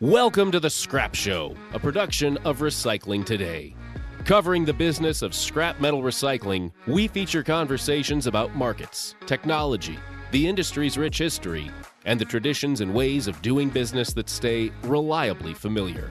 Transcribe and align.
Welcome 0.00 0.50
to 0.52 0.60
The 0.60 0.68
Scrap 0.68 1.14
Show, 1.14 1.54
a 1.72 1.78
production 1.78 2.36
of 2.38 2.58
Recycling 2.58 3.24
Today. 3.24 3.76
Covering 4.24 4.64
the 4.64 4.72
business 4.72 5.22
of 5.22 5.34
scrap 5.34 5.80
metal 5.80 6.02
recycling, 6.02 6.72
we 6.86 7.06
feature 7.06 7.42
conversations 7.42 8.26
about 8.26 8.54
markets, 8.56 9.14
technology, 9.26 9.98
the 10.32 10.48
industry's 10.48 10.98
rich 10.98 11.18
history, 11.18 11.70
and 12.04 12.20
the 12.20 12.24
traditions 12.24 12.80
and 12.80 12.92
ways 12.92 13.28
of 13.28 13.40
doing 13.42 13.68
business 13.68 14.12
that 14.12 14.28
stay 14.28 14.72
reliably 14.82 15.54
familiar. 15.54 16.10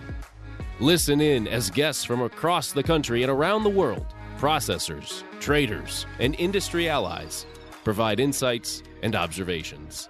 Listen 0.82 1.22
in 1.22 1.48
as 1.48 1.70
guests 1.70 2.04
from 2.04 2.22
across 2.22 2.74
the 2.74 2.84
country 2.84 3.24
and 3.24 3.32
around 3.32 3.64
the 3.64 3.70
world, 3.70 4.14
processors, 4.38 5.24
traders, 5.40 6.06
and 6.20 6.36
industry 6.36 6.90
allies 6.90 7.46
provide 7.86 8.20
insights 8.20 8.84
and 9.02 9.16
observations. 9.16 10.10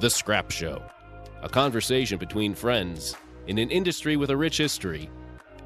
The 0.00 0.08
Scrap 0.08 0.50
Show, 0.50 0.82
a 1.42 1.50
conversation 1.50 2.16
between 2.16 2.54
friends 2.54 3.14
in 3.46 3.58
an 3.58 3.70
industry 3.70 4.16
with 4.16 4.30
a 4.30 4.36
rich 4.38 4.56
history 4.56 5.10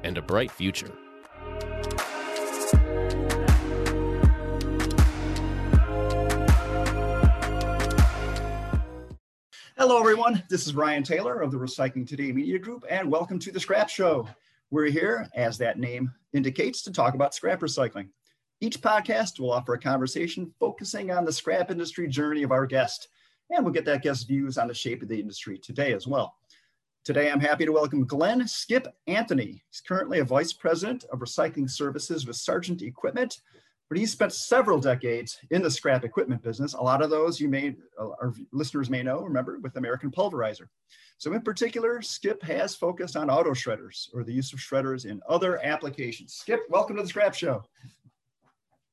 and 0.03 0.17
a 0.17 0.21
bright 0.21 0.51
future. 0.51 0.91
Hello, 9.77 9.97
everyone. 9.97 10.43
This 10.49 10.67
is 10.67 10.73
Brian 10.73 11.03
Taylor 11.03 11.41
of 11.41 11.51
the 11.51 11.57
Recycling 11.57 12.05
Today 12.05 12.33
Media 12.33 12.59
Group, 12.59 12.85
and 12.89 13.09
welcome 13.09 13.39
to 13.39 13.51
the 13.51 13.59
Scrap 13.59 13.87
Show. 13.89 14.27
We're 14.73 14.85
here, 14.85 15.27
as 15.35 15.57
that 15.57 15.79
name 15.79 16.13
indicates, 16.31 16.81
to 16.83 16.93
talk 16.93 17.13
about 17.13 17.35
scrap 17.35 17.59
recycling. 17.59 18.07
Each 18.61 18.79
podcast 18.79 19.37
will 19.37 19.51
offer 19.51 19.73
a 19.73 19.79
conversation 19.79 20.53
focusing 20.61 21.11
on 21.11 21.25
the 21.25 21.33
scrap 21.33 21.71
industry 21.71 22.07
journey 22.07 22.43
of 22.43 22.53
our 22.53 22.65
guest, 22.65 23.09
and 23.49 23.65
we'll 23.65 23.73
get 23.73 23.83
that 23.83 24.01
guest's 24.01 24.23
views 24.23 24.57
on 24.57 24.69
the 24.69 24.73
shape 24.73 25.01
of 25.01 25.09
the 25.09 25.19
industry 25.19 25.57
today 25.57 25.91
as 25.91 26.07
well. 26.07 26.37
Today, 27.03 27.29
I'm 27.29 27.41
happy 27.41 27.65
to 27.65 27.73
welcome 27.73 28.05
Glenn 28.05 28.47
Skip 28.47 28.87
Anthony. 29.07 29.61
He's 29.69 29.81
currently 29.85 30.19
a 30.19 30.23
vice 30.23 30.53
president 30.53 31.03
of 31.11 31.19
recycling 31.19 31.69
services 31.69 32.25
with 32.25 32.37
Sargent 32.37 32.81
Equipment, 32.81 33.41
but 33.91 33.97
he 33.97 34.05
spent 34.05 34.31
several 34.31 34.79
decades 34.79 35.37
in 35.49 35.61
the 35.61 35.69
scrap 35.69 36.05
equipment 36.05 36.41
business. 36.41 36.75
A 36.75 36.81
lot 36.81 37.01
of 37.01 37.09
those 37.09 37.41
you 37.41 37.49
may, 37.49 37.75
uh, 37.99 38.07
our 38.21 38.33
listeners 38.53 38.89
may 38.89 39.03
know, 39.03 39.19
remember, 39.19 39.59
with 39.59 39.75
American 39.75 40.09
Pulverizer. 40.09 40.69
So 41.17 41.33
in 41.33 41.41
particular, 41.41 42.01
Skip 42.01 42.41
has 42.41 42.73
focused 42.73 43.17
on 43.17 43.29
auto 43.29 43.49
shredders 43.49 44.07
or 44.13 44.23
the 44.23 44.31
use 44.31 44.53
of 44.53 44.59
shredders 44.59 45.03
in 45.03 45.19
other 45.27 45.61
applications. 45.61 46.35
Skip, 46.35 46.61
welcome 46.69 46.95
to 46.95 47.01
the 47.01 47.09
Scrap 47.09 47.33
Show. 47.33 47.65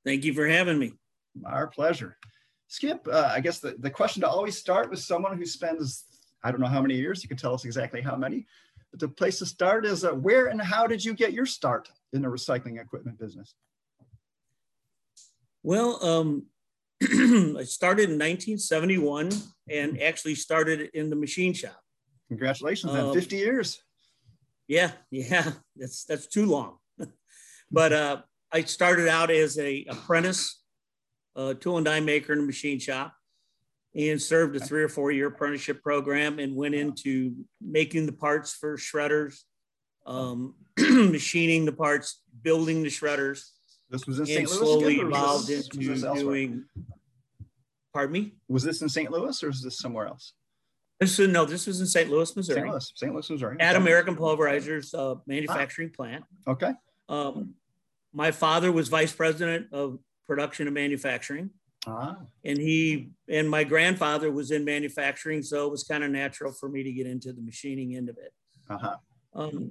Thank 0.05 0.25
you 0.25 0.35
for 0.35 0.49
having 0.49 0.81
me. 0.81 0.95
Our 1.47 1.69
pleasure. 1.69 2.17
Skip, 2.67 3.07
uh, 3.07 3.31
I 3.33 3.39
guess 3.39 3.61
the, 3.61 3.77
the 3.79 3.91
question 3.91 4.23
to 4.23 4.29
always 4.29 4.59
start 4.59 4.91
with 4.91 4.99
someone 4.99 5.39
who 5.39 5.47
spends 5.47 6.07
I 6.43 6.51
don't 6.51 6.61
know 6.61 6.67
how 6.67 6.83
many 6.83 6.97
years, 6.97 7.23
you 7.23 7.29
can 7.29 7.39
tell 7.39 7.55
us 7.55 7.65
exactly 7.65 8.01
how 8.01 8.17
many. 8.17 8.49
But 8.91 8.99
the 8.99 9.09
place 9.09 9.39
to 9.39 9.47
start 9.47 9.87
is 9.87 10.05
uh, 10.05 10.11
where 10.11 10.47
and 10.47 10.61
how 10.61 10.89
did 10.89 11.05
you 11.05 11.15
get 11.15 11.33
your 11.33 11.47
start 11.47 11.89
in 12.13 12.21
the 12.21 12.27
recycling 12.27 12.81
equipment 12.81 13.17
business? 13.21 13.55
Well, 15.69 16.03
um, 16.03 16.47
I 17.03 17.65
started 17.65 18.05
in 18.05 18.17
1971 18.17 19.31
and 19.69 20.01
actually 20.01 20.35
started 20.35 20.89
in 20.95 21.11
the 21.11 21.17
machine 21.17 21.53
shop. 21.53 21.79
Congratulations 22.29 22.95
um, 22.95 23.09
on 23.09 23.15
50 23.15 23.37
years. 23.37 23.79
Yeah, 24.67 24.93
yeah, 25.11 25.53
that's 25.77 26.07
that's 26.07 26.27
too 26.27 26.47
long. 26.47 26.79
but 27.71 27.93
uh, 27.93 28.23
I 28.51 28.63
started 28.63 29.09
out 29.09 29.31
as 29.31 29.59
a 29.59 29.85
apprentice, 29.91 30.59
uh, 31.37 31.53
tool 31.53 31.77
and 31.77 31.85
die 31.85 32.01
maker 32.01 32.33
in 32.33 32.39
a 32.39 32.45
machine 32.45 32.79
shop 32.79 33.13
and 33.95 34.23
served 34.23 34.57
a 34.57 34.61
three 34.61 34.83
or 34.83 34.89
four 34.89 35.13
year 35.13 35.27
apprenticeship 35.27 35.83
program 35.83 36.39
and 36.39 36.57
went 36.57 36.77
into 36.77 37.35
making 37.61 38.07
the 38.07 38.13
parts 38.13 38.55
for 38.55 38.79
shredders, 38.79 39.41
um, 40.07 40.55
machining 40.79 41.67
the 41.67 41.73
parts, 41.73 42.23
building 42.43 42.83
the 42.83 42.89
shredders. 42.89 43.51
This 43.91 44.07
was 44.07 44.19
in 44.19 44.27
St. 44.27 44.49
Louis. 44.49 44.57
Slowly 44.59 44.97
evolved 44.97 45.49
this, 45.49 45.69
into 45.69 46.15
doing. 46.15 46.65
Pardon 47.93 48.13
me. 48.13 48.33
Was 48.49 48.63
this 48.63 48.83
in 48.83 48.89
St. 48.89 49.11
Louis 49.11 49.43
or 49.43 49.49
is 49.49 49.63
this 49.63 49.79
somewhere 49.79 50.07
else? 50.07 50.35
This 51.01 51.19
is 51.19 51.29
no. 51.29 51.45
This 51.45 51.67
was 51.67 51.81
in 51.81 51.87
St. 51.87 52.11
Louis, 52.11 52.35
Missouri. 52.35 52.61
St. 52.61 52.71
Louis, 52.71 52.93
St. 52.95 53.13
Louis, 53.13 53.31
Missouri. 53.31 53.57
At 53.61 53.77
American 53.77 54.17
Pulverizers 54.17 54.95
uh, 54.95 55.21
manufacturing 55.27 55.91
ah. 55.93 55.97
plant. 55.97 56.25
Okay. 56.47 56.73
Um, 57.09 57.55
my 58.13 58.31
father 58.33 58.73
was 58.73 58.89
vice 58.89 59.13
president 59.13 59.73
of 59.73 59.99
production 60.27 60.67
and 60.67 60.75
manufacturing. 60.75 61.51
Ah. 61.87 62.17
And 62.45 62.59
he 62.59 63.11
and 63.29 63.49
my 63.49 63.65
grandfather 63.65 64.31
was 64.33 64.51
in 64.51 64.65
manufacturing, 64.65 65.43
so 65.43 65.67
it 65.67 65.71
was 65.71 65.85
kind 65.85 66.03
of 66.03 66.11
natural 66.11 66.53
for 66.53 66.69
me 66.69 66.83
to 66.83 66.93
get 66.93 67.07
into 67.07 67.33
the 67.33 67.43
machining 67.43 67.95
end 67.95 68.09
of 68.09 68.19
it. 68.19 68.33
Uh-huh. 68.69 68.97
Um, 69.35 69.71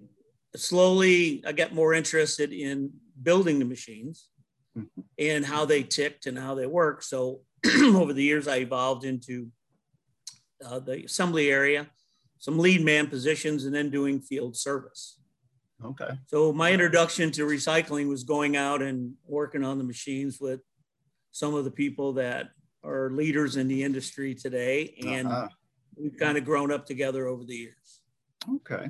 slowly, 0.58 1.44
I 1.46 1.52
got 1.52 1.74
more 1.74 1.94
interested 1.94 2.52
in 2.52 2.92
building 3.22 3.60
the 3.60 3.66
machines 3.66 4.30
mm-hmm. 4.78 5.02
and 5.18 5.46
how 5.46 5.66
they 5.66 5.84
ticked 5.84 6.26
and 6.26 6.38
how 6.38 6.56
they 6.56 6.68
work. 6.68 7.04
So 7.04 7.42
over 7.84 8.14
the 8.14 8.24
years, 8.24 8.48
I 8.48 8.58
evolved 8.58 9.06
into 9.06 9.48
uh, 10.66 10.80
the 10.80 11.06
assembly 11.06 11.50
area, 11.52 11.88
some 12.40 12.60
lead 12.60 12.84
man 12.84 13.08
positions, 13.08 13.66
and 13.66 13.74
then 13.74 13.90
doing 13.90 14.20
field 14.20 14.56
service. 14.56 15.20
Okay. 15.84 16.10
So 16.28 16.52
my 16.52 16.72
introduction 16.72 17.32
to 17.32 17.46
recycling 17.46 18.10
was 18.10 18.24
going 18.24 18.58
out 18.58 18.82
and 18.82 19.14
working 19.26 19.64
on 19.64 19.78
the 19.78 19.84
machines 19.84 20.40
with 20.40 20.62
some 21.32 21.54
of 21.54 21.66
the 21.66 21.72
people 21.72 22.14
that 22.14 22.50
are 22.84 23.12
leaders 23.12 23.58
in 23.58 23.68
the 23.68 23.84
industry 23.84 24.34
today. 24.34 24.96
And 25.06 25.28
uh-huh. 25.28 25.50
we've 25.96 26.18
kind 26.18 26.38
of 26.38 26.46
grown 26.46 26.72
up 26.72 26.86
together 26.86 27.28
over 27.28 27.44
the 27.44 27.56
years. 27.56 28.02
Okay. 28.56 28.90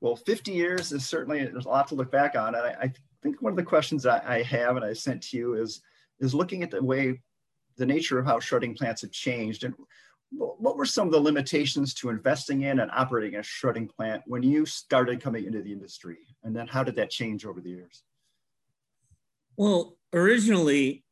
Well, 0.00 0.16
50 0.16 0.52
years 0.52 0.92
is 0.92 1.06
certainly, 1.06 1.44
there's 1.44 1.66
a 1.66 1.68
lot 1.68 1.88
to 1.88 1.94
look 1.94 2.10
back 2.10 2.34
on. 2.34 2.54
And 2.54 2.66
I, 2.66 2.76
I 2.82 2.92
think 3.22 3.42
one 3.42 3.52
of 3.52 3.56
the 3.56 3.62
questions 3.62 4.06
I, 4.06 4.22
I 4.24 4.42
have 4.42 4.76
and 4.76 4.84
I 4.84 4.92
sent 4.92 5.22
to 5.24 5.36
you 5.36 5.54
is, 5.54 5.82
is 6.20 6.34
looking 6.34 6.62
at 6.62 6.70
the 6.70 6.82
way, 6.82 7.20
the 7.76 7.86
nature 7.86 8.18
of 8.18 8.26
how 8.26 8.40
shredding 8.40 8.74
plants 8.74 9.02
have 9.02 9.12
changed. 9.12 9.64
And 9.64 9.74
what 10.32 10.76
were 10.76 10.86
some 10.86 11.06
of 11.06 11.12
the 11.12 11.20
limitations 11.20 11.92
to 11.94 12.08
investing 12.08 12.62
in 12.62 12.80
and 12.80 12.90
operating 12.92 13.38
a 13.38 13.42
shredding 13.42 13.88
plant 13.88 14.22
when 14.26 14.42
you 14.42 14.64
started 14.64 15.20
coming 15.20 15.44
into 15.44 15.62
the 15.62 15.72
industry? 15.72 16.18
And 16.44 16.54
then 16.54 16.66
how 16.66 16.82
did 16.82 16.96
that 16.96 17.10
change 17.10 17.44
over 17.44 17.60
the 17.60 17.70
years? 17.70 18.02
Well, 19.56 19.96
originally, 20.12 21.04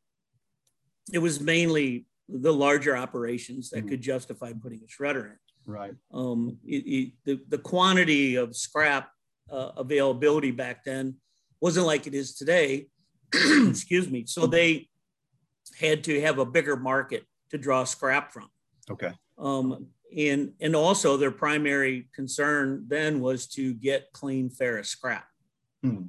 it 1.13 1.19
was 1.19 1.39
mainly 1.39 2.05
the 2.27 2.53
larger 2.53 2.95
operations 2.95 3.69
that 3.71 3.85
mm. 3.85 3.89
could 3.89 4.01
justify 4.01 4.53
putting 4.53 4.81
a 4.81 4.87
shredder 4.87 5.25
in. 5.25 5.37
Right. 5.69 5.93
Um, 6.11 6.57
it, 6.65 6.83
it, 6.87 7.11
the, 7.25 7.39
the 7.47 7.59
quantity 7.59 8.35
of 8.35 8.55
scrap 8.55 9.11
uh, 9.51 9.71
availability 9.77 10.49
back 10.49 10.83
then 10.83 11.17
wasn't 11.61 11.85
like 11.85 12.07
it 12.07 12.15
is 12.15 12.33
today. 12.33 12.87
Excuse 13.33 14.09
me. 14.09 14.25
So 14.25 14.47
they 14.47 14.89
had 15.79 16.03
to 16.05 16.19
have 16.21 16.39
a 16.39 16.45
bigger 16.45 16.75
market 16.75 17.23
to 17.51 17.59
draw 17.59 17.83
scrap 17.83 18.33
from. 18.33 18.47
Okay. 18.89 19.11
Um, 19.37 19.85
and 20.17 20.53
and 20.59 20.75
also 20.75 21.17
their 21.17 21.29
primary 21.29 22.09
concern 22.15 22.85
then 22.87 23.19
was 23.19 23.45
to 23.49 23.75
get 23.75 24.11
clean 24.11 24.49
ferrous 24.49 24.89
scrap. 24.89 25.27
Hmm. 25.83 26.05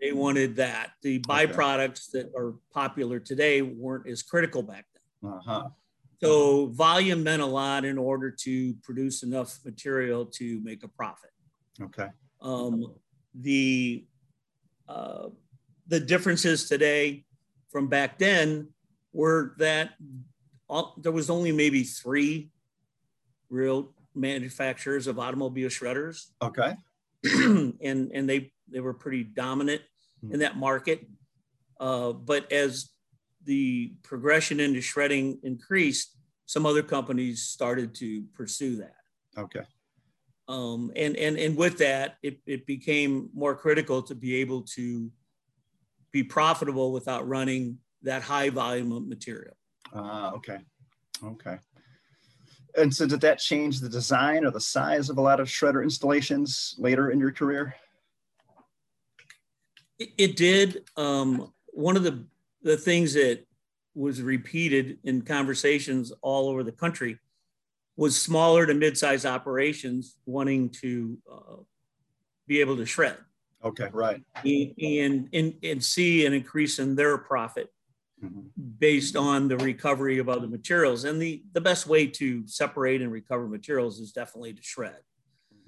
They 0.00 0.12
wanted 0.12 0.54
that. 0.56 0.92
The 1.02 1.18
byproducts 1.18 2.14
okay. 2.14 2.22
that 2.22 2.32
are 2.36 2.54
popular 2.72 3.18
today 3.18 3.60
weren't 3.62 4.06
as 4.06 4.22
critical 4.22 4.62
back 4.62 4.86
then. 4.94 5.32
Uh-huh. 5.32 5.68
So 6.22 6.66
volume 6.66 7.22
meant 7.22 7.40
a 7.40 7.46
lot 7.46 7.84
in 7.84 7.96
order 7.96 8.30
to 8.30 8.74
produce 8.82 9.22
enough 9.22 9.58
material 9.64 10.26
to 10.26 10.60
make 10.62 10.82
a 10.84 10.88
profit. 10.88 11.30
Okay. 11.80 12.08
Um, 12.42 12.94
the 13.34 14.04
uh, 14.88 15.28
the 15.86 16.00
differences 16.00 16.68
today 16.68 17.24
from 17.70 17.88
back 17.88 18.18
then 18.18 18.68
were 19.12 19.54
that 19.58 19.92
all, 20.68 20.94
there 21.00 21.12
was 21.12 21.30
only 21.30 21.52
maybe 21.52 21.84
three 21.84 22.50
real 23.48 23.94
manufacturers 24.14 25.06
of 25.06 25.18
automobile 25.18 25.68
shredders. 25.68 26.26
Okay. 26.42 26.74
and 27.24 28.10
and 28.12 28.28
they 28.28 28.52
they 28.70 28.80
were 28.80 28.94
pretty 28.94 29.24
dominant 29.24 29.82
in 30.30 30.40
that 30.40 30.56
market. 30.56 31.06
Uh, 31.78 32.12
but 32.12 32.52
as 32.52 32.90
the 33.44 33.92
progression 34.02 34.60
into 34.60 34.80
shredding 34.80 35.38
increased, 35.42 36.16
some 36.46 36.66
other 36.66 36.82
companies 36.82 37.42
started 37.42 37.94
to 37.96 38.24
pursue 38.34 38.76
that. 38.76 38.96
Okay. 39.38 39.62
Um, 40.48 40.90
and 40.96 41.16
and 41.16 41.38
and 41.38 41.56
with 41.56 41.78
that, 41.78 42.16
it, 42.24 42.40
it 42.44 42.66
became 42.66 43.30
more 43.32 43.54
critical 43.54 44.02
to 44.02 44.16
be 44.16 44.36
able 44.36 44.62
to 44.74 45.10
be 46.10 46.24
profitable 46.24 46.92
without 46.92 47.28
running 47.28 47.78
that 48.02 48.22
high 48.22 48.50
volume 48.50 48.90
of 48.90 49.06
material. 49.06 49.54
Ah, 49.94 50.30
uh, 50.30 50.36
okay, 50.36 50.58
okay. 51.24 51.58
And 52.76 52.92
so, 52.92 53.06
did 53.06 53.20
that 53.20 53.38
change 53.38 53.80
the 53.80 53.88
design 53.88 54.44
or 54.44 54.50
the 54.50 54.60
size 54.60 55.08
of 55.08 55.18
a 55.18 55.20
lot 55.20 55.38
of 55.38 55.46
shredder 55.46 55.82
installations 55.82 56.74
later 56.78 57.10
in 57.10 57.20
your 57.20 57.32
career? 57.32 57.74
It, 59.98 60.10
it 60.18 60.36
did. 60.36 60.84
Um, 60.96 61.52
one 61.72 61.96
of 61.96 62.02
the 62.02 62.24
the 62.62 62.76
things 62.76 63.14
that 63.14 63.46
was 63.94 64.22
repeated 64.22 64.98
in 65.04 65.22
conversations 65.22 66.12
all 66.22 66.48
over 66.48 66.62
the 66.62 66.72
country 66.72 67.18
was 67.96 68.20
smaller 68.20 68.66
to 68.66 68.74
mid-sized 68.74 69.26
operations 69.26 70.16
wanting 70.26 70.70
to 70.70 71.18
uh, 71.30 71.56
be 72.46 72.60
able 72.60 72.76
to 72.76 72.86
shred. 72.86 73.16
Okay, 73.62 73.88
right. 73.92 74.22
And, 74.44 75.28
and, 75.32 75.54
and 75.62 75.84
see 75.84 76.24
an 76.24 76.32
increase 76.32 76.78
in 76.78 76.94
their 76.94 77.18
profit 77.18 77.68
mm-hmm. 78.24 78.40
based 78.78 79.16
on 79.16 79.48
the 79.48 79.58
recovery 79.58 80.18
of 80.18 80.28
other 80.28 80.46
materials. 80.46 81.04
And 81.04 81.20
the, 81.20 81.42
the 81.52 81.60
best 81.60 81.86
way 81.86 82.06
to 82.06 82.46
separate 82.46 83.02
and 83.02 83.12
recover 83.12 83.46
materials 83.48 84.00
is 84.00 84.12
definitely 84.12 84.54
to 84.54 84.62
shred. 84.62 84.96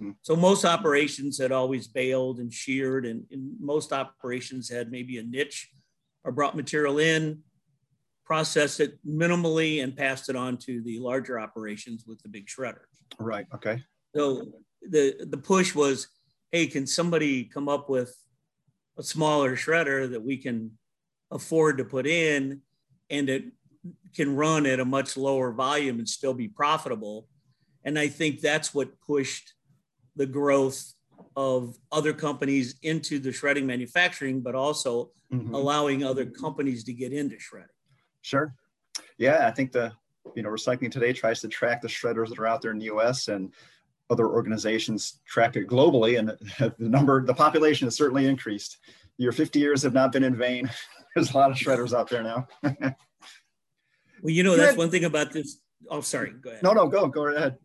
Mm-hmm. 0.00 0.12
So 0.22 0.34
most 0.36 0.64
operations 0.64 1.38
had 1.38 1.52
always 1.52 1.86
baled 1.86 2.38
and 2.38 2.52
sheared, 2.52 3.04
and, 3.04 3.24
and 3.30 3.52
most 3.60 3.92
operations 3.92 4.70
had 4.70 4.90
maybe 4.90 5.18
a 5.18 5.22
niche 5.22 5.70
or 6.24 6.32
brought 6.32 6.56
material 6.56 6.98
in, 6.98 7.40
processed 8.24 8.80
it 8.80 8.98
minimally, 9.06 9.82
and 9.82 9.96
passed 9.96 10.28
it 10.28 10.36
on 10.36 10.56
to 10.56 10.82
the 10.82 10.98
larger 10.98 11.38
operations 11.38 12.04
with 12.06 12.22
the 12.22 12.28
big 12.28 12.46
shredders. 12.46 13.02
Right. 13.18 13.46
Okay. 13.54 13.82
So 14.14 14.52
the 14.82 15.26
the 15.28 15.36
push 15.36 15.74
was, 15.74 16.08
hey, 16.50 16.66
can 16.66 16.86
somebody 16.86 17.44
come 17.44 17.68
up 17.68 17.88
with 17.88 18.14
a 18.98 19.02
smaller 19.02 19.56
shredder 19.56 20.10
that 20.10 20.22
we 20.22 20.36
can 20.36 20.72
afford 21.30 21.78
to 21.78 21.84
put 21.84 22.06
in, 22.06 22.60
and 23.10 23.28
it 23.28 23.44
can 24.14 24.36
run 24.36 24.66
at 24.66 24.80
a 24.80 24.84
much 24.84 25.16
lower 25.16 25.52
volume 25.52 25.98
and 25.98 26.08
still 26.08 26.34
be 26.34 26.48
profitable? 26.48 27.26
And 27.84 27.98
I 27.98 28.08
think 28.08 28.40
that's 28.40 28.72
what 28.72 29.00
pushed 29.00 29.54
the 30.14 30.26
growth 30.26 30.92
of 31.36 31.76
other 31.90 32.12
companies 32.12 32.76
into 32.82 33.18
the 33.18 33.32
shredding 33.32 33.66
manufacturing, 33.66 34.40
but 34.40 34.54
also 34.54 35.10
mm-hmm. 35.32 35.54
allowing 35.54 36.04
other 36.04 36.26
companies 36.26 36.84
to 36.84 36.92
get 36.92 37.12
into 37.12 37.38
shredding. 37.38 37.68
Sure. 38.22 38.54
Yeah, 39.18 39.46
I 39.46 39.50
think 39.50 39.72
the 39.72 39.92
you 40.34 40.42
know 40.42 40.50
recycling 40.50 40.90
today 40.90 41.12
tries 41.12 41.40
to 41.40 41.48
track 41.48 41.82
the 41.82 41.88
shredders 41.88 42.28
that 42.28 42.38
are 42.38 42.46
out 42.46 42.62
there 42.62 42.70
in 42.70 42.78
the 42.78 42.86
U.S. 42.86 43.28
and 43.28 43.52
other 44.10 44.28
organizations 44.28 45.20
track 45.26 45.56
it 45.56 45.66
globally, 45.66 46.18
and 46.18 46.30
the 46.78 46.88
number, 46.88 47.24
the 47.24 47.34
population 47.34 47.86
has 47.86 47.96
certainly 47.96 48.26
increased. 48.26 48.78
Your 49.18 49.32
50 49.32 49.58
years 49.58 49.82
have 49.82 49.94
not 49.94 50.12
been 50.12 50.24
in 50.24 50.36
vain. 50.36 50.70
There's 51.14 51.32
a 51.32 51.36
lot 51.36 51.50
of 51.50 51.56
shredders 51.56 51.92
out 51.92 52.08
there 52.08 52.22
now. 52.22 52.46
well, 52.62 52.94
you 54.22 54.42
know, 54.42 54.56
that's 54.56 54.76
one 54.76 54.90
thing 54.90 55.04
about 55.04 55.32
this. 55.32 55.58
Oh, 55.90 56.00
sorry. 56.00 56.32
Go 56.40 56.50
ahead. 56.50 56.62
No, 56.62 56.72
no, 56.72 56.86
go, 56.86 57.06
go 57.06 57.26
ahead. 57.26 57.58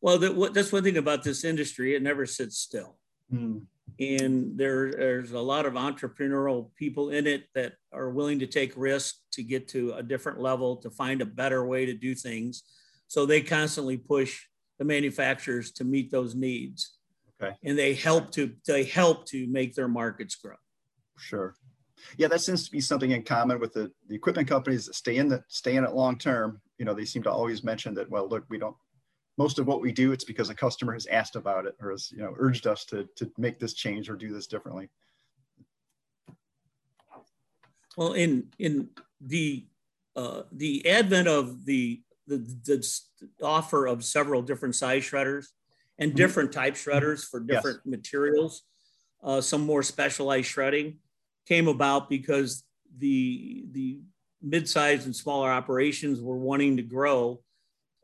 Well, 0.00 0.18
that, 0.18 0.52
that's 0.54 0.72
one 0.72 0.84
thing 0.84 0.98
about 0.98 1.22
this 1.22 1.44
industry. 1.44 1.94
It 1.94 2.02
never 2.02 2.26
sits 2.26 2.58
still. 2.58 2.96
Mm 3.32 3.62
and 3.98 4.58
there, 4.58 4.92
there's 4.92 5.32
a 5.32 5.40
lot 5.40 5.64
of 5.64 5.74
entrepreneurial 5.74 6.70
people 6.76 7.10
in 7.10 7.26
it 7.26 7.44
that 7.54 7.74
are 7.92 8.10
willing 8.10 8.38
to 8.40 8.46
take 8.46 8.72
risks 8.76 9.20
to 9.32 9.42
get 9.42 9.68
to 9.68 9.92
a 9.94 10.02
different 10.02 10.40
level 10.40 10.76
to 10.76 10.90
find 10.90 11.22
a 11.22 11.26
better 11.26 11.64
way 11.64 11.86
to 11.86 11.94
do 11.94 12.14
things. 12.14 12.64
So 13.08 13.24
they 13.24 13.40
constantly 13.40 13.96
push 13.96 14.42
the 14.78 14.84
manufacturers 14.84 15.72
to 15.72 15.84
meet 15.84 16.10
those 16.10 16.34
needs. 16.34 16.98
Okay. 17.40 17.54
And 17.64 17.78
they 17.78 17.94
help 17.94 18.32
to 18.32 18.52
they 18.66 18.84
help 18.84 19.26
to 19.26 19.46
make 19.46 19.74
their 19.74 19.88
markets 19.88 20.34
grow. 20.34 20.56
Sure. 21.18 21.54
Yeah 22.18 22.28
that 22.28 22.40
seems 22.40 22.64
to 22.64 22.70
be 22.70 22.80
something 22.80 23.12
in 23.12 23.22
common 23.22 23.58
with 23.60 23.72
the, 23.72 23.90
the 24.08 24.14
equipment 24.14 24.48
companies 24.48 24.86
that 24.86 24.94
stay 24.94 25.16
in 25.16 25.28
the 25.28 25.42
stay 25.48 25.76
in 25.76 25.84
it 25.84 25.94
long 25.94 26.18
term. 26.18 26.60
You 26.78 26.84
know 26.84 26.92
they 26.92 27.04
seem 27.06 27.22
to 27.22 27.30
always 27.30 27.64
mention 27.64 27.94
that 27.94 28.10
well 28.10 28.28
look 28.28 28.44
we 28.50 28.58
don't 28.58 28.76
most 29.38 29.58
of 29.58 29.66
what 29.66 29.80
we 29.80 29.92
do, 29.92 30.12
it's 30.12 30.24
because 30.24 30.48
a 30.48 30.54
customer 30.54 30.94
has 30.94 31.06
asked 31.06 31.36
about 31.36 31.66
it 31.66 31.76
or 31.80 31.90
has 31.90 32.10
you 32.10 32.18
know 32.18 32.34
urged 32.38 32.66
us 32.66 32.84
to 32.86 33.08
to 33.16 33.30
make 33.38 33.58
this 33.58 33.74
change 33.74 34.08
or 34.08 34.16
do 34.16 34.32
this 34.32 34.46
differently. 34.46 34.88
Well, 37.96 38.12
in 38.12 38.48
in 38.58 38.90
the 39.20 39.66
uh, 40.14 40.42
the 40.52 40.88
advent 40.88 41.28
of 41.28 41.64
the, 41.66 42.02
the 42.26 42.38
the 42.66 42.86
offer 43.42 43.86
of 43.86 44.04
several 44.04 44.42
different 44.42 44.74
size 44.74 45.02
shredders 45.02 45.48
and 45.98 46.10
mm-hmm. 46.10 46.16
different 46.16 46.52
type 46.52 46.74
shredders 46.74 47.24
for 47.24 47.40
different 47.40 47.80
yes. 47.84 47.90
materials, 47.90 48.62
uh, 49.22 49.40
some 49.40 49.62
more 49.62 49.82
specialized 49.82 50.46
shredding 50.46 50.98
came 51.46 51.68
about 51.68 52.08
because 52.08 52.64
the 52.98 53.66
the 53.72 54.00
mid-sized 54.42 55.06
and 55.06 55.16
smaller 55.16 55.50
operations 55.50 56.20
were 56.20 56.38
wanting 56.38 56.76
to 56.76 56.82
grow 56.82 57.40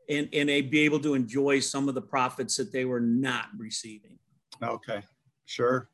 and, 0.09 0.29
and 0.33 0.49
they 0.49 0.61
be 0.61 0.81
able 0.81 0.99
to 0.99 1.13
enjoy 1.13 1.59
some 1.59 1.89
of 1.89 1.95
the 1.95 2.01
profits 2.01 2.57
that 2.57 2.71
they 2.71 2.85
were 2.85 2.99
not 2.99 3.45
receiving. 3.57 4.17
Okay, 4.61 5.01
sure. 5.45 5.89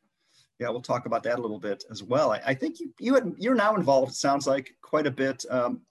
Yeah, 0.59 0.69
we'll 0.69 0.81
talk 0.81 1.05
about 1.05 1.23
that 1.23 1.39
a 1.39 1.41
little 1.41 1.59
bit 1.59 1.83
as 1.89 2.03
well. 2.03 2.31
I, 2.31 2.41
I 2.47 2.53
think 2.53 2.79
you 2.79 2.93
you 2.99 3.13
had, 3.13 3.33
you're 3.37 3.55
now 3.55 3.75
involved. 3.75 4.11
It 4.11 4.15
sounds 4.15 4.45
like 4.45 4.75
quite 4.81 5.07
a 5.07 5.11
bit 5.11 5.45
um, 5.49 5.81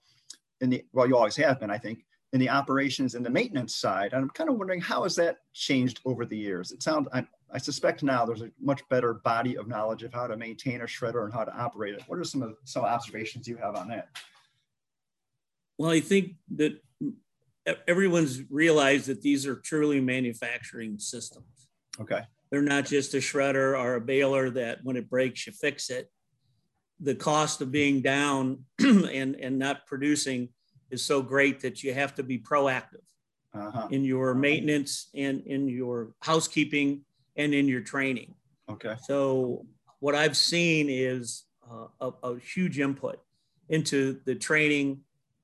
in 0.61 0.69
the 0.69 0.85
well, 0.93 1.07
you 1.07 1.17
always 1.17 1.35
have 1.37 1.59
been, 1.59 1.71
I 1.71 1.77
think, 1.77 2.05
in 2.33 2.39
the 2.39 2.49
operations 2.49 3.15
and 3.15 3.25
the 3.25 3.29
maintenance 3.29 3.75
side. 3.75 4.13
And 4.13 4.21
I'm 4.21 4.29
kind 4.29 4.49
of 4.49 4.57
wondering 4.57 4.81
how 4.81 5.03
has 5.03 5.15
that 5.15 5.37
changed 5.53 6.01
over 6.05 6.25
the 6.25 6.37
years? 6.37 6.71
It 6.71 6.83
sounds 6.83 7.07
I, 7.13 7.25
I 7.51 7.57
suspect 7.57 8.03
now 8.03 8.25
there's 8.25 8.43
a 8.43 8.51
much 8.61 8.87
better 8.89 9.15
body 9.15 9.57
of 9.57 9.67
knowledge 9.67 10.03
of 10.03 10.13
how 10.13 10.27
to 10.27 10.37
maintain 10.37 10.81
a 10.81 10.85
shredder 10.85 11.25
and 11.25 11.33
how 11.33 11.43
to 11.43 11.57
operate 11.57 11.95
it. 11.95 12.03
What 12.07 12.19
are 12.19 12.23
some 12.23 12.43
of 12.43 12.55
some 12.65 12.83
observations 12.83 13.47
you 13.47 13.57
have 13.57 13.75
on 13.75 13.87
that? 13.89 14.09
Well, 15.77 15.89
I 15.89 16.01
think 16.01 16.33
that 16.57 16.79
everyone's 17.87 18.41
realized 18.49 19.07
that 19.07 19.21
these 19.21 19.45
are 19.45 19.55
truly 19.55 19.99
manufacturing 19.99 20.99
systems. 20.99 21.67
Okay. 21.99 22.21
They're 22.49 22.61
not 22.61 22.85
just 22.85 23.13
a 23.13 23.17
shredder 23.17 23.77
or 23.79 23.95
a 23.95 24.01
baler 24.01 24.49
that 24.51 24.79
when 24.83 24.95
it 24.95 25.09
breaks, 25.09 25.45
you 25.45 25.53
fix 25.53 25.89
it. 25.89 26.09
The 26.99 27.15
cost 27.15 27.61
of 27.61 27.71
being 27.71 28.01
down 28.01 28.65
and, 28.79 29.35
and 29.35 29.59
not 29.59 29.85
producing 29.85 30.49
is 30.89 31.03
so 31.03 31.21
great 31.21 31.61
that 31.61 31.83
you 31.83 31.93
have 31.93 32.15
to 32.15 32.23
be 32.23 32.39
proactive 32.39 33.05
uh-huh. 33.53 33.87
in 33.91 34.03
your 34.03 34.33
maintenance 34.33 35.09
and 35.13 35.41
in 35.45 35.67
your 35.69 36.13
housekeeping 36.21 37.01
and 37.35 37.53
in 37.53 37.67
your 37.67 37.81
training. 37.81 38.33
Okay. 38.69 38.95
So, 39.03 39.65
what 39.99 40.15
I've 40.15 40.37
seen 40.37 40.87
is 40.89 41.43
uh, 41.69 41.87
a, 41.99 42.11
a 42.23 42.39
huge 42.39 42.79
input 42.79 43.19
into 43.69 44.19
the 44.25 44.35
training 44.35 45.01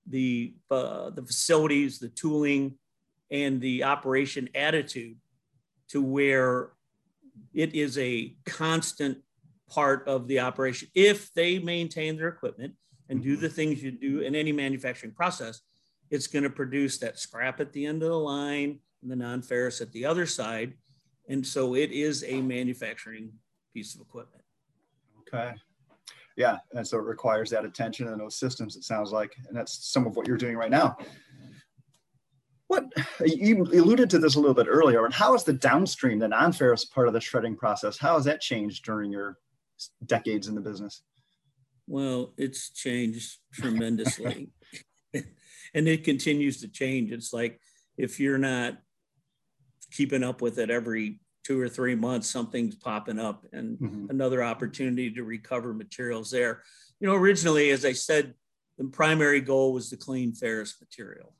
the 0.07 0.53
uh, 0.69 1.09
the 1.09 1.23
facilities, 1.23 1.99
the 1.99 2.09
tooling, 2.09 2.75
and 3.31 3.59
the 3.61 3.83
operation 3.83 4.49
attitude 4.55 5.17
to 5.89 6.01
where 6.01 6.71
it 7.53 7.73
is 7.73 7.97
a 7.97 8.35
constant 8.45 9.17
part 9.69 10.07
of 10.07 10.27
the 10.27 10.39
operation. 10.39 10.87
If 10.93 11.33
they 11.33 11.59
maintain 11.59 12.17
their 12.17 12.27
equipment 12.27 12.73
and 13.09 13.21
do 13.21 13.35
the 13.35 13.49
things 13.49 13.83
you 13.83 13.91
do 13.91 14.19
in 14.19 14.35
any 14.35 14.51
manufacturing 14.51 15.13
process 15.13 15.61
it's 16.11 16.27
going 16.27 16.43
to 16.43 16.49
produce 16.49 16.97
that 16.99 17.19
scrap 17.19 17.59
at 17.59 17.73
the 17.73 17.85
end 17.85 18.03
of 18.03 18.09
the 18.09 18.19
line 18.19 18.79
and 19.01 19.11
the 19.11 19.15
non-ferrous 19.15 19.81
at 19.81 19.91
the 19.91 20.05
other 20.05 20.25
side. 20.25 20.73
And 21.27 21.45
so 21.45 21.75
it 21.75 21.91
is 21.91 22.23
a 22.27 22.41
manufacturing 22.41 23.31
piece 23.73 23.95
of 23.95 24.01
equipment. 24.01 24.43
Okay 25.21 25.53
yeah, 26.35 26.57
and 26.73 26.85
so 26.85 26.97
it 26.97 27.05
requires 27.05 27.49
that 27.51 27.65
attention 27.65 28.07
and 28.07 28.19
those 28.19 28.35
systems. 28.35 28.75
It 28.75 28.83
sounds 28.83 29.11
like, 29.11 29.33
and 29.47 29.55
that's 29.55 29.91
some 29.91 30.05
of 30.05 30.15
what 30.15 30.27
you're 30.27 30.37
doing 30.37 30.57
right 30.57 30.71
now. 30.71 30.97
What 32.67 32.85
you 33.23 33.63
alluded 33.63 34.09
to 34.09 34.19
this 34.19 34.35
a 34.35 34.39
little 34.39 34.55
bit 34.55 34.67
earlier, 34.67 35.05
and 35.05 35.13
how 35.13 35.33
is 35.33 35.43
the 35.43 35.53
downstream, 35.53 36.19
the 36.19 36.27
non-ferrous 36.27 36.85
part 36.85 37.07
of 37.07 37.13
the 37.13 37.21
shredding 37.21 37.55
process? 37.55 37.97
How 37.97 38.15
has 38.15 38.25
that 38.25 38.41
changed 38.41 38.83
during 38.83 39.11
your 39.11 39.37
decades 40.05 40.47
in 40.47 40.55
the 40.55 40.61
business? 40.61 41.03
Well, 41.87 42.33
it's 42.37 42.71
changed 42.71 43.37
tremendously, 43.53 44.49
and 45.13 45.87
it 45.87 46.03
continues 46.03 46.59
to 46.61 46.67
change. 46.67 47.11
It's 47.11 47.31
like 47.31 47.61
if 47.97 48.19
you're 48.19 48.39
not 48.39 48.77
keeping 49.91 50.23
up 50.23 50.41
with 50.41 50.57
it 50.57 50.69
every 50.69 51.19
two 51.45 51.61
or 51.61 51.69
three 51.69 51.95
months, 51.95 52.27
something's 52.29 52.75
popping 52.75 53.19
up 53.19 53.45
and 53.53 53.77
mm-hmm. 53.77 54.09
another 54.09 54.43
opportunity 54.43 55.11
to 55.11 55.23
recover 55.23 55.73
materials 55.73 56.31
there. 56.31 56.63
You 56.99 57.07
know, 57.07 57.13
originally, 57.13 57.69
as 57.69 57.85
I 57.85 57.93
said, 57.93 58.33
the 58.77 58.85
primary 58.85 59.41
goal 59.41 59.73
was 59.73 59.89
to 59.91 59.97
clean 59.97 60.33
ferrous 60.33 60.75
material. 60.81 61.33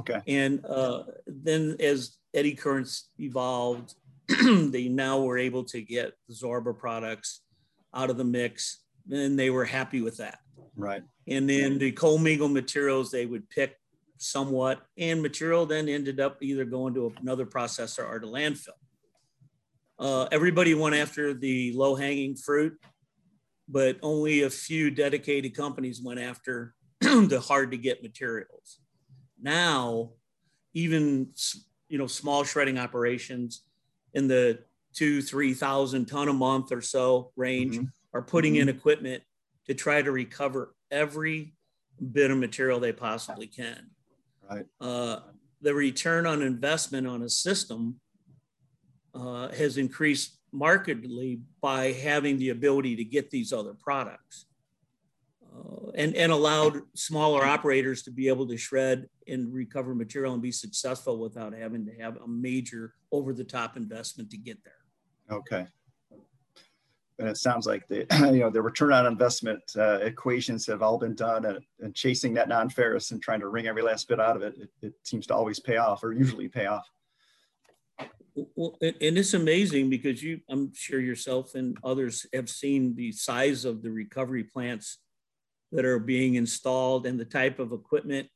Okay. 0.00 0.20
And 0.26 0.64
uh, 0.66 1.04
then 1.26 1.76
as 1.80 2.16
eddy 2.34 2.54
currents 2.54 3.08
evolved, 3.18 3.94
they 4.28 4.88
now 4.88 5.20
were 5.20 5.38
able 5.38 5.64
to 5.64 5.80
get 5.80 6.12
the 6.28 6.34
Zorba 6.34 6.76
products 6.76 7.42
out 7.94 8.10
of 8.10 8.16
the 8.16 8.24
mix, 8.24 8.80
and 9.10 9.38
they 9.38 9.50
were 9.50 9.64
happy 9.64 10.00
with 10.00 10.16
that. 10.18 10.38
Right. 10.76 11.02
And 11.28 11.48
then 11.48 11.78
the 11.78 11.92
commingled 11.92 12.52
materials 12.52 13.10
they 13.10 13.26
would 13.26 13.48
pick 13.48 13.76
somewhat, 14.18 14.82
and 14.98 15.22
material 15.22 15.66
then 15.66 15.88
ended 15.88 16.20
up 16.20 16.38
either 16.42 16.64
going 16.64 16.94
to 16.94 17.12
another 17.20 17.46
processor 17.46 18.08
or 18.08 18.18
to 18.18 18.26
landfill. 18.26 18.70
Uh, 20.02 20.26
everybody 20.32 20.74
went 20.74 20.96
after 20.96 21.32
the 21.32 21.72
low 21.76 21.94
hanging 21.94 22.34
fruit, 22.34 22.76
but 23.68 23.98
only 24.02 24.42
a 24.42 24.50
few 24.50 24.90
dedicated 24.90 25.56
companies 25.56 26.02
went 26.02 26.18
after 26.18 26.74
the 27.00 27.40
hard 27.40 27.70
to 27.70 27.76
get 27.76 28.02
materials. 28.02 28.80
Now, 29.40 30.10
even 30.74 31.28
you 31.88 31.98
know 31.98 32.08
small 32.08 32.42
shredding 32.42 32.78
operations 32.78 33.62
in 34.12 34.26
the 34.26 34.58
two 34.92 35.22
three 35.22 35.54
thousand 35.54 36.06
ton 36.06 36.26
a 36.26 36.32
month 36.32 36.72
or 36.72 36.80
so 36.80 37.30
range 37.36 37.76
mm-hmm. 37.76 37.84
are 38.12 38.22
putting 38.22 38.54
mm-hmm. 38.54 38.68
in 38.68 38.76
equipment 38.76 39.22
to 39.68 39.74
try 39.74 40.02
to 40.02 40.10
recover 40.10 40.74
every 40.90 41.54
bit 42.10 42.32
of 42.32 42.38
material 42.38 42.80
they 42.80 42.92
possibly 42.92 43.46
can. 43.46 43.90
Right. 44.50 44.66
Uh, 44.80 45.20
the 45.60 45.72
return 45.72 46.26
on 46.26 46.42
investment 46.42 47.06
on 47.06 47.22
a 47.22 47.28
system 47.28 48.00
uh, 49.14 49.48
has 49.48 49.78
increased 49.78 50.38
markedly 50.52 51.40
by 51.60 51.92
having 51.92 52.38
the 52.38 52.50
ability 52.50 52.96
to 52.96 53.04
get 53.04 53.30
these 53.30 53.52
other 53.52 53.74
products 53.74 54.46
uh, 55.54 55.90
and, 55.94 56.14
and 56.14 56.30
allowed 56.32 56.80
smaller 56.94 57.44
operators 57.44 58.02
to 58.02 58.10
be 58.10 58.28
able 58.28 58.46
to 58.46 58.56
shred 58.56 59.08
and 59.28 59.52
recover 59.52 59.94
material 59.94 60.32
and 60.32 60.42
be 60.42 60.52
successful 60.52 61.18
without 61.18 61.54
having 61.54 61.86
to 61.86 61.92
have 61.92 62.16
a 62.18 62.28
major 62.28 62.94
over 63.10 63.32
the 63.32 63.44
top 63.44 63.76
investment 63.76 64.30
to 64.30 64.36
get 64.36 64.58
there. 64.64 64.74
Okay. 65.30 65.66
And 67.18 67.28
it 67.28 67.36
sounds 67.36 67.66
like 67.66 67.86
the 67.88 68.06
you 68.32 68.40
know 68.40 68.50
the 68.50 68.60
return 68.60 68.92
on 68.92 69.06
investment 69.06 69.62
uh, 69.76 69.98
equations 69.98 70.66
have 70.66 70.82
all 70.82 70.98
been 70.98 71.14
done 71.14 71.44
and, 71.44 71.60
and 71.80 71.94
chasing 71.94 72.34
that 72.34 72.48
non-ferrous 72.48 73.10
and 73.10 73.22
trying 73.22 73.40
to 73.40 73.48
wring 73.48 73.66
every 73.66 73.82
last 73.82 74.08
bit 74.08 74.18
out 74.18 74.36
of 74.36 74.42
it, 74.42 74.54
it, 74.58 74.70
it 74.80 74.94
seems 75.04 75.26
to 75.28 75.34
always 75.34 75.60
pay 75.60 75.76
off 75.76 76.02
or 76.02 76.12
usually 76.12 76.48
pay 76.48 76.66
off. 76.66 76.88
Well, 78.34 78.78
and 78.80 78.94
it's 79.18 79.34
amazing 79.34 79.90
because 79.90 80.22
you, 80.22 80.40
I'm 80.48 80.72
sure 80.74 81.00
yourself 81.00 81.54
and 81.54 81.76
others 81.84 82.24
have 82.32 82.48
seen 82.48 82.94
the 82.94 83.12
size 83.12 83.64
of 83.64 83.82
the 83.82 83.90
recovery 83.90 84.44
plants 84.44 84.98
that 85.72 85.84
are 85.84 85.98
being 85.98 86.36
installed 86.36 87.06
and 87.06 87.20
the 87.20 87.26
type 87.26 87.58
of 87.58 87.72
equipment. 87.72 88.28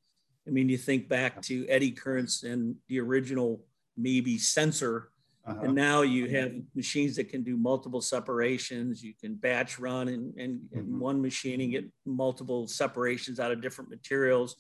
I 0.46 0.50
mean, 0.50 0.68
you 0.68 0.76
think 0.76 1.08
back 1.08 1.40
to 1.42 1.66
eddy 1.68 1.92
currents 1.92 2.42
and 2.42 2.76
the 2.88 3.00
original 3.00 3.64
maybe 3.96 4.36
sensor, 4.38 5.08
uh-huh. 5.46 5.60
and 5.62 5.74
now 5.74 6.02
you 6.02 6.28
have 6.28 6.52
machines 6.74 7.16
that 7.16 7.30
can 7.30 7.42
do 7.42 7.56
multiple 7.56 8.02
separations. 8.02 9.02
You 9.02 9.14
can 9.18 9.34
batch 9.34 9.78
run 9.78 10.08
and, 10.08 10.38
and, 10.38 10.60
mm-hmm. 10.60 10.78
and 10.78 11.00
one 11.00 11.22
machine 11.22 11.62
and 11.62 11.70
get 11.70 11.84
multiple 12.04 12.68
separations 12.68 13.40
out 13.40 13.50
of 13.50 13.62
different 13.62 13.88
materials. 13.88 14.56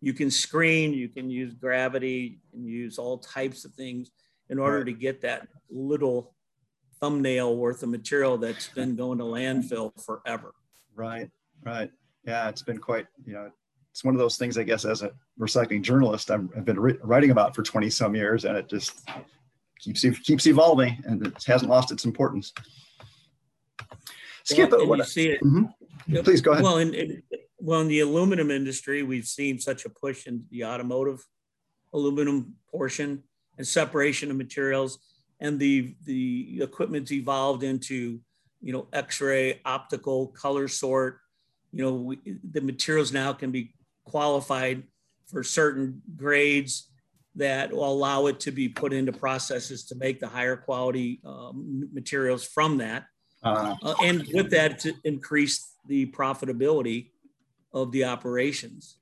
You 0.00 0.12
can 0.12 0.30
screen, 0.30 0.92
you 0.92 1.08
can 1.08 1.30
use 1.30 1.54
gravity, 1.54 2.40
and 2.52 2.66
use 2.66 2.98
all 2.98 3.18
types 3.18 3.64
of 3.64 3.72
things 3.74 4.10
in 4.52 4.60
order 4.60 4.84
to 4.84 4.92
get 4.92 5.22
that 5.22 5.48
little 5.70 6.36
thumbnail 7.00 7.56
worth 7.56 7.82
of 7.82 7.88
material 7.88 8.38
that's 8.38 8.68
been 8.68 8.94
going 8.94 9.18
to 9.18 9.24
landfill 9.24 9.92
forever. 10.04 10.54
Right, 10.94 11.28
right 11.64 11.90
yeah, 12.24 12.48
it's 12.48 12.62
been 12.62 12.78
quite, 12.78 13.06
you 13.24 13.34
know, 13.34 13.50
it's 13.90 14.04
one 14.04 14.14
of 14.14 14.18
those 14.18 14.36
things, 14.36 14.56
I 14.56 14.62
guess, 14.62 14.84
as 14.84 15.02
a 15.02 15.12
recycling 15.38 15.82
journalist, 15.82 16.30
i 16.30 16.34
have 16.34 16.64
been 16.64 16.80
re- 16.80 16.98
writing 17.02 17.30
about 17.30 17.54
for 17.54 17.62
20 17.62 17.90
some 17.90 18.14
years, 18.14 18.44
and 18.44 18.56
it 18.56 18.68
just 18.68 19.06
keeps 19.78 20.02
keeps 20.20 20.46
evolving, 20.46 21.02
and 21.04 21.26
it 21.26 21.44
hasn't 21.44 21.70
lost 21.70 21.92
its 21.92 22.04
importance. 22.04 22.52
Skip 24.44 24.70
well, 24.70 24.94
it. 24.94 24.98
you 24.98 25.04
see 25.04 25.30
it. 25.30 25.42
Mm-hmm. 25.42 26.22
Please 26.22 26.40
go 26.40 26.52
ahead. 26.52 26.64
Well, 26.64 26.78
in, 26.78 26.94
in, 26.94 27.22
well, 27.58 27.80
in 27.80 27.88
the 27.88 28.00
aluminum 28.00 28.50
industry, 28.50 29.02
we've 29.02 29.26
seen 29.26 29.58
such 29.58 29.84
a 29.84 29.90
push 29.90 30.26
in 30.26 30.46
the 30.50 30.64
automotive 30.64 31.22
aluminum 31.92 32.54
portion 32.70 33.22
and 33.58 33.66
separation 33.66 34.30
of 34.30 34.36
materials, 34.36 34.98
and 35.40 35.58
the 35.58 35.94
the 36.04 36.60
equipment's 36.62 37.12
evolved 37.12 37.62
into 37.62 38.20
you 38.60 38.72
know 38.72 38.86
X-ray, 38.92 39.60
optical, 39.64 40.28
color 40.28 40.68
sort, 40.68 41.20
you 41.72 41.82
know, 41.82 41.94
we, 41.94 42.18
the 42.50 42.60
materials 42.60 43.12
now 43.12 43.32
can 43.32 43.50
be 43.50 43.74
qualified 44.04 44.82
for 45.26 45.42
certain 45.42 46.02
grades 46.16 46.88
that 47.34 47.72
will 47.72 47.90
allow 47.90 48.26
it 48.26 48.38
to 48.40 48.50
be 48.50 48.68
put 48.68 48.92
into 48.92 49.12
processes 49.12 49.84
to 49.86 49.94
make 49.94 50.20
the 50.20 50.28
higher 50.28 50.56
quality 50.56 51.20
um, 51.24 51.88
materials 51.92 52.44
from 52.44 52.76
that. 52.78 53.04
Uh, 53.42 53.74
uh, 53.82 53.94
and 54.02 54.28
with 54.34 54.50
that, 54.50 54.78
to 54.78 54.92
increase 55.04 55.74
the 55.88 56.06
profitability 56.06 57.10
of 57.72 57.90
the 57.90 58.04
operations. 58.04 58.98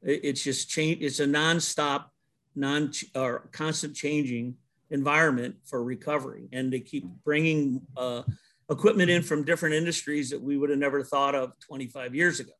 It, 0.00 0.20
it's 0.22 0.42
just 0.44 0.70
change. 0.70 1.02
It's 1.02 1.18
a 1.18 1.26
nonstop, 1.26 2.04
non 2.54 2.92
or 3.14 3.48
constant 3.52 3.94
changing 3.94 4.56
environment 4.90 5.56
for 5.64 5.82
recovery, 5.82 6.48
and 6.52 6.72
to 6.72 6.80
keep 6.80 7.04
bringing 7.24 7.80
uh, 7.96 8.22
equipment 8.70 9.10
in 9.10 9.22
from 9.22 9.44
different 9.44 9.74
industries 9.74 10.30
that 10.30 10.40
we 10.40 10.56
would 10.56 10.70
have 10.70 10.78
never 10.78 11.02
thought 11.02 11.34
of 11.34 11.52
25 11.60 12.14
years 12.14 12.40
ago. 12.40 12.52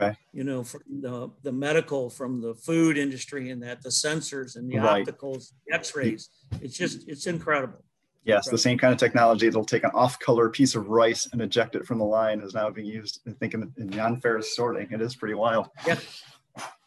Okay. 0.00 0.16
You 0.32 0.44
know, 0.44 0.64
from 0.64 0.80
the, 1.00 1.30
the 1.42 1.52
medical, 1.52 2.08
from 2.08 2.40
the 2.40 2.54
food 2.54 2.96
industry, 2.96 3.50
and 3.50 3.62
that 3.62 3.82
the 3.82 3.90
sensors 3.90 4.56
and 4.56 4.70
the 4.70 4.78
right. 4.78 5.06
opticals, 5.06 5.52
the 5.66 5.74
X-rays. 5.74 6.30
It's 6.62 6.76
just 6.76 7.06
it's 7.08 7.26
incredible. 7.26 7.84
Yes, 8.24 8.48
the 8.48 8.58
same 8.58 8.76
kind 8.76 8.92
of 8.92 8.98
technology 8.98 9.46
that'll 9.46 9.64
take 9.64 9.82
an 9.82 9.92
off-color 9.94 10.50
piece 10.50 10.74
of 10.74 10.88
rice 10.88 11.26
and 11.32 11.40
eject 11.40 11.74
it 11.74 11.86
from 11.86 11.98
the 11.98 12.04
line 12.04 12.40
is 12.40 12.54
now 12.54 12.68
being 12.68 12.86
used. 12.86 13.20
I 13.26 13.32
think 13.32 13.54
in, 13.54 13.72
in 13.78 13.88
non-ferrous 13.88 14.54
sorting. 14.54 14.88
It 14.90 15.00
is 15.00 15.16
pretty 15.16 15.34
wild. 15.34 15.68
Yes. 15.86 16.22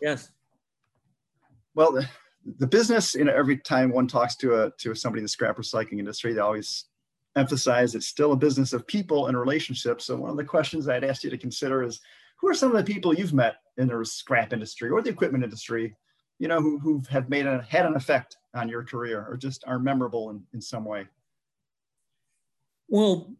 Yes. 0.02 0.32
Well, 1.74 2.06
the, 2.58 2.68
business. 2.68 3.16
You 3.16 3.26
know, 3.26 3.34
every 3.34 3.58
time 3.58 3.92
one 3.92 4.08
talks 4.08 4.36
to 4.38 4.64
a 4.64 4.72
to 4.80 4.96
somebody 4.96 5.20
in 5.20 5.26
the 5.26 5.30
scrap 5.30 5.58
recycling 5.58 6.00
industry, 6.00 6.34
they 6.34 6.40
always 6.40 6.86
emphasize 7.36 7.96
it's 7.96 8.08
still 8.08 8.32
a 8.34 8.38
business 8.38 8.74
of 8.74 8.86
people 8.86 9.28
and 9.28 9.38
relationships. 9.38 10.06
So 10.06 10.18
one 10.18 10.30
of 10.30 10.38
the 10.38 10.44
questions 10.44 10.88
I'd 10.88 11.04
ask 11.04 11.24
you 11.24 11.30
to 11.30 11.38
consider 11.38 11.84
is 11.84 12.00
who 12.38 12.48
are 12.48 12.54
some 12.54 12.76
of 12.76 12.78
the 12.78 12.94
people 12.94 13.14
you've 13.14 13.34
met 13.34 13.56
in 13.78 13.88
the 13.88 14.06
scrap 14.06 14.54
industry 14.54 14.90
or 14.90 15.02
the 15.02 15.10
equipment 15.10 15.44
industry, 15.44 15.96
you 16.40 16.48
know, 16.48 16.62
who, 16.62 16.78
who 16.78 17.02
have 17.10 17.30
made 17.30 17.48
a, 17.48 17.66
had 17.68 17.86
an 17.86 17.96
effect 17.96 18.38
on 18.54 18.70
your 18.70 18.84
career 18.84 19.26
or 19.28 19.36
just 19.36 19.64
are 19.66 19.80
memorable 19.80 20.30
in, 20.30 20.44
in 20.54 20.62
some 20.62 20.86
way? 20.86 21.08
Well, 22.88 23.34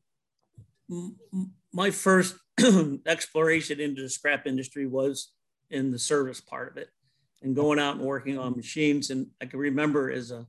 my 1.72 1.92
first 1.92 2.36
exploration 3.06 3.80
into 3.80 4.02
the 4.02 4.10
scrap 4.10 4.48
industry 4.48 4.88
was 4.88 5.32
in 5.70 5.92
the 5.92 6.00
service 6.00 6.42
part 6.42 6.72
of 6.72 6.78
it 6.78 6.90
and 7.44 7.56
going 7.56 7.78
out 7.78 7.98
and 7.98 8.06
working 8.06 8.40
on 8.40 8.56
machines. 8.56 9.10
And 9.10 9.28
I 9.42 9.46
can 9.46 9.60
remember 9.60 10.10
as 10.10 10.32
a, 10.32 10.48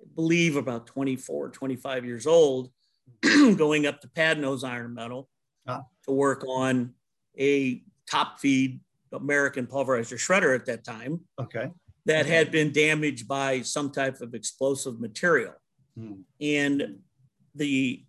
I 0.00 0.04
believe 0.14 0.56
about 0.56 0.86
24, 0.86 1.50
25 1.50 2.04
years 2.04 2.26
old, 2.26 2.70
going 3.22 3.86
up 3.86 4.00
to 4.00 4.08
Padnos 4.08 4.64
iron 4.64 4.94
metal 4.94 5.28
ah. 5.66 5.84
to 6.04 6.12
work 6.12 6.44
on 6.46 6.94
a 7.38 7.82
top 8.10 8.40
feed 8.40 8.80
American 9.12 9.66
pulverizer 9.66 10.18
shredder 10.18 10.54
at 10.54 10.66
that 10.66 10.84
time. 10.84 11.20
Okay. 11.40 11.70
That 12.06 12.26
had 12.26 12.50
been 12.50 12.72
damaged 12.72 13.28
by 13.28 13.62
some 13.62 13.92
type 13.92 14.20
of 14.20 14.34
explosive 14.34 15.00
material. 15.00 15.54
Hmm. 15.96 16.22
And 16.40 16.98
the 17.54 18.04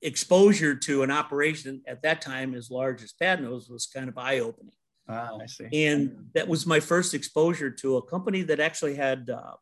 exposure 0.00 0.74
to 0.74 1.02
an 1.02 1.10
operation 1.10 1.82
at 1.86 2.02
that 2.02 2.22
time 2.22 2.54
as 2.54 2.70
large 2.70 3.02
as 3.02 3.12
Padnos 3.12 3.70
was 3.70 3.86
kind 3.86 4.08
of 4.08 4.16
eye 4.16 4.38
opening. 4.38 4.74
Ah, 5.08 5.36
I 5.40 5.46
see. 5.46 5.68
And 5.86 6.28
that 6.34 6.48
was 6.48 6.66
my 6.66 6.80
first 6.80 7.12
exposure 7.14 7.70
to 7.70 7.96
a 7.96 8.02
company 8.02 8.42
that 8.44 8.60
actually 8.60 8.94
had 8.94 9.28
uh, 9.30 9.54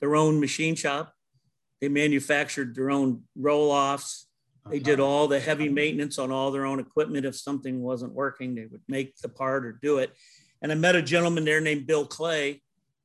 their 0.00 0.14
own 0.14 0.40
machine 0.40 0.74
shop 0.74 1.12
they 1.80 1.88
manufactured 1.88 2.74
their 2.74 2.90
own 2.90 3.22
roll 3.36 3.70
offs. 3.70 4.26
They 4.68 4.78
did 4.78 4.98
uh-huh. 4.98 5.08
all 5.08 5.28
the 5.28 5.38
heavy 5.38 5.68
maintenance 5.68 6.18
on 6.18 6.32
all 6.32 6.50
their 6.50 6.66
own 6.66 6.80
equipment. 6.80 7.26
If 7.26 7.36
something 7.36 7.82
wasn't 7.82 8.12
working, 8.14 8.54
they 8.54 8.66
would 8.66 8.82
make 8.88 9.16
the 9.18 9.28
part 9.28 9.64
or 9.64 9.72
do 9.72 9.98
it. 9.98 10.12
And 10.62 10.72
I 10.72 10.74
met 10.74 10.96
a 10.96 11.02
gentleman 11.02 11.44
there 11.44 11.60
named 11.60 11.86
Bill 11.86 12.06
Clay, 12.06 12.62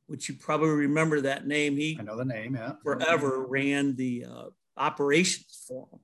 which 0.08 0.30
you 0.30 0.36
probably 0.36 0.70
remember 0.70 1.22
that 1.22 1.46
name. 1.46 1.76
He 1.76 1.98
I 2.00 2.04
know 2.04 2.18
the 2.18 2.26
name, 2.26 2.56
yeah. 2.56 2.74
Forever 2.84 3.46
ran 3.46 3.96
the 3.96 4.26
uh, 4.26 4.46
operations 4.78 5.64
for 5.68 5.88
him, 5.92 6.00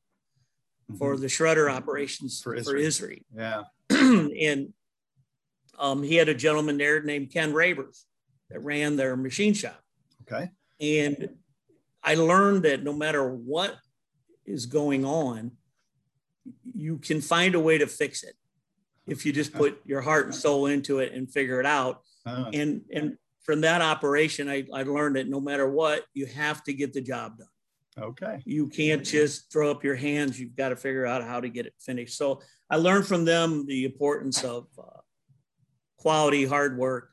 mm-hmm. 0.92 0.98
for 0.98 1.18
the 1.18 1.28
shredder 1.28 1.72
operations 1.72 2.42
for, 2.42 2.62
for 2.62 2.76
Israel. 2.76 3.20
Yeah. 3.36 3.64
and 3.90 4.74
um, 5.78 6.04
he 6.04 6.16
had 6.16 6.30
a 6.30 6.34
gentleman 6.34 6.78
there 6.78 7.02
named 7.02 7.32
Ken 7.32 7.54
Ravers 7.54 8.06
that 8.50 8.60
ran 8.62 8.96
their 8.96 9.16
machine 9.16 9.54
shop. 9.54 9.80
Okay. 10.24 10.50
And 10.80 11.30
I 12.04 12.16
learned 12.16 12.64
that 12.64 12.84
no 12.84 12.94
matter 12.94 13.30
what 13.30 13.76
is 14.46 14.66
going 14.66 15.06
on, 15.06 15.52
you 16.74 16.98
can 16.98 17.22
find 17.22 17.56
a 17.56 17.60
way 17.60 17.78
to 17.78 17.88
fix 17.88 18.24
it 18.24 18.36
if 19.06 19.26
you 19.26 19.34
just 19.34 19.54
put 19.54 19.80
your 19.86 20.02
heart 20.02 20.26
and 20.26 20.36
soul 20.36 20.68
into 20.68 21.00
it 21.00 21.14
and 21.14 21.32
figure 21.32 21.60
it 21.60 21.66
out. 21.66 22.02
Uh, 22.26 22.50
and 22.54 22.82
and 22.94 23.18
from 23.42 23.62
that 23.62 23.82
operation, 23.82 24.50
I, 24.50 24.66
I 24.74 24.84
learned 24.84 25.16
that 25.16 25.30
no 25.30 25.40
matter 25.40 25.70
what, 25.70 26.04
you 26.14 26.26
have 26.26 26.64
to 26.66 26.74
get 26.74 26.94
the 26.94 27.02
job 27.02 27.38
done. 27.38 27.48
Okay. 27.98 28.42
You 28.46 28.68
can't 28.68 29.04
just 29.04 29.52
throw 29.52 29.72
up 29.72 29.84
your 29.84 29.96
hands. 29.96 30.40
You've 30.40 30.56
got 30.56 30.70
to 30.70 30.76
figure 30.76 31.06
out 31.06 31.24
how 31.24 31.40
to 31.40 31.50
get 31.50 31.66
it 31.66 31.74
finished. 31.80 32.18
So 32.18 32.42
I 32.70 32.76
learned 32.76 33.08
from 33.08 33.26
them 33.26 33.66
the 33.66 33.86
importance 33.86 34.44
of 34.44 34.68
uh, 34.78 35.00
quality, 35.98 36.46
hard 36.46 36.78
work, 36.78 37.10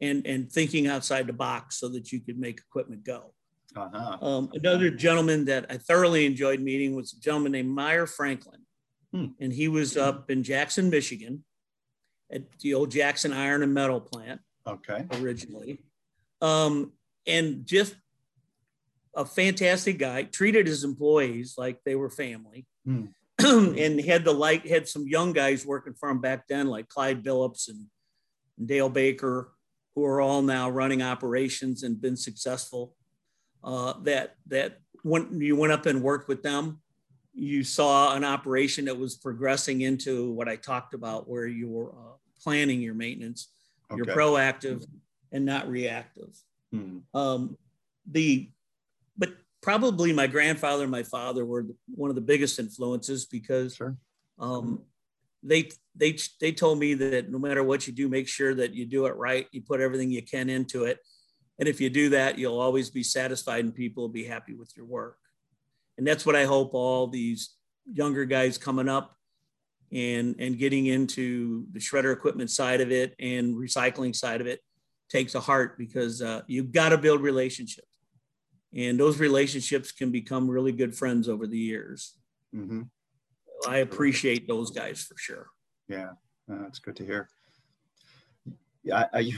and 0.00 0.26
and 0.26 0.50
thinking 0.50 0.86
outside 0.86 1.26
the 1.26 1.32
box 1.32 1.78
so 1.78 1.88
that 1.88 2.12
you 2.12 2.20
could 2.20 2.38
make 2.38 2.58
equipment 2.58 3.04
go. 3.04 3.32
Uh-huh. 3.74 4.18
Um, 4.20 4.50
another 4.52 4.90
gentleman 4.90 5.46
that 5.46 5.66
I 5.70 5.78
thoroughly 5.78 6.26
enjoyed 6.26 6.60
meeting 6.60 6.94
was 6.94 7.12
a 7.14 7.20
gentleman 7.20 7.52
named 7.52 7.70
Meyer 7.70 8.06
Franklin. 8.06 8.60
Hmm. 9.12 9.26
And 9.40 9.52
he 9.52 9.68
was 9.68 9.96
up 9.96 10.30
in 10.30 10.42
Jackson, 10.42 10.90
Michigan 10.90 11.44
at 12.30 12.42
the 12.60 12.74
old 12.74 12.90
Jackson 12.90 13.32
Iron 13.32 13.62
and 13.62 13.74
Metal 13.74 14.00
plant. 14.00 14.40
Okay. 14.66 15.06
Originally. 15.20 15.78
Um, 16.40 16.92
and 17.26 17.66
just 17.66 17.94
a 19.14 19.24
fantastic 19.24 19.98
guy, 19.98 20.22
treated 20.24 20.66
his 20.66 20.84
employees 20.84 21.54
like 21.58 21.78
they 21.84 21.94
were 21.94 22.10
family. 22.10 22.66
Hmm. 22.84 23.06
and 23.38 24.00
had 24.00 24.24
the 24.24 24.32
like 24.32 24.66
had 24.66 24.88
some 24.88 25.06
young 25.06 25.32
guys 25.32 25.66
working 25.66 25.94
for 25.94 26.08
him 26.08 26.20
back 26.20 26.46
then, 26.48 26.68
like 26.68 26.88
Clyde 26.88 27.24
Billups 27.24 27.68
and, 27.68 27.78
and 27.78 27.86
Dale 28.64 28.88
Baker, 28.88 29.52
who 29.94 30.04
are 30.04 30.20
all 30.20 30.42
now 30.42 30.70
running 30.70 31.02
operations 31.02 31.82
and 31.82 32.00
been 32.00 32.16
successful. 32.16 32.94
Uh, 33.64 33.94
that 34.02 34.34
that 34.46 34.78
when 35.02 35.40
you 35.40 35.56
went 35.56 35.72
up 35.72 35.86
and 35.86 36.02
worked 36.02 36.28
with 36.28 36.42
them, 36.42 36.80
you 37.34 37.64
saw 37.64 38.14
an 38.14 38.24
operation 38.24 38.84
that 38.86 38.98
was 38.98 39.16
progressing 39.16 39.82
into 39.82 40.32
what 40.32 40.48
I 40.48 40.56
talked 40.56 40.94
about, 40.94 41.28
where 41.28 41.46
you 41.46 41.68
were 41.68 41.90
uh, 41.90 42.16
planning 42.42 42.80
your 42.80 42.94
maintenance, 42.94 43.48
okay. 43.90 43.96
you're 43.96 44.16
proactive 44.16 44.84
and 45.32 45.44
not 45.44 45.68
reactive. 45.68 46.36
Hmm. 46.72 46.98
Um, 47.14 47.56
the 48.10 48.50
but 49.16 49.30
probably 49.60 50.12
my 50.12 50.26
grandfather 50.26 50.82
and 50.82 50.90
my 50.90 51.02
father 51.02 51.44
were 51.44 51.66
one 51.94 52.10
of 52.10 52.16
the 52.16 52.22
biggest 52.22 52.58
influences 52.58 53.26
because 53.26 53.76
sure. 53.76 53.96
um, 54.38 54.82
they 55.42 55.70
they 55.96 56.16
they 56.40 56.52
told 56.52 56.78
me 56.78 56.94
that 56.94 57.30
no 57.30 57.38
matter 57.38 57.62
what 57.62 57.86
you 57.86 57.92
do, 57.92 58.08
make 58.08 58.28
sure 58.28 58.54
that 58.54 58.74
you 58.74 58.86
do 58.86 59.06
it 59.06 59.16
right. 59.16 59.46
You 59.52 59.62
put 59.62 59.80
everything 59.80 60.10
you 60.10 60.22
can 60.22 60.48
into 60.48 60.84
it, 60.84 60.98
and 61.58 61.68
if 61.68 61.80
you 61.80 61.90
do 61.90 62.10
that, 62.10 62.38
you'll 62.38 62.60
always 62.60 62.90
be 62.90 63.02
satisfied, 63.02 63.64
and 63.64 63.74
people 63.74 64.04
will 64.04 64.08
be 64.08 64.24
happy 64.24 64.54
with 64.54 64.72
your 64.76 64.86
work. 64.86 65.18
And 65.98 66.06
that's 66.06 66.24
what 66.24 66.36
I 66.36 66.44
hope 66.44 66.74
all 66.74 67.06
these 67.06 67.54
younger 67.92 68.24
guys 68.24 68.58
coming 68.58 68.88
up 68.88 69.16
and 69.92 70.36
and 70.38 70.58
getting 70.58 70.86
into 70.86 71.66
the 71.72 71.78
shredder 71.78 72.12
equipment 72.12 72.50
side 72.50 72.80
of 72.80 72.90
it 72.90 73.14
and 73.18 73.54
recycling 73.56 74.14
side 74.14 74.40
of 74.40 74.46
it 74.46 74.60
takes 75.10 75.34
a 75.34 75.40
heart 75.40 75.76
because 75.76 76.22
uh, 76.22 76.40
you've 76.46 76.72
got 76.72 76.88
to 76.88 76.98
build 76.98 77.20
relationships 77.20 77.86
and 78.74 78.98
those 78.98 79.18
relationships 79.18 79.92
can 79.92 80.10
become 80.10 80.50
really 80.50 80.72
good 80.72 80.94
friends 80.94 81.28
over 81.28 81.46
the 81.46 81.58
years 81.58 82.14
mm-hmm. 82.54 82.82
I 83.66 83.78
appreciate 83.78 84.46
those 84.46 84.70
guys 84.70 85.02
for 85.02 85.14
sure 85.18 85.46
yeah 85.88 86.10
that's 86.48 86.78
good 86.78 86.96
to 86.96 87.04
hear 87.04 87.28
yeah, 88.84 89.06
I, 89.12 89.30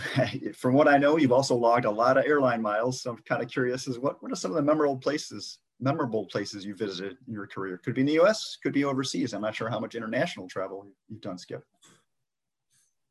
from 0.54 0.74
what 0.74 0.88
I 0.88 0.96
know, 0.96 1.18
you've 1.18 1.32
also 1.32 1.54
logged 1.54 1.84
a 1.84 1.90
lot 1.90 2.16
of 2.16 2.24
airline 2.24 2.62
miles. 2.62 3.02
So 3.02 3.10
I'm 3.10 3.18
kind 3.18 3.42
of 3.42 3.50
curious: 3.50 3.86
is 3.86 3.98
what 3.98 4.22
what 4.22 4.32
are 4.32 4.36
some 4.36 4.50
of 4.50 4.56
the 4.56 4.62
memorable 4.62 4.96
places 4.96 5.58
memorable 5.80 6.24
places 6.26 6.64
you 6.64 6.74
visited 6.74 7.16
in 7.26 7.34
your 7.34 7.46
career? 7.46 7.78
Could 7.78 7.94
be 7.94 8.00
in 8.00 8.06
the 8.06 8.14
U.S., 8.14 8.56
could 8.62 8.72
be 8.72 8.84
overseas. 8.84 9.34
I'm 9.34 9.42
not 9.42 9.54
sure 9.54 9.68
how 9.68 9.80
much 9.80 9.94
international 9.94 10.48
travel 10.48 10.86
you've 11.08 11.20
done, 11.20 11.36
Skip. 11.36 11.62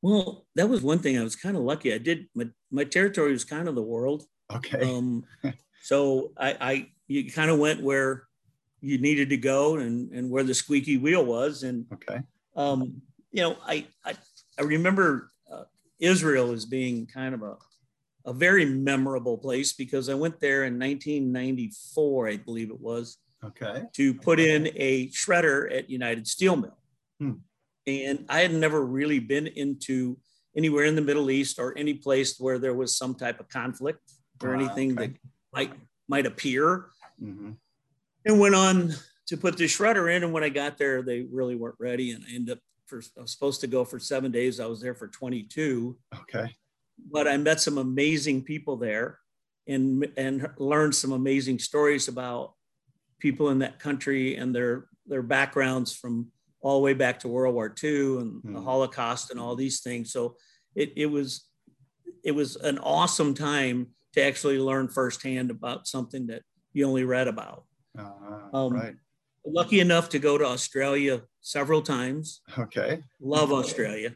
Well, 0.02 0.46
that 0.56 0.70
was 0.70 0.82
one 0.82 1.00
thing 1.00 1.18
I 1.18 1.24
was 1.24 1.36
kind 1.36 1.56
of 1.56 1.64
lucky. 1.64 1.94
I 1.94 1.98
did 1.98 2.28
my, 2.34 2.50
my 2.72 2.84
territory 2.84 3.32
was 3.32 3.46
kind 3.46 3.68
of 3.68 3.76
the 3.76 3.82
world. 3.82 4.24
Okay. 4.54 4.82
Um, 4.82 5.26
so 5.82 6.32
I, 6.38 6.58
I 6.60 6.88
you 7.08 7.32
kind 7.32 7.52
of 7.52 7.60
went 7.60 7.82
where 7.84 8.24
you 8.84 8.98
needed 8.98 9.30
to 9.30 9.38
go 9.38 9.78
and, 9.78 10.12
and 10.12 10.30
where 10.30 10.44
the 10.44 10.54
squeaky 10.54 10.98
wheel 10.98 11.26
was. 11.26 11.64
And 11.64 11.86
okay. 11.94 12.20
Um, 12.56 13.02
you 13.32 13.42
know, 13.42 13.56
I, 13.66 13.88
I, 14.06 14.14
I 14.60 14.64
remember 14.64 15.32
uh, 15.52 15.64
Israel 16.00 16.52
as 16.52 16.66
being 16.66 17.08
kind 17.08 17.34
of 17.34 17.42
a, 17.44 17.56
a 18.26 18.34
very 18.34 18.66
memorable 18.66 19.38
place 19.38 19.72
because 19.72 20.10
I 20.10 20.14
went 20.16 20.40
there 20.42 20.66
in 20.66 20.74
1994, 20.74 22.28
I 22.28 22.38
believe 22.38 22.72
it 22.72 22.80
was. 22.80 23.18
Okay. 23.44 23.84
To 23.94 24.14
put 24.14 24.40
in 24.40 24.70
a 24.76 25.08
shredder 25.10 25.74
at 25.74 25.90
United 25.90 26.28
Steel 26.28 26.58
Mill. 26.58 26.78
Hmm. 27.20 27.32
And 27.88 28.26
I 28.28 28.42
had 28.42 28.54
never 28.54 28.86
really 28.86 29.20
been 29.20 29.48
into 29.48 30.18
anywhere 30.58 30.86
in 30.86 30.96
the 30.96 31.02
Middle 31.02 31.32
East 31.32 31.58
or 31.58 31.78
any 31.78 31.94
place 31.94 32.38
where 32.38 32.60
there 32.60 32.74
was 32.74 32.98
some 32.98 33.16
type 33.16 33.40
of 33.40 33.48
conflict 33.50 34.12
or 34.42 34.56
ah, 34.56 34.60
anything 34.60 34.94
okay. 34.94 35.08
that 35.08 35.16
might 35.54 35.74
might 36.08 36.26
appear. 36.26 36.88
Mm-hmm. 37.22 37.52
And 38.26 38.40
went 38.40 38.56
on 38.56 38.94
to 39.28 39.38
put 39.38 39.58
the 39.58 39.66
shredder 39.66 40.14
in. 40.14 40.24
And 40.24 40.34
when 40.34 40.44
I 40.44 40.50
got 40.50 40.78
there, 40.78 41.02
they 41.02 41.22
really 41.22 41.56
weren't 41.56 41.76
ready. 41.80 42.12
And 42.12 42.24
I 42.30 42.34
ended 42.34 42.58
up 42.58 42.64
for 42.86 43.02
I 43.18 43.22
was 43.22 43.32
supposed 43.32 43.62
to 43.62 43.68
go 43.68 43.86
for 43.86 44.00
seven 44.00 44.32
days. 44.32 44.60
I 44.60 44.66
was 44.66 44.82
there 44.82 44.96
for 44.96 45.08
22. 45.08 45.98
Okay. 46.22 46.56
But 47.12 47.28
I 47.28 47.38
met 47.38 47.60
some 47.60 47.78
amazing 47.78 48.44
people 48.44 48.78
there 48.78 49.20
and 49.68 50.08
and 50.18 50.50
learned 50.58 50.96
some 50.96 51.12
amazing 51.12 51.60
stories 51.60 52.08
about 52.08 52.54
people 53.20 53.50
in 53.50 53.60
that 53.60 53.80
country 53.80 54.36
and 54.36 54.54
their 54.54 54.88
their 55.06 55.22
backgrounds 55.22 55.94
from 55.94 56.28
all 56.62 56.80
the 56.80 56.84
way 56.84 56.94
back 56.94 57.20
to 57.20 57.28
World 57.28 57.56
War 57.56 57.74
II 57.84 58.18
and 58.18 58.44
mm. 58.44 58.54
the 58.54 58.60
hmm. 58.60 58.66
Holocaust 58.66 59.32
and 59.32 59.40
all 59.40 59.56
these 59.56 59.82
things. 59.82 60.12
So 60.12 60.38
it, 60.76 60.94
it 60.96 61.06
was 61.08 61.48
it 62.24 62.32
was 62.32 62.56
an 62.56 62.80
awesome 62.80 63.34
time 63.34 63.88
to 64.14 64.24
actually 64.24 64.58
learn 64.60 64.88
firsthand 64.88 65.52
about 65.52 65.88
something 65.88 66.28
that 66.28 66.44
you 66.72 66.88
only 66.88 67.04
read 67.04 67.28
about. 67.28 67.66
Uh, 67.98 68.56
um, 68.58 68.74
right. 68.74 68.96
Lucky 69.46 69.80
enough 69.80 70.10
to 70.10 70.20
go 70.20 70.38
to 70.38 70.46
Australia 70.46 71.22
several 71.42 71.82
times. 71.82 72.42
Okay. 72.58 73.04
Love 73.20 73.52
Australia. 73.52 74.14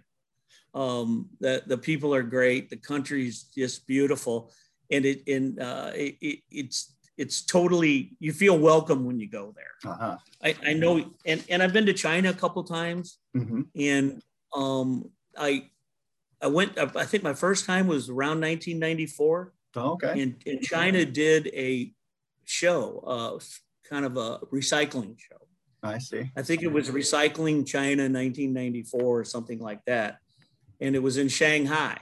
Um, 0.74 1.30
the 1.40 1.64
the 1.66 1.78
people 1.78 2.14
are 2.14 2.24
great. 2.24 2.70
The 2.70 2.78
country's 2.78 3.44
just 3.44 3.88
beautiful, 3.88 4.52
and 4.92 5.06
it 5.06 5.28
and 5.28 5.60
uh, 5.60 5.92
it, 5.96 6.18
it, 6.22 6.40
it's 6.52 6.94
it's 7.18 7.42
totally 7.42 8.16
you 8.20 8.32
feel 8.32 8.58
welcome 8.58 9.06
when 9.06 9.20
you 9.20 9.28
go 9.28 9.54
there. 9.56 9.92
Uh-huh. 9.92 10.18
I, 10.44 10.56
I 10.64 10.74
know, 10.74 11.12
and, 11.26 11.44
and 11.50 11.64
I've 11.64 11.74
been 11.74 11.88
to 11.88 11.94
China 11.94 12.30
a 12.30 12.34
couple 12.34 12.64
times, 12.64 13.18
mm-hmm. 13.36 13.62
and 13.76 14.22
um, 14.56 15.10
I 15.38 15.70
I 16.42 16.48
went. 16.48 16.78
I 16.78 17.06
think 17.06 17.24
my 17.24 17.34
first 17.34 17.66
time 17.66 17.88
was 17.88 18.10
around 18.10 18.42
1994. 18.42 19.54
Oh, 19.76 19.92
okay. 19.94 20.22
And, 20.22 20.36
and 20.46 20.62
China 20.62 21.06
did 21.06 21.48
a 21.54 21.92
show, 22.46 23.04
uh, 23.06 23.40
kind 23.90 24.06
of 24.06 24.18
a 24.18 24.40
recycling 24.52 25.18
show. 25.18 25.38
I 25.84 26.00
see. 26.00 26.32
I 26.36 26.42
think 26.42 26.64
it 26.64 26.72
was 26.72 26.90
Recycling 26.90 27.66
China 27.66 28.04
1994 28.04 29.02
or 29.02 29.24
something 29.24 29.60
like 29.60 29.84
that, 29.86 30.18
and 30.82 30.96
it 30.96 31.00
was 31.00 31.18
in 31.18 31.30
Shanghai. 31.30 31.98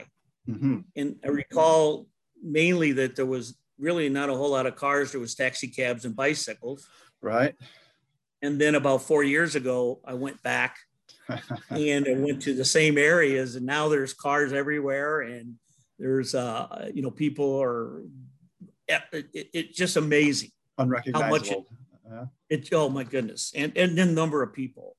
Mm-hmm. 0.48 0.78
And 0.96 1.16
I 1.24 1.28
recall 1.28 2.06
mainly 2.42 2.92
that 2.92 3.16
there 3.16 3.26
was 3.26 3.56
really 3.78 4.08
not 4.08 4.30
a 4.30 4.34
whole 4.34 4.50
lot 4.50 4.66
of 4.66 4.76
cars. 4.76 5.12
There 5.12 5.20
was 5.20 5.34
taxi 5.34 5.68
cabs 5.68 6.04
and 6.04 6.16
bicycles. 6.16 6.86
Right. 7.20 7.54
And 8.42 8.60
then 8.60 8.74
about 8.74 9.02
four 9.02 9.22
years 9.22 9.54
ago, 9.56 10.00
I 10.04 10.14
went 10.14 10.42
back 10.42 10.76
and 11.70 12.06
I 12.08 12.14
went 12.14 12.42
to 12.42 12.54
the 12.54 12.64
same 12.64 12.98
areas, 12.98 13.56
and 13.56 13.66
now 13.66 13.88
there's 13.88 14.14
cars 14.14 14.52
everywhere, 14.52 15.20
and 15.20 15.54
there's 15.98 16.34
uh, 16.34 16.90
you 16.94 17.02
know 17.02 17.10
people 17.10 17.60
are 17.60 18.02
it, 18.88 19.02
it, 19.32 19.50
it's 19.52 19.76
just 19.76 19.96
amazing 19.96 20.50
unrecognizable. 20.78 21.24
How 21.24 21.30
much 21.30 21.50
it, 21.50 21.64
uh-huh. 22.06 22.26
it, 22.48 22.68
oh 22.72 22.88
my 22.88 23.04
goodness, 23.04 23.52
and 23.54 23.76
and 23.76 23.96
the 23.96 24.04
number 24.04 24.42
of 24.42 24.52
people, 24.52 24.96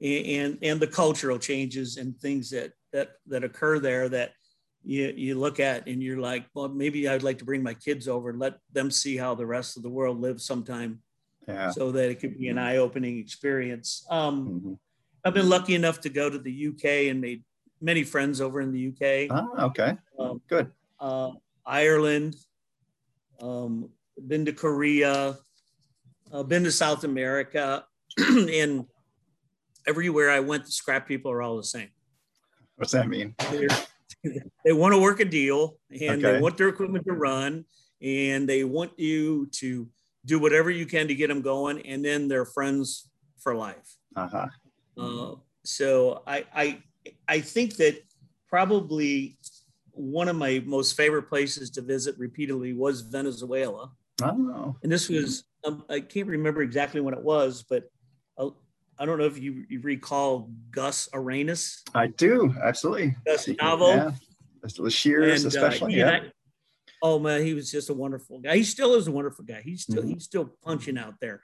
and, 0.00 0.26
and 0.26 0.58
and 0.62 0.80
the 0.80 0.86
cultural 0.86 1.38
changes 1.38 1.96
and 1.96 2.18
things 2.18 2.50
that 2.50 2.72
that 2.92 3.12
that 3.26 3.44
occur 3.44 3.78
there 3.78 4.08
that 4.08 4.32
you, 4.84 5.12
you 5.16 5.38
look 5.38 5.60
at 5.60 5.86
and 5.86 6.02
you're 6.02 6.20
like, 6.20 6.46
well, 6.54 6.68
maybe 6.68 7.08
I'd 7.08 7.22
like 7.22 7.38
to 7.38 7.44
bring 7.44 7.62
my 7.62 7.74
kids 7.74 8.08
over 8.08 8.30
and 8.30 8.38
let 8.38 8.54
them 8.72 8.90
see 8.90 9.16
how 9.16 9.34
the 9.34 9.46
rest 9.46 9.76
of 9.76 9.82
the 9.82 9.90
world 9.90 10.20
lives 10.20 10.44
sometime. 10.44 11.00
Yeah. 11.46 11.70
So 11.70 11.90
that 11.92 12.10
it 12.10 12.20
could 12.20 12.38
be 12.38 12.48
an 12.48 12.58
eye 12.58 12.76
opening 12.76 13.18
experience. 13.18 14.06
Um, 14.10 14.48
mm-hmm. 14.48 14.72
I've 15.24 15.34
been 15.34 15.48
lucky 15.48 15.74
enough 15.74 16.00
to 16.02 16.08
go 16.08 16.30
to 16.30 16.38
the 16.38 16.68
UK 16.68 17.10
and 17.10 17.20
made 17.20 17.42
many 17.80 18.04
friends 18.04 18.40
over 18.40 18.60
in 18.60 18.72
the 18.72 18.88
UK. 18.88 19.30
Oh, 19.30 19.66
okay. 19.66 19.96
Um, 20.18 20.40
Good. 20.48 20.70
Uh, 20.98 21.32
Ireland, 21.66 22.36
um, 23.40 23.90
been 24.26 24.44
to 24.46 24.52
Korea, 24.52 25.36
uh, 26.32 26.42
been 26.42 26.64
to 26.64 26.72
South 26.72 27.04
America, 27.04 27.84
and 28.18 28.86
everywhere 29.86 30.30
I 30.30 30.40
went, 30.40 30.66
the 30.66 30.72
scrap 30.72 31.06
people 31.06 31.30
are 31.30 31.42
all 31.42 31.56
the 31.56 31.64
same. 31.64 31.88
What's 32.76 32.92
that 32.92 33.08
mean? 33.08 33.34
they 34.64 34.72
want 34.72 34.94
to 34.94 35.00
work 35.00 35.20
a 35.20 35.24
deal 35.24 35.78
and 35.90 36.24
okay. 36.24 36.32
they 36.32 36.40
want 36.40 36.56
their 36.56 36.68
equipment 36.68 37.04
to 37.06 37.12
run 37.12 37.64
and 38.02 38.48
they 38.48 38.64
want 38.64 38.98
you 38.98 39.46
to 39.52 39.88
do 40.24 40.38
whatever 40.38 40.70
you 40.70 40.86
can 40.86 41.08
to 41.08 41.14
get 41.14 41.28
them 41.28 41.42
going 41.42 41.80
and 41.86 42.04
then 42.04 42.28
they're 42.28 42.44
friends 42.44 43.10
for 43.38 43.54
life 43.54 43.96
uh-huh. 44.16 44.46
uh, 44.98 45.34
so 45.64 46.22
I, 46.26 46.44
I 46.54 46.82
i 47.28 47.40
think 47.40 47.76
that 47.76 48.02
probably 48.48 49.38
one 49.92 50.28
of 50.28 50.36
my 50.36 50.62
most 50.66 50.96
favorite 50.96 51.24
places 51.24 51.70
to 51.70 51.80
visit 51.80 52.18
repeatedly 52.18 52.74
was 52.74 53.00
venezuela 53.00 53.90
oh. 54.22 54.76
and 54.82 54.90
this 54.90 55.08
was 55.08 55.44
um, 55.64 55.84
i 55.88 56.00
can't 56.00 56.28
remember 56.28 56.62
exactly 56.62 57.00
when 57.00 57.14
it 57.14 57.22
was 57.22 57.64
but 57.68 57.84
uh, 58.38 58.50
I 58.98 59.06
don't 59.06 59.18
know 59.18 59.24
if 59.24 59.38
you, 59.38 59.64
you 59.70 59.80
recall 59.80 60.50
Gus 60.70 61.08
Arenas. 61.14 61.82
I 61.94 62.08
do, 62.08 62.54
absolutely. 62.62 63.16
Gus 63.24 63.48
novel. 63.48 63.96
Yeah. 63.96 64.10
The 64.76 64.90
Shears, 64.90 65.44
and, 65.44 65.54
uh, 65.54 65.56
especially. 65.56 66.02
Uh, 66.02 66.10
yeah. 66.10 66.20
Oh 67.02 67.18
man, 67.18 67.42
he 67.42 67.54
was 67.54 67.70
just 67.70 67.88
a 67.88 67.94
wonderful 67.94 68.40
guy. 68.40 68.56
He 68.56 68.62
still 68.62 68.94
is 68.94 69.06
a 69.06 69.10
wonderful 69.10 69.44
guy. 69.44 69.62
He's 69.64 69.82
still 69.82 70.02
mm-hmm. 70.02 70.12
he's 70.12 70.24
still 70.24 70.50
punching 70.62 70.98
out 70.98 71.14
there. 71.18 71.40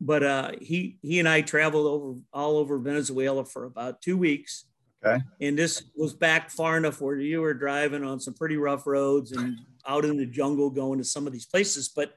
But 0.00 0.22
uh, 0.22 0.52
he 0.60 0.96
he 1.02 1.18
and 1.18 1.28
I 1.28 1.42
traveled 1.42 1.86
over 1.86 2.18
all 2.32 2.56
over 2.56 2.78
Venezuela 2.78 3.44
for 3.44 3.64
about 3.64 4.00
two 4.00 4.16
weeks. 4.16 4.64
Okay. 5.04 5.22
And 5.42 5.58
this 5.58 5.84
was 5.94 6.14
back 6.14 6.50
far 6.50 6.78
enough 6.78 7.02
where 7.02 7.16
you 7.16 7.42
were 7.42 7.52
driving 7.52 8.02
on 8.02 8.18
some 8.18 8.32
pretty 8.32 8.56
rough 8.56 8.86
roads 8.86 9.32
and 9.32 9.58
out 9.86 10.04
in 10.04 10.16
the 10.16 10.26
jungle 10.26 10.70
going 10.70 10.98
to 10.98 11.04
some 11.04 11.26
of 11.26 11.32
these 11.32 11.46
places. 11.46 11.88
But 11.88 12.14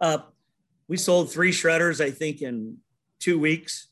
uh, 0.00 0.18
we 0.88 0.96
sold 0.96 1.32
three 1.32 1.52
shredders, 1.52 2.04
I 2.04 2.10
think, 2.10 2.42
in 2.42 2.78
two 3.20 3.38
weeks 3.38 3.88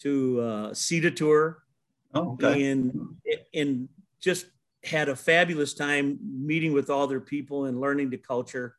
to 0.00 0.40
uh, 0.40 0.74
Tour. 1.14 1.62
Oh, 2.14 2.32
okay. 2.32 2.70
And, 2.70 3.16
and 3.54 3.88
just 4.20 4.46
had 4.84 5.08
a 5.08 5.16
fabulous 5.16 5.74
time 5.74 6.18
meeting 6.22 6.72
with 6.72 6.90
all 6.90 7.06
their 7.06 7.20
people 7.20 7.64
and 7.64 7.80
learning 7.80 8.10
the 8.10 8.16
culture 8.16 8.76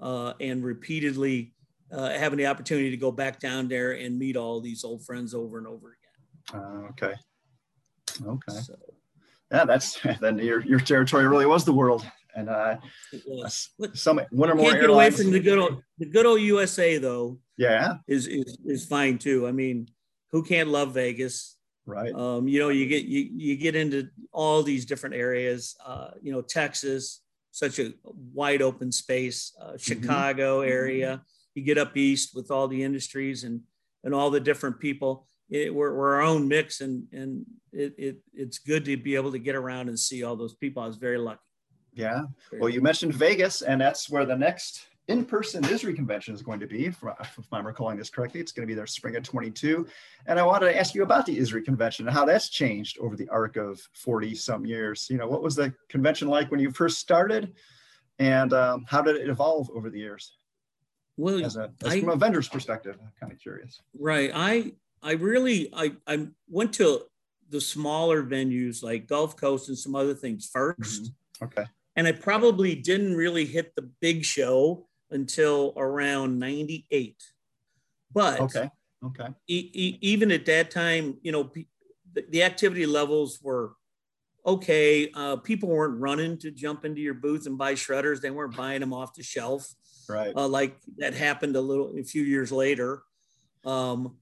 uh, 0.00 0.34
and 0.40 0.64
repeatedly 0.64 1.54
uh, 1.92 2.10
having 2.10 2.38
the 2.38 2.46
opportunity 2.46 2.90
to 2.90 2.96
go 2.96 3.12
back 3.12 3.38
down 3.38 3.68
there 3.68 3.92
and 3.92 4.18
meet 4.18 4.36
all 4.36 4.60
these 4.60 4.84
old 4.84 5.04
friends 5.04 5.34
over 5.34 5.58
and 5.58 5.66
over 5.66 5.96
again. 5.96 6.60
Uh, 6.60 6.88
okay. 6.88 7.14
Okay. 8.26 8.60
So, 8.62 8.74
yeah, 9.50 9.64
that's 9.64 10.00
then 10.20 10.38
your, 10.38 10.60
your 10.60 10.80
territory 10.80 11.26
really 11.26 11.46
was 11.46 11.64
the 11.64 11.72
world. 11.72 12.04
And 12.36 12.48
uh, 12.48 12.76
some 13.94 14.20
one 14.30 14.50
or 14.50 14.54
more 14.54 14.70
can't 14.70 14.80
get 14.80 14.90
away 14.90 15.10
from 15.10 15.30
the 15.30 15.40
good 15.40 15.58
old 15.58 15.82
the 15.98 16.06
good 16.06 16.26
old 16.26 16.40
USA 16.40 16.98
though. 16.98 17.38
Yeah, 17.56 17.98
is 18.08 18.26
is 18.26 18.58
is 18.64 18.84
fine 18.86 19.18
too. 19.18 19.46
I 19.46 19.52
mean, 19.52 19.88
who 20.32 20.42
can't 20.42 20.68
love 20.68 20.94
Vegas? 20.94 21.56
Right. 21.86 22.12
Um, 22.14 22.48
you 22.48 22.58
know, 22.58 22.70
you 22.70 22.86
get 22.86 23.04
you 23.04 23.30
you 23.36 23.56
get 23.56 23.76
into 23.76 24.08
all 24.32 24.62
these 24.62 24.84
different 24.84 25.14
areas. 25.14 25.76
Uh, 25.84 26.10
you 26.22 26.32
know, 26.32 26.40
Texas, 26.40 27.20
such 27.50 27.78
a 27.78 27.92
wide 28.04 28.62
open 28.62 28.90
space. 28.90 29.54
Uh, 29.60 29.64
mm-hmm. 29.64 29.76
Chicago 29.76 30.60
mm-hmm. 30.60 30.72
area. 30.72 31.22
You 31.54 31.62
get 31.62 31.78
up 31.78 31.96
east 31.96 32.34
with 32.34 32.50
all 32.50 32.66
the 32.66 32.82
industries 32.82 33.44
and 33.44 33.60
and 34.02 34.14
all 34.14 34.30
the 34.30 34.40
different 34.40 34.80
people. 34.80 35.26
It, 35.50 35.72
we're, 35.72 35.94
we're 35.94 36.14
our 36.14 36.22
own 36.22 36.48
mix, 36.48 36.80
and 36.80 37.04
and 37.12 37.44
it, 37.72 37.94
it 37.98 38.16
it's 38.32 38.58
good 38.58 38.84
to 38.86 38.96
be 38.96 39.14
able 39.14 39.32
to 39.32 39.38
get 39.38 39.54
around 39.54 39.88
and 39.88 39.98
see 39.98 40.24
all 40.24 40.36
those 40.36 40.54
people. 40.54 40.82
I 40.82 40.86
was 40.86 40.96
very 40.96 41.18
lucky. 41.18 41.40
Yeah. 41.94 42.22
Well, 42.52 42.68
you 42.68 42.80
mentioned 42.80 43.14
Vegas, 43.14 43.62
and 43.62 43.80
that's 43.80 44.10
where 44.10 44.26
the 44.26 44.36
next 44.36 44.86
in-person 45.08 45.62
ISRI 45.64 45.94
convention 45.94 46.34
is 46.34 46.42
going 46.42 46.60
to 46.60 46.66
be. 46.66 46.86
If 46.86 47.04
I'm 47.52 47.66
recalling 47.66 47.98
this 47.98 48.10
correctly, 48.10 48.40
it's 48.40 48.52
going 48.52 48.66
to 48.66 48.70
be 48.70 48.74
their 48.74 48.86
spring 48.86 49.16
of 49.16 49.22
22. 49.22 49.86
And 50.26 50.38
I 50.38 50.42
wanted 50.44 50.72
to 50.72 50.78
ask 50.78 50.94
you 50.94 51.02
about 51.02 51.26
the 51.26 51.38
ISRI 51.38 51.64
convention 51.64 52.06
and 52.06 52.14
how 52.14 52.24
that's 52.24 52.48
changed 52.48 52.98
over 52.98 53.16
the 53.16 53.28
arc 53.28 53.56
of 53.56 53.80
40 53.92 54.34
some 54.34 54.64
years. 54.64 55.08
You 55.10 55.18
know, 55.18 55.28
what 55.28 55.42
was 55.42 55.54
the 55.54 55.72
convention 55.88 56.28
like 56.28 56.50
when 56.50 56.60
you 56.60 56.70
first 56.70 56.98
started, 56.98 57.52
and 58.18 58.52
um, 58.52 58.84
how 58.88 59.02
did 59.02 59.16
it 59.16 59.28
evolve 59.28 59.70
over 59.74 59.90
the 59.90 59.98
years? 59.98 60.36
Well, 61.16 61.44
as, 61.44 61.56
a, 61.56 61.70
as 61.84 61.92
I, 61.92 62.00
from 62.00 62.08
a 62.08 62.16
vendor's 62.16 62.48
perspective, 62.48 62.96
I'm 63.00 63.12
kind 63.20 63.32
of 63.32 63.38
curious. 63.38 63.80
Right. 63.98 64.32
I 64.34 64.72
I 65.00 65.12
really 65.12 65.68
I 65.72 65.92
I 66.08 66.26
went 66.48 66.72
to 66.74 67.02
the 67.50 67.60
smaller 67.60 68.24
venues 68.24 68.82
like 68.82 69.06
Gulf 69.06 69.36
Coast 69.36 69.68
and 69.68 69.78
some 69.78 69.94
other 69.94 70.14
things 70.14 70.50
1st 70.50 70.74
mm-hmm. 70.80 71.44
Okay 71.44 71.64
and 71.96 72.06
I 72.06 72.12
probably 72.12 72.74
didn't 72.74 73.14
really 73.14 73.44
hit 73.44 73.74
the 73.74 73.90
big 74.00 74.24
show 74.24 74.86
until 75.10 75.72
around 75.76 76.38
98. 76.38 77.16
But 78.12 78.40
okay, 78.40 78.70
okay. 79.04 79.28
E- 79.48 79.70
e- 79.72 79.98
even 80.00 80.30
at 80.30 80.46
that 80.46 80.70
time, 80.70 81.18
you 81.22 81.32
know, 81.32 81.50
the, 82.12 82.24
the 82.30 82.42
activity 82.42 82.86
levels 82.86 83.40
were 83.42 83.72
okay. 84.46 85.10
Uh, 85.14 85.36
people 85.36 85.68
weren't 85.68 86.00
running 86.00 86.38
to 86.38 86.50
jump 86.50 86.84
into 86.84 87.00
your 87.00 87.14
booth 87.14 87.46
and 87.46 87.58
buy 87.58 87.74
shredders. 87.74 88.20
They 88.20 88.30
weren't 88.30 88.56
buying 88.56 88.80
them 88.80 88.92
off 88.92 89.14
the 89.14 89.22
shelf, 89.22 89.66
right? 90.08 90.34
Uh, 90.34 90.48
like 90.48 90.76
that 90.98 91.14
happened 91.14 91.56
a 91.56 91.60
little 91.60 91.94
a 91.98 92.04
few 92.04 92.22
years 92.22 92.52
later. 92.52 93.02
Um, 93.64 94.16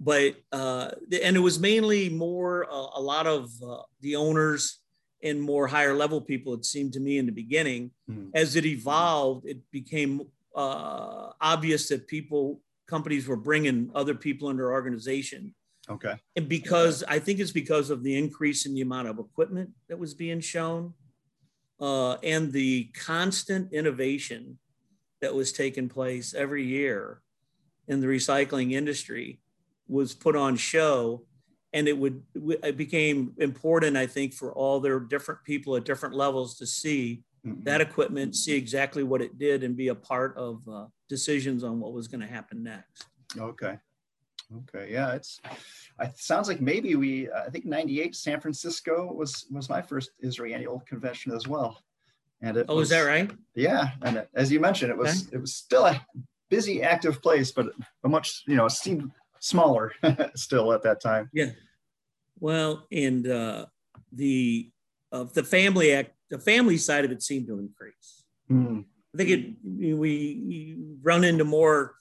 but 0.00 0.36
uh, 0.52 0.90
and 1.22 1.36
it 1.36 1.40
was 1.40 1.58
mainly 1.58 2.08
more 2.08 2.66
uh, 2.70 2.88
a 2.96 3.00
lot 3.00 3.26
of 3.26 3.50
uh, 3.66 3.82
the 4.00 4.16
owners 4.16 4.80
and 5.24 5.40
more 5.40 5.66
higher 5.66 5.94
level 5.94 6.20
people, 6.20 6.54
it 6.54 6.64
seemed 6.64 6.92
to 6.92 7.00
me 7.00 7.18
in 7.18 7.26
the 7.26 7.32
beginning. 7.32 7.90
Mm. 8.08 8.30
As 8.34 8.54
it 8.54 8.66
evolved, 8.66 9.46
it 9.46 9.58
became 9.72 10.20
uh, 10.54 11.30
obvious 11.40 11.88
that 11.88 12.06
people, 12.06 12.60
companies 12.86 13.26
were 13.26 13.36
bringing 13.36 13.90
other 13.94 14.14
people 14.14 14.50
in 14.50 14.56
their 14.56 14.72
organization. 14.72 15.54
Okay. 15.88 16.14
And 16.36 16.48
because 16.48 17.02
I 17.08 17.18
think 17.18 17.40
it's 17.40 17.50
because 17.52 17.90
of 17.90 18.02
the 18.02 18.16
increase 18.16 18.66
in 18.66 18.74
the 18.74 18.82
amount 18.82 19.08
of 19.08 19.18
equipment 19.18 19.70
that 19.88 19.98
was 19.98 20.14
being 20.14 20.40
shown 20.40 20.94
uh, 21.80 22.12
and 22.22 22.52
the 22.52 22.84
constant 22.94 23.72
innovation 23.72 24.58
that 25.20 25.34
was 25.34 25.52
taking 25.52 25.88
place 25.88 26.34
every 26.34 26.64
year 26.64 27.22
in 27.88 28.00
the 28.00 28.06
recycling 28.06 28.72
industry 28.72 29.40
was 29.88 30.14
put 30.14 30.36
on 30.36 30.56
show 30.56 31.22
and 31.74 31.88
it 31.88 31.98
would 31.98 32.22
it 32.62 32.78
became 32.78 33.34
important 33.38 33.96
i 33.96 34.06
think 34.06 34.32
for 34.32 34.54
all 34.54 34.80
their 34.80 34.98
different 35.00 35.42
people 35.44 35.76
at 35.76 35.84
different 35.84 36.14
levels 36.14 36.56
to 36.56 36.66
see 36.66 37.22
mm-hmm. 37.44 37.62
that 37.64 37.82
equipment 37.82 38.34
see 38.34 38.54
exactly 38.54 39.02
what 39.02 39.20
it 39.20 39.36
did 39.36 39.62
and 39.62 39.76
be 39.76 39.88
a 39.88 39.94
part 39.94 40.34
of 40.38 40.66
uh, 40.68 40.86
decisions 41.08 41.62
on 41.62 41.78
what 41.80 41.92
was 41.92 42.08
going 42.08 42.20
to 42.20 42.26
happen 42.26 42.62
next 42.62 43.06
okay 43.38 43.76
okay 44.56 44.88
yeah 44.90 45.12
it's 45.12 45.40
it 46.00 46.16
sounds 46.16 46.48
like 46.48 46.60
maybe 46.60 46.94
we 46.94 47.30
i 47.32 47.50
think 47.50 47.66
98 47.66 48.14
san 48.14 48.40
francisco 48.40 49.12
was 49.12 49.46
was 49.50 49.68
my 49.68 49.82
first 49.82 50.10
ISRI 50.24 50.54
annual 50.54 50.80
convention 50.86 51.32
as 51.32 51.46
well 51.46 51.82
and 52.40 52.56
it 52.56 52.66
oh 52.68 52.76
was, 52.76 52.90
is 52.90 52.96
that 52.96 53.02
right 53.02 53.30
yeah 53.54 53.90
and 54.02 54.18
it, 54.18 54.28
as 54.34 54.52
you 54.52 54.60
mentioned 54.60 54.90
it 54.90 54.98
was 54.98 55.26
okay. 55.26 55.36
it 55.36 55.40
was 55.40 55.54
still 55.54 55.86
a 55.86 56.00
busy 56.50 56.82
active 56.82 57.20
place 57.20 57.50
but 57.50 57.66
a 58.04 58.08
much 58.08 58.44
you 58.46 58.54
know 58.54 58.68
seemed 58.68 59.10
smaller 59.44 59.92
still 60.34 60.72
at 60.72 60.82
that 60.82 61.00
time. 61.00 61.28
Yeah. 61.32 61.50
Well, 62.44 62.86
and 62.92 63.26
uh, 63.26 63.64
the 64.12 64.70
of 65.10 65.32
the 65.32 65.42
family 65.42 65.94
act, 65.94 66.10
the 66.28 66.38
family 66.38 66.76
side 66.76 67.06
of 67.06 67.10
it 67.10 67.22
seemed 67.22 67.46
to 67.46 67.58
increase. 67.58 68.24
Mm. 68.52 68.84
I 69.14 69.16
think 69.16 69.30
it 69.30 69.54
we 69.64 70.76
run 71.02 71.24
into 71.24 71.44
more 71.44 71.94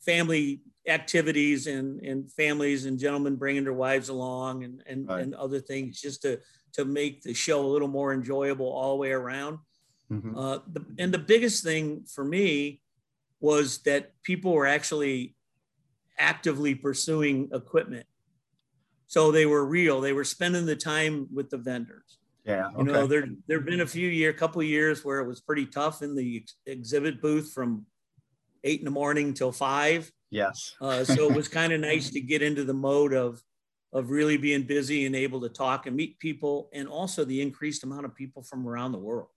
family 0.00 0.62
activities 0.88 1.66
and 1.66 2.00
and 2.00 2.32
families 2.32 2.86
and 2.86 2.98
gentlemen 2.98 3.36
bringing 3.36 3.64
their 3.64 3.74
wives 3.74 4.08
along 4.08 4.64
and 4.64 4.82
and, 4.86 5.06
right. 5.06 5.22
and 5.22 5.34
other 5.34 5.60
things 5.60 6.00
just 6.00 6.22
to 6.22 6.40
to 6.72 6.86
make 6.86 7.20
the 7.20 7.34
show 7.34 7.60
a 7.60 7.68
little 7.68 7.86
more 7.86 8.14
enjoyable 8.14 8.72
all 8.72 8.92
the 8.92 9.00
way 9.02 9.12
around. 9.12 9.58
Mm-hmm. 10.10 10.34
Uh, 10.34 10.58
the, 10.72 10.82
and 10.98 11.12
the 11.12 11.18
biggest 11.18 11.62
thing 11.62 12.06
for 12.06 12.24
me 12.24 12.80
was 13.38 13.80
that 13.80 14.12
people 14.22 14.54
were 14.54 14.66
actually 14.66 15.36
actively 16.18 16.74
pursuing 16.74 17.50
equipment. 17.52 18.06
So 19.10 19.32
they 19.32 19.44
were 19.44 19.64
real. 19.64 20.00
They 20.00 20.12
were 20.12 20.22
spending 20.22 20.66
the 20.66 20.76
time 20.76 21.26
with 21.34 21.50
the 21.50 21.58
vendors. 21.58 22.18
Yeah. 22.44 22.68
Okay. 22.68 22.78
You 22.78 22.84
know, 22.84 23.06
there 23.08 23.26
there've 23.48 23.64
been 23.64 23.80
a 23.80 23.86
few 23.86 24.08
year, 24.08 24.32
couple 24.32 24.62
years 24.62 25.04
where 25.04 25.18
it 25.18 25.26
was 25.26 25.40
pretty 25.40 25.66
tough 25.66 26.00
in 26.02 26.14
the 26.14 26.36
ex- 26.36 26.54
exhibit 26.64 27.20
booth 27.20 27.52
from 27.52 27.86
eight 28.62 28.78
in 28.78 28.84
the 28.84 28.90
morning 28.92 29.34
till 29.34 29.50
five. 29.50 30.12
Yes. 30.30 30.76
uh, 30.80 31.02
so 31.02 31.28
it 31.28 31.34
was 31.34 31.48
kind 31.48 31.72
of 31.72 31.80
nice 31.80 32.10
to 32.10 32.20
get 32.20 32.40
into 32.40 32.62
the 32.62 32.72
mode 32.72 33.12
of 33.12 33.42
of 33.92 34.10
really 34.10 34.36
being 34.36 34.62
busy 34.62 35.06
and 35.06 35.16
able 35.16 35.40
to 35.40 35.48
talk 35.48 35.88
and 35.88 35.96
meet 35.96 36.16
people, 36.20 36.70
and 36.72 36.86
also 36.86 37.24
the 37.24 37.42
increased 37.42 37.82
amount 37.82 38.04
of 38.04 38.14
people 38.14 38.44
from 38.44 38.64
around 38.68 38.92
the 38.92 38.98
world. 38.98 39.30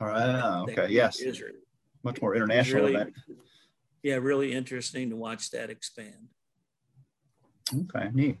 All 0.00 0.06
right. 0.06 0.62
Okay. 0.70 0.86
Yes. 0.88 1.18
Israel. 1.18 1.56
Much 2.04 2.22
more 2.22 2.36
international 2.36 2.84
really, 2.84 3.12
yeah, 4.04 4.14
really 4.14 4.52
interesting 4.52 5.10
to 5.10 5.16
watch 5.16 5.50
that 5.50 5.68
expand. 5.68 6.28
Okay, 7.74 8.08
neat. 8.12 8.38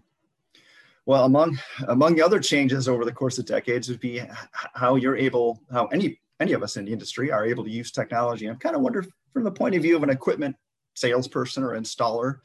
Well, 1.06 1.24
among 1.24 1.58
among 1.86 2.16
the 2.16 2.22
other 2.22 2.40
changes 2.40 2.88
over 2.88 3.04
the 3.04 3.12
course 3.12 3.38
of 3.38 3.46
decades 3.46 3.88
would 3.88 4.00
be 4.00 4.20
how 4.52 4.96
you're 4.96 5.16
able, 5.16 5.62
how 5.72 5.86
any 5.86 6.20
any 6.40 6.52
of 6.52 6.64
us 6.64 6.76
in 6.76 6.84
the 6.84 6.92
industry 6.92 7.30
are 7.30 7.46
able 7.46 7.64
to 7.64 7.70
use 7.70 7.92
technology. 7.92 8.46
I'm 8.46 8.58
kind 8.58 8.74
of 8.74 8.82
wonder 8.82 9.06
from 9.32 9.44
the 9.44 9.50
point 9.50 9.76
of 9.76 9.82
view 9.82 9.96
of 9.96 10.02
an 10.02 10.10
equipment 10.10 10.56
salesperson 10.94 11.62
or 11.62 11.78
installer, 11.78 12.40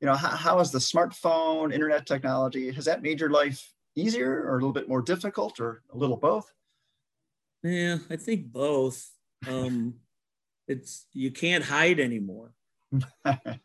you 0.00 0.06
know, 0.06 0.14
how, 0.14 0.30
how 0.30 0.58
has 0.58 0.72
the 0.72 0.78
smartphone, 0.78 1.72
internet 1.72 2.06
technology, 2.06 2.70
has 2.72 2.84
that 2.86 3.02
made 3.02 3.20
your 3.20 3.30
life 3.30 3.72
easier 3.94 4.42
or 4.44 4.52
a 4.52 4.54
little 4.54 4.72
bit 4.72 4.88
more 4.88 5.02
difficult 5.02 5.60
or 5.60 5.82
a 5.92 5.96
little 5.96 6.16
both? 6.16 6.50
Yeah, 7.62 7.98
I 8.08 8.16
think 8.16 8.52
both. 8.52 9.08
Um, 9.48 9.94
it's 10.68 11.06
you 11.14 11.30
can't 11.30 11.64
hide 11.64 11.98
anymore 11.98 12.52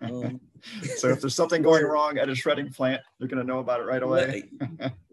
um, 0.01 0.39
so 0.97 1.09
if 1.09 1.21
there's 1.21 1.35
something 1.35 1.61
going 1.61 1.83
wrong 1.83 2.17
at 2.17 2.29
a 2.29 2.35
shredding 2.35 2.69
plant, 2.71 3.01
they're 3.19 3.27
going 3.27 3.41
to 3.41 3.47
know 3.47 3.59
about 3.59 3.79
it 3.79 3.83
right 3.83 4.03
away. 4.03 4.43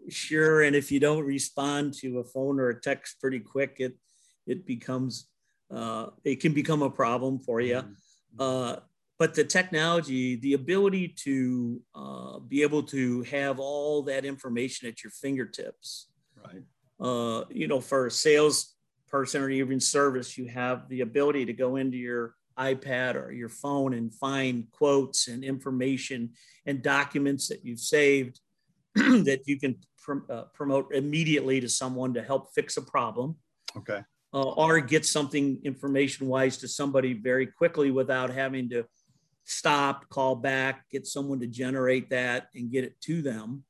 sure, 0.09 0.63
and 0.63 0.75
if 0.75 0.91
you 0.91 0.99
don't 0.99 1.23
respond 1.23 1.93
to 1.95 2.19
a 2.19 2.23
phone 2.23 2.59
or 2.59 2.69
a 2.69 2.79
text 2.79 3.19
pretty 3.19 3.39
quick, 3.39 3.77
it 3.79 3.97
it 4.45 4.65
becomes 4.65 5.27
uh, 5.73 6.07
it 6.23 6.39
can 6.39 6.53
become 6.53 6.81
a 6.81 6.89
problem 6.89 7.39
for 7.39 7.61
you. 7.61 7.75
Mm-hmm. 7.75 8.41
Uh, 8.41 8.75
but 9.19 9.35
the 9.35 9.43
technology, 9.43 10.35
the 10.35 10.53
ability 10.53 11.07
to 11.07 11.81
uh, 11.95 12.39
be 12.39 12.61
able 12.61 12.83
to 12.83 13.21
have 13.23 13.59
all 13.59 14.01
that 14.03 14.25
information 14.25 14.87
at 14.87 15.03
your 15.03 15.11
fingertips, 15.11 16.07
right? 16.45 16.63
Uh, 16.99 17.45
you 17.49 17.67
know, 17.67 17.79
for 17.79 18.07
a 18.07 18.11
sales 18.11 18.75
person 19.07 19.41
or 19.41 19.49
even 19.49 19.79
service, 19.79 20.37
you 20.37 20.47
have 20.47 20.89
the 20.89 21.01
ability 21.01 21.45
to 21.45 21.53
go 21.53 21.75
into 21.75 21.97
your 21.97 22.35
iPad 22.57 23.15
or 23.15 23.31
your 23.31 23.49
phone 23.49 23.93
and 23.93 24.13
find 24.13 24.69
quotes 24.71 25.27
and 25.27 25.43
information 25.43 26.31
and 26.65 26.81
documents 26.81 27.47
that 27.47 27.65
you've 27.65 27.79
saved 27.79 28.39
that 28.95 29.41
you 29.45 29.59
can 29.59 29.75
pr- 29.97 30.31
uh, 30.31 30.43
promote 30.53 30.93
immediately 30.93 31.59
to 31.59 31.69
someone 31.69 32.13
to 32.13 32.21
help 32.21 32.53
fix 32.53 32.77
a 32.77 32.81
problem. 32.81 33.35
Okay. 33.75 34.01
Uh, 34.33 34.49
or 34.51 34.79
get 34.79 35.05
something 35.05 35.59
information 35.63 36.27
wise 36.27 36.57
to 36.57 36.67
somebody 36.67 37.13
very 37.13 37.45
quickly 37.45 37.91
without 37.91 38.31
having 38.31 38.67
to 38.67 38.83
stop, 39.43 40.09
call 40.09 40.35
back, 40.35 40.85
get 40.89 41.05
someone 41.05 41.39
to 41.39 41.47
generate 41.47 42.09
that 42.09 42.47
and 42.55 42.71
get 42.71 42.83
it 42.83 42.99
to 43.01 43.21
them. 43.21 43.63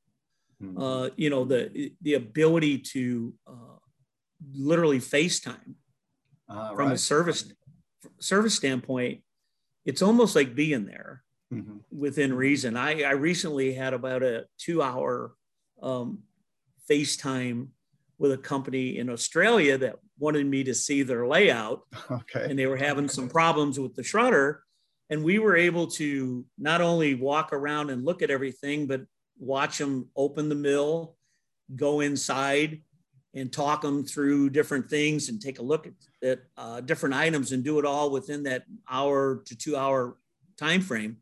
Mm-hmm. 0.62 0.82
Uh, 0.82 1.08
you 1.16 1.30
know, 1.30 1.44
the 1.44 1.92
the 2.00 2.14
ability 2.14 2.78
to 2.78 3.34
uh, 3.46 3.78
literally 4.54 5.00
FaceTime 5.00 5.74
uh, 6.48 6.74
from 6.74 6.88
right. 6.88 6.94
a 6.94 6.98
service 6.98 7.52
service 8.18 8.54
standpoint, 8.54 9.20
it's 9.84 10.02
almost 10.02 10.34
like 10.34 10.54
being 10.54 10.86
there 10.86 11.22
mm-hmm. 11.52 11.78
within 11.90 12.32
reason. 12.32 12.76
I, 12.76 13.02
I 13.02 13.12
recently 13.12 13.74
had 13.74 13.92
about 13.92 14.22
a 14.22 14.46
two 14.58 14.82
hour 14.82 15.34
um, 15.82 16.20
FaceTime 16.90 17.68
with 18.18 18.32
a 18.32 18.38
company 18.38 18.98
in 18.98 19.10
Australia 19.10 19.76
that 19.78 19.96
wanted 20.18 20.46
me 20.46 20.64
to 20.64 20.74
see 20.74 21.02
their 21.02 21.26
layout. 21.26 21.82
Okay. 22.10 22.46
And 22.48 22.58
they 22.58 22.66
were 22.66 22.76
having 22.76 23.08
some 23.08 23.28
problems 23.28 23.78
with 23.78 23.94
the 23.94 24.02
shredder. 24.02 24.58
And 25.10 25.24
we 25.24 25.38
were 25.38 25.56
able 25.56 25.86
to 25.92 26.44
not 26.58 26.80
only 26.80 27.14
walk 27.14 27.52
around 27.52 27.90
and 27.90 28.04
look 28.04 28.22
at 28.22 28.30
everything, 28.30 28.86
but 28.86 29.02
watch 29.38 29.78
them 29.78 30.08
open 30.16 30.48
the 30.48 30.54
mill, 30.54 31.16
go 31.74 32.00
inside, 32.00 32.82
and 33.34 33.52
talk 33.52 33.82
them 33.82 34.04
through 34.04 34.50
different 34.50 34.88
things 34.88 35.28
and 35.28 35.40
take 35.40 35.58
a 35.58 35.62
look 35.62 35.86
at, 35.86 35.92
at 36.22 36.38
uh, 36.56 36.80
different 36.80 37.14
items 37.14 37.52
and 37.52 37.64
do 37.64 37.78
it 37.78 37.84
all 37.84 38.10
within 38.10 38.44
that 38.44 38.64
hour 38.88 39.42
to 39.44 39.56
two 39.56 39.76
hour 39.76 40.16
time 40.56 40.80
frame 40.80 41.16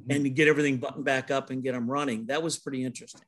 mm-hmm. 0.00 0.10
and 0.10 0.36
get 0.36 0.48
everything 0.48 0.76
buttoned 0.76 1.04
back 1.04 1.30
up 1.30 1.50
and 1.50 1.62
get 1.62 1.72
them 1.72 1.90
running. 1.90 2.26
That 2.26 2.42
was 2.42 2.58
pretty 2.58 2.84
interesting. 2.84 3.22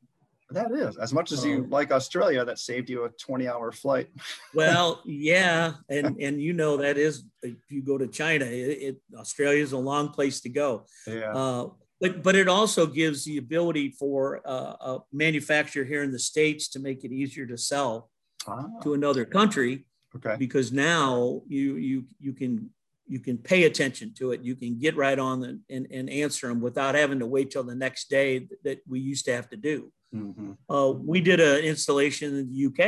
That 0.51 0.71
is 0.71 0.95
as 0.97 1.13
much 1.13 1.33
as 1.33 1.43
you 1.43 1.63
um, 1.63 1.69
like 1.69 1.91
Australia. 1.91 2.45
That 2.45 2.57
saved 2.57 2.89
you 2.89 3.03
a 3.03 3.09
twenty-hour 3.09 3.73
flight. 3.73 4.07
well, 4.53 5.01
yeah, 5.03 5.73
and 5.89 6.15
and 6.21 6.41
you 6.41 6.53
know 6.53 6.77
that 6.77 6.97
is 6.97 7.25
if 7.43 7.55
you 7.67 7.81
go 7.81 7.97
to 7.97 8.07
China, 8.07 8.45
it, 8.45 8.49
it 8.81 9.01
Australia 9.17 9.61
is 9.61 9.73
a 9.73 9.77
long 9.77 10.07
place 10.07 10.39
to 10.41 10.49
go. 10.49 10.85
Yeah. 11.05 11.33
Uh, 11.33 11.67
but 11.99 12.23
but 12.23 12.37
it 12.37 12.47
also 12.47 12.85
gives 12.85 13.25
the 13.25 13.39
ability 13.39 13.89
for 13.89 14.41
uh, 14.45 14.75
a 14.79 14.99
manufacturer 15.11 15.83
here 15.83 16.03
in 16.03 16.13
the 16.13 16.19
states 16.19 16.69
to 16.69 16.79
make 16.79 17.03
it 17.03 17.11
easier 17.11 17.45
to 17.45 17.57
sell 17.57 18.09
ah. 18.47 18.67
to 18.83 18.93
another 18.93 19.25
country. 19.25 19.85
Okay. 20.15 20.35
Because 20.37 20.71
now 20.71 21.41
you 21.47 21.75
you 21.75 22.05
you 22.19 22.33
can 22.33 22.69
you 23.07 23.19
can 23.19 23.37
pay 23.37 23.63
attention 23.63 24.13
to 24.15 24.31
it. 24.31 24.41
You 24.41 24.55
can 24.55 24.77
get 24.77 24.95
right 24.95 25.17
on 25.17 25.39
the, 25.39 25.59
and, 25.69 25.87
and 25.91 26.09
answer 26.09 26.47
them 26.47 26.59
without 26.59 26.95
having 26.95 27.19
to 27.19 27.25
wait 27.25 27.51
till 27.51 27.63
the 27.63 27.75
next 27.75 28.09
day 28.09 28.47
that 28.63 28.81
we 28.87 28.99
used 28.99 29.25
to 29.25 29.33
have 29.33 29.49
to 29.49 29.57
do. 29.57 29.91
Mm-hmm. 30.13 30.51
Uh, 30.69 30.91
we 30.91 31.21
did 31.21 31.39
an 31.39 31.63
installation 31.63 32.35
in 32.35 32.51
the 32.51 32.65
UK 32.65 32.81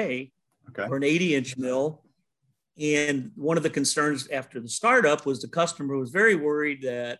okay. 0.69 0.88
for 0.88 0.98
an 0.98 1.04
80 1.04 1.36
inch 1.36 1.58
mill. 1.58 2.04
And 2.80 3.32
one 3.36 3.58
of 3.58 3.63
the 3.63 3.69
concerns 3.69 4.30
after 4.30 4.60
the 4.60 4.69
startup 4.69 5.26
was 5.26 5.41
the 5.41 5.48
customer 5.48 5.98
was 5.98 6.12
very 6.12 6.36
worried 6.36 6.82
that 6.84 7.19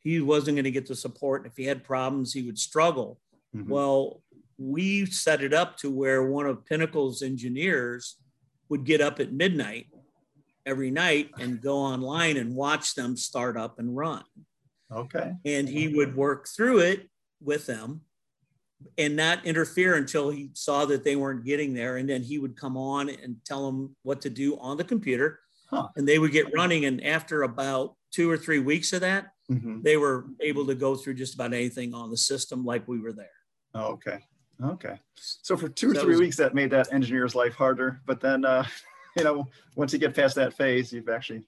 he 0.00 0.20
wasn't 0.20 0.56
going 0.56 0.64
to 0.64 0.70
get 0.70 0.86
the 0.86 0.94
support. 0.94 1.46
If 1.46 1.56
he 1.56 1.64
had 1.64 1.84
problems, 1.84 2.32
he 2.32 2.42
would 2.42 2.58
struggle. 2.58 3.18
Mm-hmm. 3.54 3.70
Well, 3.70 4.22
we 4.58 5.06
set 5.06 5.42
it 5.42 5.52
up 5.52 5.76
to 5.78 5.90
where 5.90 6.28
one 6.28 6.46
of 6.46 6.64
Pinnacle's 6.64 7.22
engineers 7.22 8.16
would 8.68 8.84
get 8.84 9.00
up 9.00 9.20
at 9.20 9.32
midnight 9.32 9.86
every 10.64 10.90
night 10.90 11.30
and 11.38 11.60
go 11.60 11.76
online 11.76 12.36
and 12.36 12.54
watch 12.54 12.94
them 12.94 13.16
start 13.16 13.56
up 13.56 13.78
and 13.78 13.96
run. 13.96 14.24
Okay. 14.92 15.32
And 15.44 15.68
he 15.68 15.88
would 15.88 16.16
work 16.16 16.48
through 16.48 16.80
it 16.80 17.08
with 17.40 17.66
them 17.66 18.02
and 18.98 19.16
not 19.16 19.44
interfere 19.46 19.94
until 19.94 20.30
he 20.30 20.50
saw 20.54 20.84
that 20.86 21.04
they 21.04 21.16
weren't 21.16 21.44
getting 21.44 21.74
there. 21.74 21.96
And 21.96 22.08
then 22.08 22.22
he 22.22 22.38
would 22.38 22.56
come 22.56 22.76
on 22.76 23.08
and 23.08 23.36
tell 23.44 23.66
them 23.66 23.96
what 24.02 24.20
to 24.22 24.30
do 24.30 24.58
on 24.58 24.76
the 24.76 24.84
computer. 24.84 25.40
Huh. 25.70 25.88
And 25.96 26.06
they 26.06 26.18
would 26.18 26.32
get 26.32 26.54
running. 26.54 26.84
And 26.84 27.04
after 27.04 27.42
about 27.42 27.94
two 28.12 28.30
or 28.30 28.36
three 28.36 28.58
weeks 28.58 28.92
of 28.92 29.00
that, 29.00 29.28
mm-hmm. 29.50 29.82
they 29.82 29.96
were 29.96 30.26
able 30.40 30.66
to 30.66 30.74
go 30.74 30.94
through 30.94 31.14
just 31.14 31.34
about 31.34 31.52
anything 31.52 31.94
on 31.94 32.10
the 32.10 32.16
system 32.16 32.64
like 32.64 32.86
we 32.86 33.00
were 33.00 33.12
there. 33.12 33.30
Oh, 33.74 33.92
okay. 33.92 34.24
Okay. 34.62 34.98
So 35.14 35.56
for 35.56 35.68
two 35.68 35.90
or 35.90 35.94
three 35.94 36.12
was, 36.12 36.20
weeks, 36.20 36.36
that 36.36 36.54
made 36.54 36.70
that 36.70 36.92
engineer's 36.92 37.34
life 37.34 37.54
harder. 37.54 38.00
But 38.06 38.20
then, 38.20 38.44
uh, 38.44 38.64
you 39.16 39.24
know, 39.24 39.46
once 39.74 39.92
you 39.92 39.98
get 39.98 40.14
past 40.14 40.34
that 40.36 40.54
phase, 40.54 40.92
you've 40.92 41.08
actually 41.08 41.46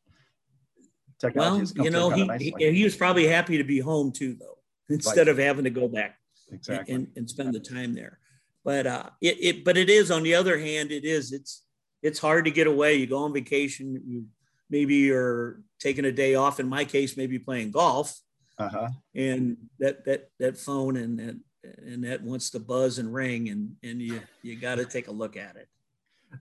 technology. 1.18 1.73
Well, 1.77 1.85
you 1.85 1.90
know, 1.90 2.11
he, 2.11 2.55
he, 2.59 2.73
he 2.73 2.85
was 2.85 2.97
probably 2.97 3.27
happy 3.27 3.59
to 3.59 3.64
be 3.64 3.81
home 3.81 4.12
too, 4.12 4.35
though, 4.35 4.59
instead 4.88 5.27
right. 5.27 5.29
of 5.29 5.38
having 5.38 5.64
to 5.64 5.71
go 5.71 5.88
back 5.88 6.18
exactly 6.53 6.94
and, 6.94 7.09
and 7.16 7.29
spend 7.29 7.55
the 7.55 7.61
time 7.61 7.94
there 7.94 8.18
but 8.64 8.87
uh 8.87 9.11
it, 9.21 9.37
it 9.40 9.64
but 9.64 9.77
it 9.77 9.90
is 9.90 10.11
on 10.11 10.23
the 10.23 10.35
other 10.35 10.59
hand 10.59 10.90
it 10.90 11.05
is 11.05 11.33
it's 11.33 11.64
it's 12.03 12.18
hard 12.18 12.44
to 12.44 12.51
get 12.51 12.66
away 12.66 12.94
you 12.94 13.07
go 13.07 13.18
on 13.18 13.33
vacation 13.33 14.01
you 14.07 14.25
maybe 14.71 14.97
you're 14.97 15.61
taking 15.79 16.05
a 16.05 16.12
day 16.12 16.35
off 16.35 16.61
in 16.61 16.68
my 16.68 16.85
case 16.85 17.16
maybe 17.16 17.38
playing 17.38 17.71
golf 17.71 18.18
uh-huh. 18.59 18.88
and 19.14 19.57
that 19.79 20.05
that 20.05 20.31
that 20.38 20.59
phone 20.59 20.97
and 20.97 21.18
that 21.18 21.37
and 21.64 22.05
that 22.05 22.23
wants 22.23 22.51
to 22.51 22.61
buzz 22.61 22.99
and 22.99 23.12
ring 23.12 23.49
and 23.49 23.75
and 23.83 24.01
you 24.01 24.21
you 24.42 24.57
got 24.57 24.77
to 24.77 24.85
take 24.85 25.09
a 25.09 25.12
look 25.12 25.37
at 25.37 25.57
it 25.57 25.68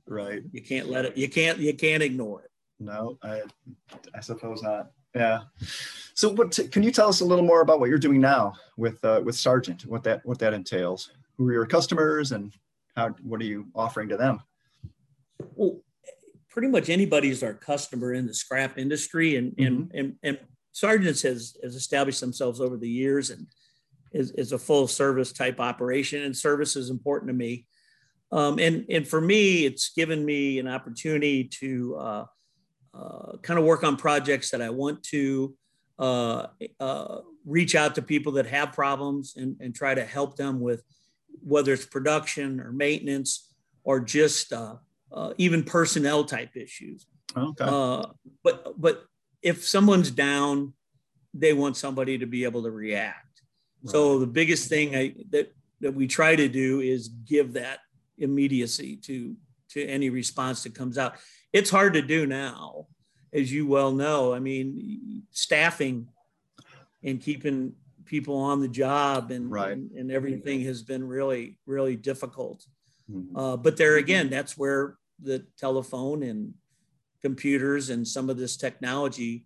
right 0.07 0.43
you 0.51 0.61
can't 0.61 0.89
let 0.89 1.05
it 1.05 1.17
you 1.17 1.27
can't 1.27 1.57
you 1.57 1.73
can't 1.73 2.03
ignore 2.03 2.41
it 2.41 2.51
no 2.79 3.17
i 3.23 3.41
i 4.13 4.19
suppose 4.19 4.61
not 4.61 4.91
yeah. 5.17 5.41
So, 6.13 6.29
what 6.29 6.57
can 6.71 6.83
you 6.83 6.91
tell 6.91 7.09
us 7.09 7.21
a 7.21 7.25
little 7.25 7.45
more 7.45 7.61
about 7.61 7.79
what 7.79 7.89
you're 7.89 7.97
doing 7.97 8.21
now 8.21 8.53
with 8.77 9.03
uh, 9.03 9.21
with 9.23 9.35
Sargent? 9.35 9.85
What 9.85 10.03
that 10.03 10.25
what 10.25 10.39
that 10.39 10.53
entails? 10.53 11.11
Who 11.37 11.47
are 11.47 11.53
your 11.53 11.65
customers, 11.65 12.31
and 12.31 12.53
how 12.95 13.09
what 13.23 13.41
are 13.41 13.45
you 13.45 13.67
offering 13.75 14.09
to 14.09 14.17
them? 14.17 14.41
Well, 15.55 15.81
pretty 16.49 16.67
much 16.67 16.89
anybody's 16.89 17.43
our 17.43 17.53
customer 17.53 18.13
in 18.13 18.25
the 18.25 18.33
scrap 18.33 18.77
industry, 18.77 19.37
and 19.37 19.51
mm-hmm. 19.53 19.91
and, 19.93 20.15
and 20.23 20.39
and 20.93 21.03
has 21.05 21.23
has 21.23 21.75
established 21.75 22.21
themselves 22.21 22.61
over 22.61 22.77
the 22.77 22.89
years, 22.89 23.29
and 23.31 23.47
is, 24.13 24.31
is 24.31 24.51
a 24.51 24.57
full 24.57 24.87
service 24.87 25.31
type 25.31 25.59
operation, 25.59 26.23
and 26.23 26.35
service 26.35 26.75
is 26.75 26.89
important 26.89 27.29
to 27.29 27.33
me. 27.33 27.65
Um, 28.31 28.59
and 28.59 28.85
and 28.89 29.07
for 29.07 29.21
me, 29.21 29.65
it's 29.65 29.89
given 29.93 30.23
me 30.25 30.59
an 30.59 30.67
opportunity 30.67 31.45
to 31.59 31.95
uh, 31.95 32.25
uh, 32.93 33.37
kind 33.41 33.59
of 33.59 33.65
work 33.65 33.83
on 33.83 33.95
projects 33.95 34.51
that 34.51 34.61
I 34.61 34.69
want 34.69 35.03
to 35.03 35.55
uh, 35.99 36.47
uh, 36.79 37.19
reach 37.45 37.75
out 37.75 37.95
to 37.95 38.01
people 38.01 38.33
that 38.33 38.47
have 38.47 38.73
problems 38.73 39.33
and, 39.35 39.55
and, 39.59 39.73
try 39.73 39.95
to 39.95 40.05
help 40.05 40.35
them 40.35 40.59
with 40.59 40.83
whether 41.41 41.73
it's 41.73 41.85
production 41.85 42.59
or 42.59 42.71
maintenance 42.71 43.51
or 43.83 43.99
just 43.99 44.53
uh, 44.53 44.75
uh, 45.11 45.33
even 45.37 45.63
personnel 45.63 46.23
type 46.23 46.55
issues. 46.55 47.07
Okay. 47.35 47.65
but 48.43 48.79
but 48.79 49.05
if 49.41 49.67
someone's 49.67 50.11
down, 50.11 50.73
they 51.33 51.53
want 51.53 51.77
somebody 51.77 52.17
to 52.17 52.25
be 52.25 52.43
able 52.43 52.63
to 52.63 52.71
react. 52.71 53.26
Right. 53.83 53.91
So 53.91 54.19
the 54.19 54.27
biggest 54.27 54.69
thing 54.69 54.95
I, 54.95 55.15
that 55.31 55.53
that 55.81 55.93
we 55.93 56.07
try 56.07 56.35
to 56.35 56.47
do 56.47 56.81
is 56.81 57.07
give 57.07 57.53
that 57.53 57.79
immediacy 58.17 58.97
to 59.03 59.35
to 59.69 59.85
any 59.85 60.09
response 60.09 60.63
that 60.63 60.73
comes 60.73 60.97
out 60.97 61.17
it's 61.53 61.69
hard 61.69 61.93
to 61.93 62.01
do 62.01 62.25
now, 62.25 62.87
as 63.33 63.51
you 63.51 63.67
well 63.67 63.91
know. 63.91 64.33
I 64.33 64.39
mean, 64.39 65.23
staffing 65.31 66.07
and 67.03 67.21
keeping 67.21 67.73
people 68.05 68.37
on 68.37 68.61
the 68.61 68.67
job 68.67 69.31
and, 69.31 69.51
right. 69.51 69.71
and, 69.71 69.91
and, 69.91 70.11
everything 70.11 70.61
has 70.61 70.81
been 70.81 71.05
really, 71.05 71.57
really 71.65 71.95
difficult. 71.95 72.65
Mm-hmm. 73.11 73.35
Uh, 73.35 73.57
but 73.57 73.75
there 73.75 73.97
again, 73.97 74.29
that's 74.29 74.57
where 74.57 74.95
the 75.21 75.45
telephone 75.57 76.23
and 76.23 76.53
computers 77.21 77.89
and 77.89 78.07
some 78.07 78.29
of 78.29 78.37
this 78.37 78.55
technology 78.55 79.45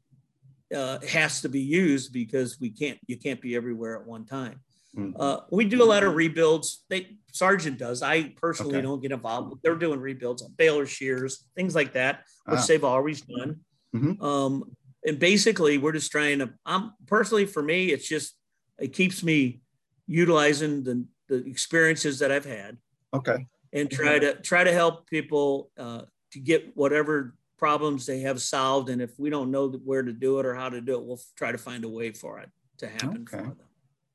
uh, 0.75 0.99
has 1.07 1.41
to 1.41 1.49
be 1.49 1.61
used 1.61 2.13
because 2.13 2.59
we 2.59 2.69
can't, 2.69 2.99
you 3.07 3.17
can't 3.17 3.41
be 3.41 3.55
everywhere 3.55 3.95
at 3.95 4.05
one 4.05 4.25
time. 4.25 4.59
Mm-hmm. 4.97 5.19
Uh, 5.19 5.37
we 5.51 5.65
do 5.65 5.83
a 5.83 5.85
lot 5.85 6.03
of 6.03 6.15
rebuilds. 6.15 6.83
They 6.89 7.15
Sargent 7.31 7.77
does. 7.77 8.03
I 8.03 8.33
personally 8.41 8.75
okay. 8.75 8.81
don't 8.81 9.01
get 9.01 9.11
involved. 9.11 9.55
They're 9.63 9.75
doing 9.75 9.99
rebuilds 10.01 10.41
on 10.41 10.53
baler 10.57 10.85
shears, 10.85 11.45
things 11.55 11.73
like 11.75 11.93
that, 11.93 12.25
which 12.45 12.59
ah. 12.59 12.65
they've 12.67 12.83
always 12.83 13.21
done. 13.21 13.61
Mm-hmm. 13.95 14.23
Um, 14.23 14.75
and 15.05 15.17
basically, 15.17 15.77
we're 15.77 15.93
just 15.93 16.11
trying 16.11 16.39
to. 16.39 16.51
I'm 16.65 16.91
personally 17.07 17.45
for 17.45 17.63
me, 17.63 17.87
it's 17.87 18.07
just 18.07 18.35
it 18.79 18.93
keeps 18.93 19.23
me 19.23 19.61
utilizing 20.07 20.83
the 20.83 21.05
the 21.29 21.37
experiences 21.47 22.19
that 22.19 22.31
I've 22.31 22.45
had. 22.45 22.77
Okay. 23.13 23.47
And 23.73 23.89
try 23.89 24.19
to 24.19 24.35
try 24.41 24.65
to 24.65 24.73
help 24.73 25.09
people 25.09 25.71
uh, 25.77 26.01
to 26.33 26.39
get 26.39 26.75
whatever 26.75 27.35
problems 27.61 28.07
they 28.07 28.21
have 28.21 28.41
solved. 28.41 28.89
And 28.89 29.03
if 29.03 29.19
we 29.19 29.29
don't 29.29 29.51
know 29.51 29.69
where 29.69 30.01
to 30.01 30.11
do 30.11 30.39
it 30.39 30.47
or 30.47 30.55
how 30.55 30.67
to 30.67 30.81
do 30.81 30.95
it, 30.95 31.05
we'll 31.05 31.21
try 31.35 31.51
to 31.51 31.59
find 31.59 31.83
a 31.83 31.89
way 31.89 32.09
for 32.09 32.39
it 32.39 32.49
to 32.79 32.87
happen 32.87 33.27
okay. 33.31 33.37
for 33.37 33.49
them. 33.49 33.67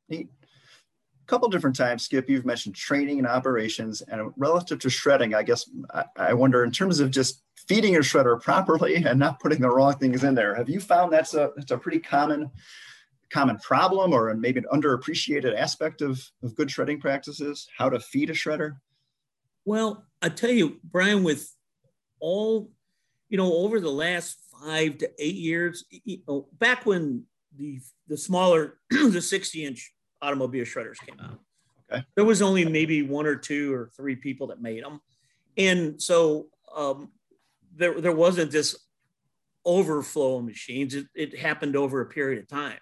Neat 0.08 0.28
A 0.42 1.26
couple 1.28 1.48
different 1.48 1.76
times, 1.76 2.02
Skip, 2.02 2.28
you've 2.28 2.44
mentioned 2.44 2.74
training 2.74 3.18
and 3.18 3.26
operations, 3.28 4.02
and 4.02 4.32
relative 4.36 4.80
to 4.80 4.90
shredding, 4.90 5.32
I 5.32 5.44
guess 5.44 5.70
I, 5.94 6.04
I, 6.16 6.34
wonder 6.34 6.64
in 6.64 6.72
terms 6.72 6.98
of 6.98 7.12
just 7.12 7.44
feeding 7.68 7.94
a 7.94 8.00
shredder 8.00 8.42
properly 8.42 8.96
and 9.06 9.18
not 9.20 9.38
putting 9.38 9.60
the 9.60 9.70
wrong 9.70 9.94
things 9.94 10.24
in 10.24 10.34
there. 10.34 10.56
Have 10.56 10.68
you 10.68 10.80
found 10.80 11.12
that's 11.12 11.34
a 11.34 11.52
that's 11.54 11.70
a 11.70 11.78
pretty 11.78 12.00
common 12.00 12.50
common 13.30 13.58
problem 13.58 14.12
or 14.12 14.34
maybe 14.34 14.58
an 14.58 14.66
underappreciated 14.72 15.56
aspect 15.56 16.02
of, 16.02 16.20
of 16.42 16.56
good 16.56 16.68
shredding 16.68 17.00
practices? 17.00 17.68
How 17.78 17.88
to 17.90 18.00
feed 18.00 18.30
a 18.30 18.32
shredder? 18.32 18.78
Well, 19.64 20.04
I 20.20 20.30
tell 20.30 20.50
you, 20.50 20.80
Brian, 20.82 21.22
with 21.22 21.52
all 22.20 22.70
you 23.28 23.36
know, 23.36 23.52
over 23.52 23.80
the 23.80 23.90
last 23.90 24.38
five 24.60 24.98
to 24.98 25.10
eight 25.18 25.34
years, 25.34 25.84
you 25.90 26.18
know, 26.28 26.48
back 26.58 26.86
when 26.86 27.24
the 27.56 27.80
the 28.08 28.16
smaller 28.16 28.78
the 28.90 29.20
60 29.20 29.64
inch 29.64 29.92
automobile 30.22 30.64
shredders 30.64 30.98
came 30.98 31.18
out. 31.20 31.40
Okay. 31.90 32.04
There 32.14 32.24
was 32.24 32.42
only 32.42 32.64
maybe 32.64 33.02
one 33.02 33.26
or 33.26 33.36
two 33.36 33.72
or 33.72 33.90
three 33.96 34.16
people 34.16 34.48
that 34.48 34.60
made 34.60 34.84
them, 34.84 35.00
and 35.56 36.00
so 36.00 36.46
um, 36.74 37.10
there 37.74 38.00
there 38.00 38.12
wasn't 38.12 38.50
this 38.50 38.76
overflow 39.64 40.38
of 40.38 40.44
machines. 40.44 40.94
It, 40.94 41.06
it 41.14 41.38
happened 41.38 41.76
over 41.76 42.00
a 42.00 42.06
period 42.06 42.42
of 42.42 42.48
time. 42.48 42.78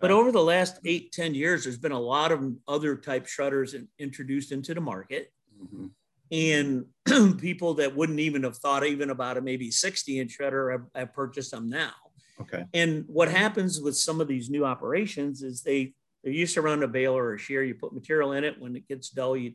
But 0.00 0.10
over 0.10 0.32
the 0.32 0.42
last 0.42 0.80
eight 0.84 1.12
ten 1.12 1.34
years, 1.34 1.64
there's 1.64 1.78
been 1.78 1.92
a 1.92 2.00
lot 2.00 2.32
of 2.32 2.52
other 2.66 2.96
type 2.96 3.26
shredders 3.26 3.74
in, 3.74 3.86
introduced 3.98 4.50
into 4.50 4.74
the 4.74 4.80
market. 4.80 5.32
Mm-hmm. 5.62 5.86
And 6.30 6.86
people 7.38 7.74
that 7.74 7.94
wouldn't 7.96 8.20
even 8.20 8.44
have 8.44 8.56
thought 8.56 8.86
even 8.86 9.10
about 9.10 9.36
a 9.36 9.40
maybe 9.40 9.70
60 9.70 10.20
inch 10.20 10.38
shredder 10.38 10.72
have, 10.72 10.86
have 10.94 11.12
purchased 11.12 11.50
them 11.50 11.68
now. 11.68 11.92
Okay. 12.40 12.64
And 12.72 13.04
what 13.06 13.30
happens 13.30 13.80
with 13.80 13.96
some 13.96 14.20
of 14.20 14.28
these 14.28 14.48
new 14.48 14.64
operations 14.64 15.42
is 15.42 15.62
they 15.62 15.94
they 16.24 16.32
used 16.32 16.54
to 16.54 16.62
run 16.62 16.82
a 16.82 16.88
baler 16.88 17.24
or 17.24 17.34
a 17.34 17.38
shear. 17.38 17.62
You 17.62 17.74
put 17.74 17.94
material 17.94 18.32
in 18.32 18.44
it. 18.44 18.60
When 18.60 18.76
it 18.76 18.86
gets 18.88 19.10
dull, 19.10 19.36
you 19.36 19.54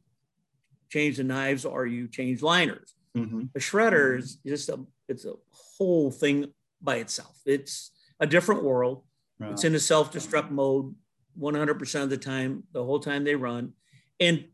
change 0.90 1.18
the 1.18 1.24
knives 1.24 1.66
or 1.66 1.86
you 1.86 2.08
change 2.08 2.42
liners. 2.42 2.96
Mm-hmm. 3.16 3.44
A 3.56 3.60
shredder 3.60 4.20
is 4.20 4.38
just 4.46 4.70
a 4.70 4.80
it's 5.08 5.26
a 5.26 5.34
whole 5.52 6.12
thing 6.12 6.54
by 6.82 6.98
itself. 6.98 7.40
It's 7.46 7.92
a 8.20 8.28
different 8.28 8.64
world. 8.64 9.04
Right. 9.40 9.52
It's 9.52 9.64
in 9.64 9.76
a 9.76 9.80
self-destruct 9.80 10.50
mode 10.52 10.96
100% 11.40 12.04
of 12.04 12.10
the 12.10 12.18
time, 12.18 12.64
the 12.72 12.84
whole 12.84 13.00
time 13.00 13.24
they 13.24 13.36
run. 13.36 13.74
And 14.20 14.46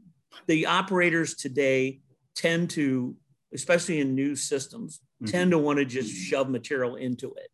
the 0.48 0.66
operators 0.66 1.36
today 1.36 2.02
tend 2.36 2.70
to, 2.72 3.16
especially 3.54 4.00
in 4.00 4.16
new 4.16 4.36
systems, 4.36 5.00
mm-hmm. 5.22 5.32
tend 5.32 5.52
to 5.52 5.58
want 5.58 5.80
to 5.80 5.86
just 5.86 6.12
shove 6.14 6.50
material 6.50 6.96
into 6.96 7.34
it. 7.36 7.50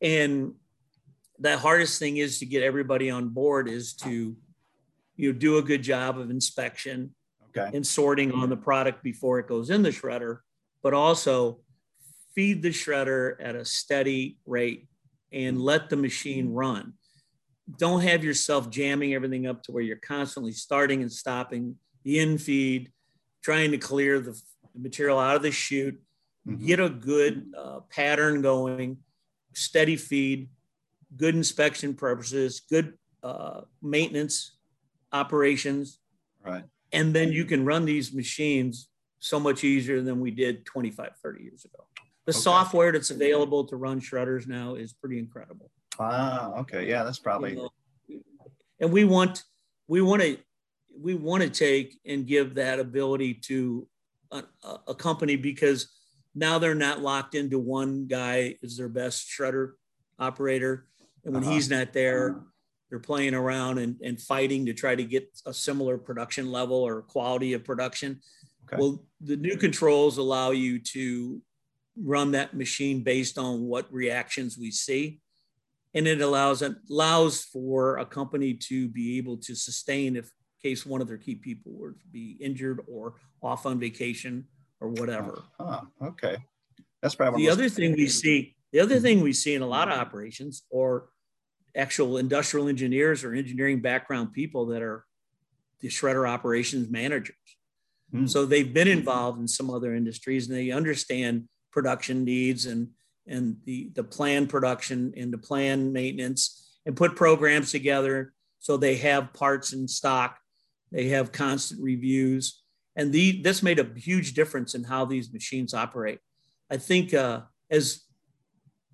And 0.00 0.54
the 1.38 1.58
hardest 1.58 1.98
thing 1.98 2.16
is 2.16 2.38
to 2.40 2.46
get 2.46 2.62
everybody 2.62 3.10
on 3.10 3.28
board 3.28 3.68
is 3.68 3.94
to 3.94 4.36
you 5.16 5.32
know 5.32 5.38
do 5.38 5.58
a 5.58 5.62
good 5.62 5.82
job 5.82 6.18
of 6.18 6.30
inspection 6.30 7.14
okay. 7.56 7.74
and 7.74 7.86
sorting 7.86 8.32
on 8.32 8.48
the 8.48 8.56
product 8.56 9.02
before 9.02 9.38
it 9.38 9.48
goes 9.48 9.70
in 9.70 9.82
the 9.82 9.90
shredder, 9.90 10.38
but 10.82 10.94
also 10.94 11.60
feed 12.34 12.62
the 12.62 12.70
shredder 12.70 13.36
at 13.40 13.56
a 13.56 13.64
steady 13.64 14.38
rate 14.46 14.88
and 15.32 15.60
let 15.60 15.90
the 15.90 15.96
machine 15.96 16.52
run. 16.52 16.94
Don't 17.76 18.00
have 18.00 18.24
yourself 18.24 18.70
jamming 18.70 19.14
everything 19.14 19.46
up 19.46 19.62
to 19.64 19.72
where 19.72 19.82
you're 19.82 19.96
constantly 19.96 20.52
starting 20.52 21.02
and 21.02 21.12
stopping 21.12 21.76
the 22.04 22.20
in 22.20 22.38
feed, 22.38 22.90
trying 23.42 23.70
to 23.72 23.78
clear 23.78 24.20
the 24.20 24.40
material 24.76 25.18
out 25.18 25.36
of 25.36 25.42
the 25.42 25.50
chute, 25.50 26.00
mm-hmm. 26.46 26.64
get 26.64 26.80
a 26.80 26.88
good 26.88 27.52
uh, 27.56 27.80
pattern 27.90 28.42
going, 28.42 28.98
steady 29.54 29.96
feed, 29.96 30.48
good 31.16 31.34
inspection 31.34 31.94
purposes, 31.94 32.60
good 32.60 32.94
uh, 33.22 33.62
maintenance 33.82 34.56
operations. 35.12 35.98
Right. 36.44 36.64
And 36.92 37.14
then 37.14 37.32
you 37.32 37.44
can 37.44 37.64
run 37.64 37.84
these 37.84 38.12
machines 38.12 38.88
so 39.20 39.40
much 39.40 39.64
easier 39.64 40.00
than 40.00 40.20
we 40.20 40.30
did 40.30 40.64
25, 40.64 41.10
30 41.22 41.42
years 41.42 41.64
ago 41.64 41.84
the 42.28 42.34
okay. 42.34 42.40
software 42.40 42.92
that's 42.92 43.08
available 43.08 43.64
to 43.64 43.76
run 43.76 44.02
shredders 44.02 44.46
now 44.46 44.74
is 44.74 44.92
pretty 44.92 45.18
incredible. 45.18 45.70
Ah, 45.98 46.52
okay, 46.58 46.86
yeah, 46.86 47.02
that's 47.02 47.18
probably. 47.18 47.52
You 47.52 47.70
know, 48.10 48.20
and 48.80 48.92
we 48.92 49.04
want 49.04 49.44
we 49.86 50.02
want 50.02 50.20
to 50.20 50.36
we 51.00 51.14
want 51.14 51.42
to 51.42 51.50
take 51.50 51.98
and 52.04 52.26
give 52.26 52.54
that 52.56 52.80
ability 52.80 53.34
to 53.34 53.86
a, 54.30 54.42
a, 54.86 54.94
company 54.94 55.36
because 55.36 55.88
now 56.34 56.58
they're 56.58 56.74
not 56.74 57.00
locked 57.00 57.34
into 57.34 57.58
one 57.58 58.06
guy 58.06 58.56
is 58.62 58.76
their 58.76 58.88
best 58.88 59.26
shredder 59.28 59.72
operator, 60.18 60.86
and 61.24 61.34
when 61.34 61.42
uh-huh. 61.42 61.52
he's 61.52 61.70
not 61.70 61.92
there, 61.92 62.40
they're 62.90 62.98
playing 62.98 63.34
around 63.34 63.78
and, 63.78 63.96
and 64.02 64.20
fighting 64.20 64.66
to 64.66 64.74
try 64.74 64.94
to 64.94 65.04
get 65.04 65.28
a 65.46 65.52
similar 65.54 65.98
production 65.98 66.50
level 66.50 66.76
or 66.76 67.02
quality 67.02 67.52
of 67.52 67.64
production. 67.64 68.20
Okay. 68.66 68.80
Well, 68.80 69.04
the 69.20 69.36
new 69.36 69.56
controls 69.56 70.18
allow 70.18 70.50
you 70.50 70.78
to 70.80 71.40
run 71.96 72.32
that 72.32 72.54
machine 72.54 73.02
based 73.02 73.38
on 73.38 73.62
what 73.62 73.92
reactions 73.92 74.56
we 74.58 74.70
see. 74.70 75.20
And 75.94 76.06
it 76.06 76.20
allows 76.20 76.62
allows 76.62 77.44
for 77.44 77.96
a 77.96 78.04
company 78.04 78.54
to 78.54 78.88
be 78.88 79.16
able 79.18 79.38
to 79.38 79.54
sustain 79.54 80.16
if 80.16 80.30
case 80.62 80.84
one 80.84 81.00
of 81.00 81.08
their 81.08 81.18
key 81.18 81.34
people 81.34 81.72
were 81.72 81.92
to 81.92 82.06
be 82.10 82.36
injured 82.40 82.80
or 82.86 83.14
off 83.42 83.66
on 83.66 83.78
vacation 83.78 84.46
or 84.80 84.88
whatever. 84.88 85.42
Huh, 85.58 85.82
okay. 86.02 86.36
That's 87.02 87.14
probably 87.14 87.44
the 87.44 87.50
other 87.50 87.68
thing 87.68 87.92
we 87.92 88.08
see. 88.08 88.56
The 88.72 88.80
other 88.80 89.00
thing 89.00 89.20
we 89.20 89.32
see 89.32 89.54
in 89.54 89.62
a 89.62 89.66
lot 89.66 89.88
of 89.88 89.98
operations 89.98 90.62
or 90.70 91.08
actual 91.76 92.18
industrial 92.18 92.68
engineers 92.68 93.24
or 93.24 93.34
engineering 93.34 93.80
background 93.80 94.32
people 94.32 94.66
that 94.66 94.82
are 94.82 95.04
the 95.80 95.88
shredder 95.88 96.28
operations 96.28 96.90
managers. 96.90 97.36
Mm. 98.12 98.28
So 98.28 98.44
they've 98.44 98.72
been 98.72 98.88
involved 98.88 99.40
in 99.40 99.46
some 99.46 99.70
other 99.70 99.94
industries 99.94 100.48
and 100.48 100.56
they 100.56 100.70
understand 100.70 101.48
production 101.70 102.24
needs 102.24 102.66
and 102.66 102.88
and 103.26 103.56
the 103.64 103.90
the 103.94 104.02
plan 104.02 104.46
production 104.46 105.12
and 105.16 105.32
the 105.32 105.38
plan 105.38 105.92
maintenance 105.92 106.78
and 106.86 106.96
put 106.96 107.14
programs 107.14 107.70
together 107.70 108.32
so 108.58 108.76
they 108.76 108.96
have 108.96 109.32
parts 109.34 109.72
in 109.72 109.86
stock 109.86 110.38
they 110.90 111.08
have 111.08 111.32
constant 111.32 111.80
reviews 111.82 112.62
and 112.96 113.12
the 113.12 113.42
this 113.42 113.62
made 113.62 113.78
a 113.78 113.88
huge 113.96 114.34
difference 114.34 114.74
in 114.74 114.84
how 114.84 115.04
these 115.04 115.32
machines 115.32 115.74
operate 115.74 116.18
i 116.70 116.76
think 116.76 117.14
uh, 117.14 117.40
as 117.70 118.04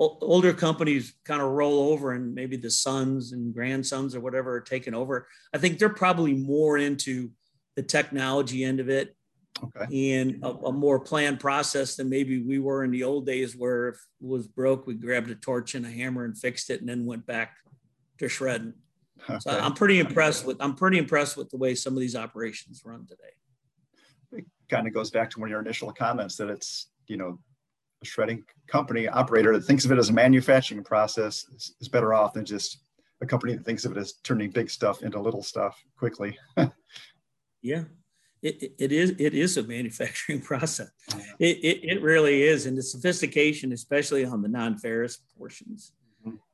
o- 0.00 0.18
older 0.20 0.52
companies 0.52 1.14
kind 1.24 1.42
of 1.42 1.50
roll 1.50 1.92
over 1.92 2.12
and 2.12 2.34
maybe 2.34 2.56
the 2.56 2.70
sons 2.70 3.32
and 3.32 3.54
grandsons 3.54 4.14
or 4.14 4.20
whatever 4.20 4.54
are 4.54 4.60
taking 4.60 4.94
over 4.94 5.26
i 5.54 5.58
think 5.58 5.78
they're 5.78 5.88
probably 5.88 6.34
more 6.34 6.78
into 6.78 7.30
the 7.76 7.82
technology 7.82 8.64
end 8.64 8.80
of 8.80 8.88
it 8.88 9.16
okay. 9.62 10.12
and 10.12 10.42
a, 10.42 10.48
a, 10.48 10.72
more 10.72 10.98
planned 10.98 11.40
process 11.40 11.96
than 11.96 12.08
maybe 12.08 12.42
we 12.42 12.58
were 12.58 12.84
in 12.84 12.90
the 12.90 13.04
old 13.04 13.26
days 13.26 13.56
where 13.56 13.88
if 13.88 13.94
it 13.96 14.26
was 14.26 14.46
broke, 14.46 14.86
we 14.86 14.94
grabbed 14.94 15.30
a 15.30 15.34
torch 15.34 15.74
and 15.74 15.86
a 15.86 15.90
hammer 15.90 16.24
and 16.24 16.38
fixed 16.38 16.70
it 16.70 16.80
and 16.80 16.88
then 16.88 17.06
went 17.06 17.26
back 17.26 17.56
to 18.18 18.28
shredding. 18.28 18.74
Okay. 19.30 19.38
So 19.40 19.50
I'm 19.50 19.72
pretty 19.72 20.00
impressed 20.00 20.44
with 20.44 20.58
I'm 20.60 20.74
pretty 20.74 20.98
impressed 20.98 21.36
with 21.36 21.48
the 21.48 21.56
way 21.56 21.74
some 21.74 21.94
of 21.94 22.00
these 22.00 22.14
operations 22.14 22.82
run 22.84 23.06
today. 23.06 23.22
It 24.32 24.44
kind 24.68 24.86
of 24.86 24.92
goes 24.92 25.10
back 25.10 25.30
to 25.30 25.40
one 25.40 25.48
of 25.48 25.50
your 25.50 25.60
initial 25.60 25.90
comments 25.92 26.36
that 26.36 26.50
it's, 26.50 26.88
you 27.06 27.16
know, 27.16 27.38
a 28.02 28.06
shredding 28.06 28.44
company 28.66 29.08
operator 29.08 29.52
that 29.54 29.64
thinks 29.64 29.86
of 29.86 29.92
it 29.92 29.98
as 29.98 30.10
a 30.10 30.12
manufacturing 30.12 30.84
process 30.84 31.46
is, 31.54 31.74
is 31.80 31.88
better 31.88 32.12
off 32.12 32.34
than 32.34 32.44
just 32.44 32.78
a 33.22 33.26
company 33.26 33.54
that 33.54 33.64
thinks 33.64 33.84
of 33.84 33.92
it 33.92 33.98
as 33.98 34.14
turning 34.24 34.50
big 34.50 34.70
stuff 34.70 35.02
into 35.02 35.20
little 35.20 35.42
stuff 35.42 35.82
quickly. 35.96 36.38
yeah, 37.62 37.84
it, 38.42 38.74
it 38.78 38.92
is 38.92 39.14
it 39.18 39.34
is 39.34 39.56
a 39.56 39.62
manufacturing 39.62 40.40
process. 40.50 40.90
It, 41.38 41.58
it, 41.64 41.84
it 41.84 42.02
really 42.02 42.42
is, 42.42 42.66
and 42.66 42.76
the 42.76 42.82
sophistication, 42.82 43.72
especially 43.72 44.24
on 44.24 44.42
the 44.42 44.48
non-ferrous 44.48 45.18
portions. 45.36 45.92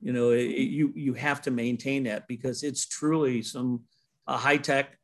You 0.00 0.12
know, 0.12 0.30
it, 0.30 0.44
you 0.44 0.92
you 0.94 1.14
have 1.14 1.42
to 1.42 1.50
maintain 1.50 2.04
that 2.04 2.26
because 2.28 2.62
it's 2.62 2.86
truly 2.86 3.42
some 3.42 3.82
high 4.26 4.56
tech, 4.56 4.98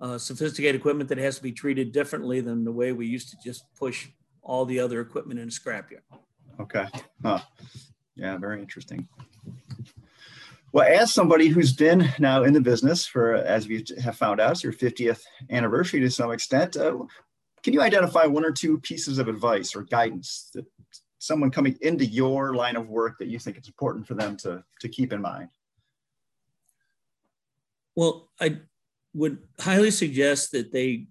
uh, 0.00 0.18
sophisticated 0.18 0.80
equipment 0.80 1.08
that 1.08 1.18
has 1.18 1.36
to 1.36 1.42
be 1.42 1.52
treated 1.52 1.92
differently 1.92 2.40
than 2.40 2.64
the 2.64 2.72
way 2.72 2.92
we 2.92 3.06
used 3.06 3.30
to 3.30 3.36
just 3.44 3.64
push 3.78 4.08
all 4.42 4.64
the 4.64 4.80
other 4.80 5.00
equipment 5.00 5.38
in 5.38 5.48
a 5.48 5.50
scrapyard. 5.50 6.02
Okay. 6.60 6.86
Huh. 7.24 7.40
Yeah, 8.16 8.36
very 8.36 8.60
interesting. 8.60 9.08
Well, 10.72 10.86
as 10.88 11.12
somebody 11.12 11.48
who's 11.48 11.72
been 11.72 12.08
now 12.18 12.44
in 12.44 12.54
the 12.54 12.60
business 12.60 13.06
for, 13.06 13.34
as 13.34 13.68
we 13.68 13.84
have 14.02 14.16
found 14.16 14.40
out, 14.40 14.52
it's 14.52 14.64
your 14.64 14.72
50th 14.72 15.22
anniversary 15.50 16.00
to 16.00 16.10
some 16.10 16.32
extent, 16.32 16.76
uh, 16.76 16.96
can 17.62 17.74
you 17.74 17.82
identify 17.82 18.24
one 18.24 18.44
or 18.44 18.52
two 18.52 18.78
pieces 18.78 19.18
of 19.18 19.28
advice 19.28 19.76
or 19.76 19.82
guidance 19.82 20.50
that 20.54 20.64
someone 21.22 21.52
coming 21.52 21.78
into 21.82 22.04
your 22.04 22.52
line 22.54 22.74
of 22.74 22.88
work 22.88 23.16
that 23.18 23.28
you 23.28 23.38
think 23.38 23.56
it's 23.56 23.68
important 23.68 24.04
for 24.04 24.14
them 24.14 24.36
to, 24.36 24.62
to 24.80 24.88
keep 24.88 25.12
in 25.12 25.22
mind? 25.22 25.48
Well, 27.94 28.28
I 28.40 28.58
would 29.14 29.38
highly 29.60 29.92
suggest 29.92 30.50
that 30.50 30.72
they, 30.72 31.06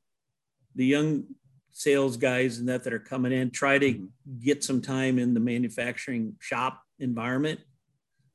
the 0.76 0.86
young 0.86 1.24
sales 1.72 2.18
guys 2.18 2.58
and 2.58 2.68
that 2.68 2.84
that 2.84 2.92
are 2.92 3.00
coming 3.00 3.32
in, 3.32 3.52
try 3.52 3.78
to 3.78 3.94
mm-hmm. 3.94 4.40
get 4.40 4.66
some 4.66 4.82
time 4.82 5.18
in 5.18 5.34
the 5.34 5.40
manufacturing 5.40 6.36
shop 6.40 6.82
environment 7.00 7.62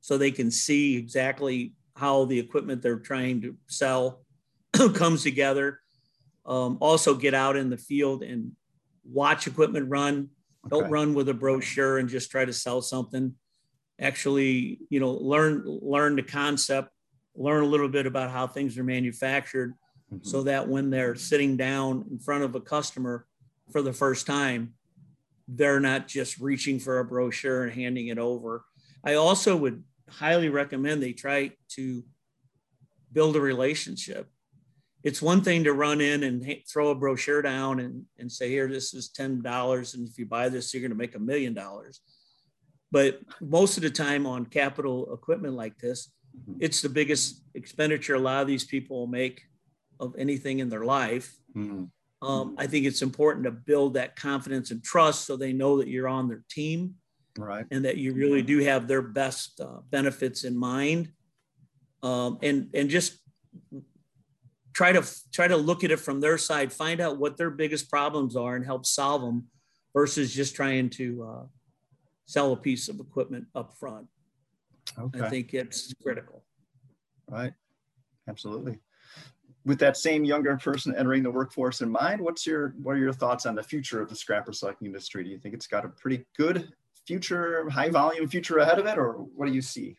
so 0.01 0.17
they 0.17 0.31
can 0.31 0.51
see 0.51 0.97
exactly 0.97 1.75
how 1.95 2.25
the 2.25 2.39
equipment 2.39 2.81
they're 2.81 2.99
trying 2.99 3.43
to 3.43 3.55
sell 3.69 4.25
comes 4.95 5.23
together. 5.23 5.81
Um, 6.47 6.79
also, 6.81 7.15
get 7.15 7.35
out 7.35 7.57
in 7.57 7.69
the 7.69 7.77
field 7.77 8.23
and 8.23 8.53
watch 9.05 9.47
equipment 9.47 9.91
run. 9.91 10.31
Okay. 10.67 10.81
Don't 10.81 10.91
run 10.91 11.15
with 11.15 11.29
a 11.29 11.35
brochure 11.35 11.99
and 11.99 12.09
just 12.09 12.31
try 12.31 12.45
to 12.45 12.53
sell 12.53 12.83
something. 12.83 13.35
Actually, 14.01 14.81
you 14.91 15.01
know, 15.01 15.11
learn 15.11 15.63
learn 15.65 16.17
the 16.17 16.23
concept, 16.23 16.91
learn 17.35 17.63
a 17.63 17.67
little 17.67 17.89
bit 17.89 18.07
about 18.07 18.31
how 18.31 18.47
things 18.47 18.77
are 18.77 18.85
manufactured, 18.85 19.75
mm-hmm. 20.13 20.27
so 20.27 20.43
that 20.43 20.69
when 20.69 20.91
they're 20.91 21.15
sitting 21.15 21.57
down 21.57 22.05
in 22.11 22.19
front 22.19 22.45
of 22.45 22.55
a 22.55 22.61
customer 22.61 23.27
for 23.71 23.81
the 23.81 23.93
first 23.93 24.27
time, 24.27 24.75
they're 25.49 25.81
not 25.81 26.09
just 26.09 26.39
reaching 26.39 26.79
for 26.79 26.99
a 26.99 27.05
brochure 27.05 27.65
and 27.65 27.73
handing 27.73 28.09
it 28.09 28.19
over. 28.19 28.65
I 29.05 29.15
also 29.15 29.57
would 29.57 29.83
highly 30.09 30.49
recommend 30.49 31.03
they 31.03 31.13
try 31.13 31.53
to 31.71 32.05
build 33.13 33.37
a 33.37 33.41
relationship. 33.41 34.29
It's 35.07 35.23
one 35.23 35.41
thing 35.41 35.63
to 35.63 35.73
run 35.73 36.01
in 36.01 36.25
and 36.25 36.45
throw 36.69 36.89
a 36.89 36.95
brochure 36.97 37.41
down 37.41 37.79
and, 37.79 38.03
and 38.19 38.31
say, 38.31 38.49
here, 38.49 38.67
this 38.67 38.93
is 38.93 39.09
$10. 39.17 39.95
And 39.95 40.09
if 40.09 40.19
you 40.19 40.27
buy 40.27 40.49
this, 40.49 40.75
you're 40.75 40.81
going 40.81 40.91
to 40.91 40.97
make 40.97 41.15
a 41.15 41.21
million 41.21 41.55
dollars. 41.55 42.01
But 42.91 43.21
most 43.41 43.77
of 43.77 43.85
the 43.85 43.91
time 43.91 44.27
on 44.27 44.47
capital 44.47 45.15
equipment 45.15 45.55
like 45.55 45.79
this, 45.79 46.11
mm-hmm. 46.37 46.59
it's 46.59 46.83
the 46.83 46.89
biggest 46.89 47.45
expenditure 47.55 48.17
a 48.17 48.19
lot 48.19 48.43
of 48.43 48.49
these 48.49 48.65
people 48.65 48.99
will 48.99 49.07
make 49.07 49.43
of 50.01 50.13
anything 50.19 50.59
in 50.59 50.69
their 50.69 50.85
life. 50.85 51.37
Mm-hmm. 51.57 51.85
Um, 52.29 52.57
I 52.59 52.67
think 52.67 52.85
it's 52.85 53.03
important 53.03 53.45
to 53.45 53.53
build 53.53 53.95
that 53.95 54.17
confidence 54.17 54.73
and 54.73 54.83
trust 54.83 55.25
so 55.25 55.37
they 55.37 55.53
know 55.53 55.79
that 55.79 55.87
you're 55.87 56.09
on 56.09 56.27
their 56.27 56.43
team, 56.51 56.97
right? 57.39 57.65
And 57.71 57.85
that 57.85 57.97
you 57.97 58.13
really 58.13 58.43
do 58.43 58.59
have 58.59 58.89
their 58.89 59.03
best 59.03 59.61
uh, 59.61 59.83
benefits 59.89 60.43
in 60.43 60.59
mind, 60.59 61.13
um, 62.03 62.39
and 62.43 62.71
and 62.75 62.91
just 62.91 63.21
try 64.77 64.93
to 64.93 65.03
try 65.33 65.49
to 65.49 65.57
look 65.57 65.83
at 65.85 65.91
it 65.91 65.99
from 65.99 66.21
their 66.21 66.37
side, 66.37 66.71
find 66.71 67.01
out 67.01 67.17
what 67.17 67.39
their 67.39 67.51
biggest 67.51 67.89
problems 67.89 68.37
are, 68.37 68.57
and 68.57 68.65
help 68.65 68.85
solve 68.85 69.23
them, 69.23 69.47
versus 69.95 70.35
just 70.35 70.55
trying 70.55 70.91
to 70.91 71.25
uh, 71.25 71.47
sell 72.27 72.53
a 72.53 72.57
piece 72.57 72.91
of 72.91 73.01
equipment 73.01 73.47
up 73.55 73.73
front. 73.81 74.07
Okay. 74.99 75.23
I 75.23 75.31
think 75.31 75.55
it's 75.55 75.95
critical. 76.03 76.45
Right. 77.27 77.55
Absolutely 78.29 78.79
with 79.65 79.81
that 79.81 79.97
same 79.97 80.25
younger 80.25 80.57
person 80.57 80.95
entering 80.97 81.25
the 81.25 81.31
workforce 81.31 81.81
in 81.81 81.91
mind, 81.91 82.21
what's 82.21 82.47
your 82.47 82.75
what 82.83 82.93
are 82.93 82.99
your 82.99 83.13
thoughts 83.13 83.47
on 83.47 83.57
the 83.57 83.63
future 83.63 84.01
of 84.01 84.09
the 84.09 84.15
scrap 84.15 84.47
recycling 84.47 84.87
industry? 84.87 85.25
Do 85.25 85.31
you 85.31 85.39
think 85.39 85.55
it's 85.55 85.67
got 85.67 85.85
a 85.85 85.89
pretty 85.89 86.25
good 86.39 86.73
future, 87.05 87.69
high 87.69 87.91
volume 87.91 88.29
future 88.29 88.59
ahead 88.59 88.79
of 88.79 88.87
it, 88.87 88.97
or 88.97 89.15
what 89.35 89.47
do 89.47 89.53
you 89.53 89.61
see? 89.63 89.97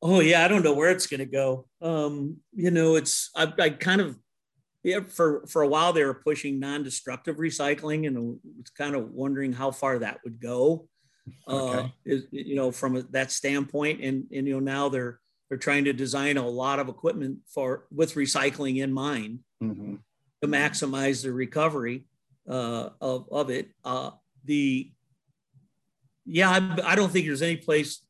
Oh 0.00 0.20
yeah, 0.20 0.44
I 0.44 0.48
don't 0.48 0.62
know 0.62 0.74
where 0.74 0.90
it's 0.90 1.06
going 1.06 1.20
to 1.20 1.26
go. 1.26 1.66
Um, 1.82 2.38
you 2.52 2.70
know, 2.70 2.96
it's 2.96 3.30
I, 3.34 3.52
I 3.58 3.70
kind 3.70 4.00
of 4.00 4.16
yeah 4.84 5.00
for 5.00 5.44
for 5.48 5.62
a 5.62 5.68
while 5.68 5.92
they 5.92 6.04
were 6.04 6.14
pushing 6.14 6.60
non-destructive 6.60 7.36
recycling, 7.36 8.06
and 8.06 8.38
it's 8.60 8.70
kind 8.70 8.94
of 8.94 9.10
wondering 9.10 9.52
how 9.52 9.70
far 9.70 9.98
that 9.98 10.18
would 10.24 10.40
go. 10.40 10.88
Okay. 11.46 11.78
Uh, 11.80 11.88
is, 12.06 12.26
you 12.30 12.54
know, 12.54 12.70
from 12.70 13.06
that 13.10 13.32
standpoint, 13.32 14.00
and 14.02 14.26
and 14.32 14.46
you 14.46 14.54
know 14.54 14.60
now 14.60 14.88
they're 14.88 15.20
they're 15.48 15.58
trying 15.58 15.84
to 15.84 15.92
design 15.92 16.36
a 16.36 16.46
lot 16.46 16.78
of 16.78 16.88
equipment 16.88 17.38
for 17.46 17.86
with 17.90 18.14
recycling 18.14 18.82
in 18.82 18.92
mind 18.92 19.40
mm-hmm. 19.62 19.96
to 20.42 20.48
maximize 20.48 21.22
the 21.22 21.32
recovery 21.32 22.04
uh, 22.48 22.90
of, 23.00 23.28
of 23.30 23.50
it. 23.50 23.70
Uh, 23.84 24.10
the 24.44 24.90
yeah, 26.24 26.50
I, 26.50 26.92
I, 26.92 26.94
don't 26.94 27.10
think 27.10 27.26
there's 27.26 27.42
any 27.42 27.56
place 27.56 28.02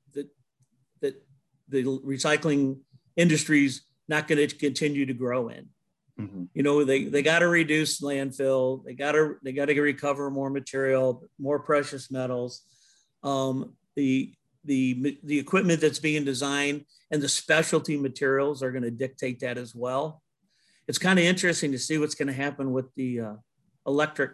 the 1.69 1.85
recycling 1.85 2.79
industry's 3.17 3.83
not 4.09 4.29
going 4.29 4.47
to 4.47 4.57
continue 4.57 5.07
to 5.07 5.15
grow 5.15 5.49
in. 5.49 5.69
Mm-hmm. 6.21 6.45
You 6.55 6.63
know, 6.63 6.85
they 6.85 7.05
they 7.05 7.23
got 7.23 7.41
to 7.41 7.49
reduce 7.49 8.01
landfill. 8.01 8.85
They 8.85 8.95
got 8.95 9.13
to 9.13 9.37
they 9.43 9.53
got 9.53 9.67
to 9.67 9.81
recover 9.81 10.31
more 10.31 10.51
material, 10.51 11.25
more 11.39 11.61
precious 11.61 12.11
metals. 12.11 12.63
Um, 13.23 13.75
the 13.95 14.33
the 14.65 15.19
the 15.23 15.39
equipment 15.39 15.81
that's 15.81 16.01
being 16.01 16.25
designed 16.25 16.85
and 17.11 17.23
the 17.23 17.29
specialty 17.29 17.97
materials 17.97 18.63
are 18.63 18.73
going 18.73 18.83
to 18.83 18.91
dictate 18.91 19.41
that 19.41 19.59
as 19.59 19.75
well. 19.75 20.23
It's 20.89 20.99
kind 20.99 21.19
of 21.19 21.25
interesting 21.25 21.73
to 21.73 21.79
see 21.79 21.99
what's 21.99 22.15
going 22.15 22.29
to 22.29 22.35
happen 22.35 22.73
with 22.73 22.93
the 22.95 23.21
uh, 23.21 23.35
electric 23.87 24.33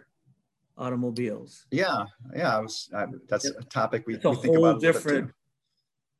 automobiles. 0.77 1.65
Yeah, 1.71 2.05
yeah, 2.35 2.59
was, 2.59 2.89
uh, 2.93 3.07
that's 3.29 3.45
a 3.45 3.63
topic 3.63 4.05
we, 4.07 4.15
we 4.15 4.35
think 4.35 4.57
about. 4.57 4.81
Different. 4.81 5.31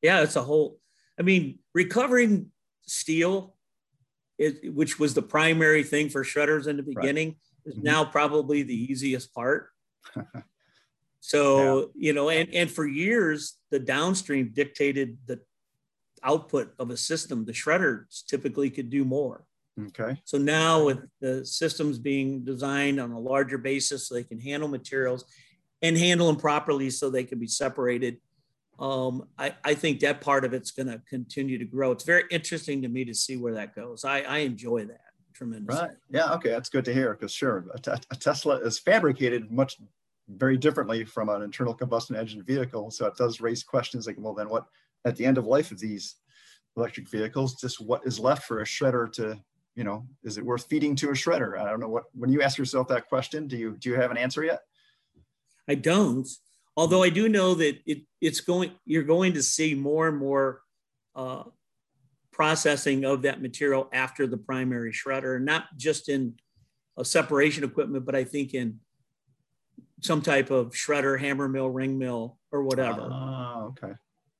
Yeah, 0.01 0.21
it's 0.21 0.35
a 0.35 0.41
whole. 0.41 0.77
I 1.19 1.23
mean, 1.23 1.59
recovering 1.73 2.51
steel, 2.85 3.55
it, 4.37 4.73
which 4.73 4.99
was 4.99 5.13
the 5.13 5.21
primary 5.21 5.83
thing 5.83 6.09
for 6.09 6.23
shredders 6.23 6.67
in 6.67 6.77
the 6.77 6.83
beginning, 6.83 7.29
right. 7.29 7.37
is 7.65 7.75
mm-hmm. 7.75 7.83
now 7.83 8.05
probably 8.05 8.63
the 8.63 8.91
easiest 8.91 9.33
part. 9.33 9.69
so 11.19 11.79
yeah. 11.79 11.85
you 11.95 12.13
know, 12.13 12.29
and 12.29 12.53
and 12.53 12.69
for 12.69 12.85
years 12.85 13.57
the 13.71 13.79
downstream 13.79 14.51
dictated 14.53 15.17
the 15.25 15.39
output 16.23 16.73
of 16.79 16.89
a 16.89 16.97
system, 16.97 17.45
the 17.45 17.53
shredders 17.53 18.25
typically 18.25 18.69
could 18.69 18.89
do 18.89 19.05
more. 19.05 19.45
Okay. 19.87 20.19
So 20.23 20.37
now 20.37 20.85
with 20.85 20.99
the 21.19 21.45
systems 21.45 21.99
being 21.99 22.43
designed 22.43 22.99
on 22.99 23.11
a 23.11 23.19
larger 23.19 23.57
basis, 23.57 24.07
so 24.07 24.15
they 24.15 24.23
can 24.23 24.39
handle 24.39 24.69
materials 24.69 25.25
and 25.81 25.97
handle 25.97 26.27
them 26.27 26.37
properly 26.37 26.89
so 26.89 27.09
they 27.09 27.25
can 27.25 27.39
be 27.39 27.47
separated. 27.47 28.17
Um, 28.77 29.27
I, 29.37 29.53
I 29.63 29.73
think 29.73 30.01
that 30.01 30.19
part 30.19 30.43
of 30.43 30.53
it's 30.53 30.71
going 30.71 30.87
to 30.87 31.01
continue 31.09 31.57
to 31.57 31.65
grow. 31.65 31.91
It's 31.91 32.03
very 32.03 32.23
interesting 32.29 32.81
to 32.81 32.89
me 32.89 33.05
to 33.05 33.13
see 33.13 33.37
where 33.37 33.53
that 33.53 33.73
goes. 33.75 34.03
I, 34.03 34.21
I 34.21 34.37
enjoy 34.39 34.85
that 34.85 35.01
tremendously. 35.33 35.81
Right. 35.81 35.91
Yeah. 36.11 36.33
Okay. 36.33 36.49
That's 36.49 36.69
good 36.69 36.85
to 36.85 36.93
hear 36.93 37.13
because 37.13 37.31
sure, 37.31 37.65
a, 37.73 37.99
a 38.11 38.15
Tesla 38.15 38.57
is 38.57 38.79
fabricated 38.79 39.51
much 39.51 39.77
very 40.27 40.57
differently 40.57 41.05
from 41.05 41.29
an 41.29 41.41
internal 41.41 41.73
combustion 41.73 42.15
engine 42.15 42.43
vehicle. 42.43 42.91
So 42.91 43.05
it 43.05 43.15
does 43.15 43.39
raise 43.39 43.63
questions 43.63 44.07
like, 44.07 44.17
well, 44.19 44.33
then 44.33 44.49
what 44.49 44.65
at 45.05 45.15
the 45.15 45.25
end 45.25 45.37
of 45.37 45.45
life 45.45 45.71
of 45.71 45.79
these 45.79 46.15
electric 46.75 47.09
vehicles, 47.09 47.55
just 47.55 47.79
what 47.79 48.05
is 48.05 48.19
left 48.19 48.43
for 48.43 48.59
a 48.59 48.65
shredder 48.65 49.11
to, 49.13 49.39
you 49.75 49.83
know, 49.83 50.05
is 50.23 50.37
it 50.37 50.45
worth 50.45 50.65
feeding 50.65 50.95
to 50.95 51.09
a 51.09 51.13
shredder? 51.13 51.59
I 51.59 51.69
don't 51.69 51.79
know 51.79 51.87
what, 51.87 52.05
when 52.13 52.31
you 52.31 52.41
ask 52.41 52.57
yourself 52.57 52.87
that 52.89 53.07
question, 53.07 53.47
do 53.47 53.55
you, 53.55 53.77
do 53.77 53.89
you 53.89 53.95
have 53.95 54.11
an 54.11 54.17
answer 54.17 54.43
yet? 54.43 54.61
I 55.67 55.75
don't, 55.75 56.27
although 56.77 57.03
I 57.03 57.09
do 57.09 57.29
know 57.29 57.53
that 57.55 57.79
it, 57.85 58.03
it's 58.21 58.41
going, 58.41 58.71
you're 58.85 59.03
going 59.03 59.33
to 59.33 59.43
see 59.43 59.75
more 59.75 60.07
and 60.07 60.17
more 60.17 60.61
uh, 61.15 61.43
processing 62.31 63.05
of 63.05 63.21
that 63.21 63.41
material 63.41 63.89
after 63.93 64.27
the 64.27 64.37
primary 64.37 64.91
shredder, 64.91 65.41
not 65.41 65.65
just 65.77 66.09
in 66.09 66.35
a 66.97 67.05
separation 67.05 67.63
equipment, 67.63 68.05
but 68.05 68.15
I 68.15 68.23
think 68.23 68.53
in 68.53 68.79
some 70.01 70.21
type 70.21 70.51
of 70.51 70.71
shredder, 70.71 71.19
hammer 71.19 71.47
mill, 71.47 71.69
ring 71.69 71.97
mill, 71.97 72.37
or 72.51 72.63
whatever. 72.63 73.01
Oh, 73.01 73.73
okay. 73.83 73.93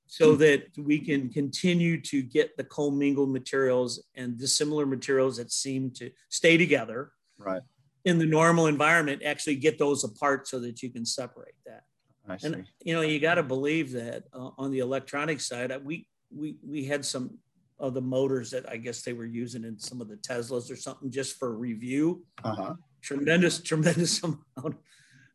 So 0.07 0.36
that 0.36 0.67
we 0.77 0.99
can 0.99 1.29
continue 1.29 1.99
to 2.01 2.21
get 2.21 2.55
the 2.57 2.63
commingled 2.63 3.31
materials 3.31 4.03
and 4.13 4.38
dissimilar 4.38 4.86
materials 4.86 5.38
that 5.38 5.51
seem 5.51 5.91
to 5.91 6.11
stay 6.29 6.57
together. 6.57 7.11
Right. 7.38 7.61
In 8.05 8.19
the 8.19 8.25
normal 8.25 8.67
environment, 8.67 9.23
actually 9.23 9.55
get 9.55 9.79
those 9.79 10.03
apart 10.03 10.47
so 10.47 10.59
that 10.59 10.83
you 10.83 10.91
can 10.91 11.05
separate 11.05 11.55
that. 11.65 11.83
I 12.28 12.38
see. 12.38 12.47
And 12.47 12.67
you 12.84 12.93
know, 12.93 13.01
you 13.01 13.19
got 13.19 13.36
to 13.36 13.43
believe 13.43 13.91
that 13.93 14.23
uh, 14.34 14.49
on 14.57 14.71
the 14.71 14.80
electronic 14.80 15.39
side, 15.39 15.71
uh, 15.71 15.80
we 15.84 16.07
we 16.36 16.57
we 16.65 16.86
had 16.86 17.05
some 17.05 17.38
of 17.80 17.93
the 17.93 18.01
motors 18.01 18.51
that 18.51 18.69
I 18.69 18.78
guess 18.78 19.01
they 19.01 19.13
were 19.13 19.26
using 19.26 19.63
in 19.63 19.78
some 19.78 20.01
of 20.01 20.07
the 20.07 20.15
Teslas 20.15 20.71
or 20.71 20.76
something 20.76 21.11
just 21.11 21.38
for 21.38 21.53
review. 21.53 22.23
Uh-huh. 22.43 22.76
Tremendous, 23.01 23.59
tremendous 23.61 24.21
amount 24.23 24.78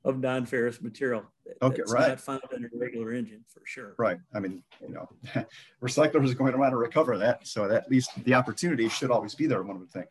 of 0.05 0.19
non-ferrous 0.19 0.81
material. 0.81 1.25
Okay, 1.61 1.83
right. 1.89 2.09
Not 2.09 2.21
found 2.21 2.41
in 2.57 2.65
a 2.65 2.69
regular 2.75 3.13
engine 3.13 3.45
for 3.53 3.61
sure. 3.67 3.95
Right. 3.99 4.19
I 4.35 4.41
mean, 4.41 4.63
you 4.81 4.95
know, 4.95 5.09
recyclers 5.83 6.31
are 6.31 6.35
going 6.35 6.53
to 6.53 6.59
want 6.59 6.73
to 6.73 6.77
recover 6.77 7.19
that, 7.19 7.47
so 7.47 7.69
that 7.69 7.85
at 7.85 7.91
least 7.91 8.11
the 8.25 8.35
opportunity 8.35 8.89
should 8.89 9.11
always 9.11 9.35
be 9.35 9.47
there. 9.47 9.63
One 9.63 9.79
would 9.79 9.91
think. 9.91 10.07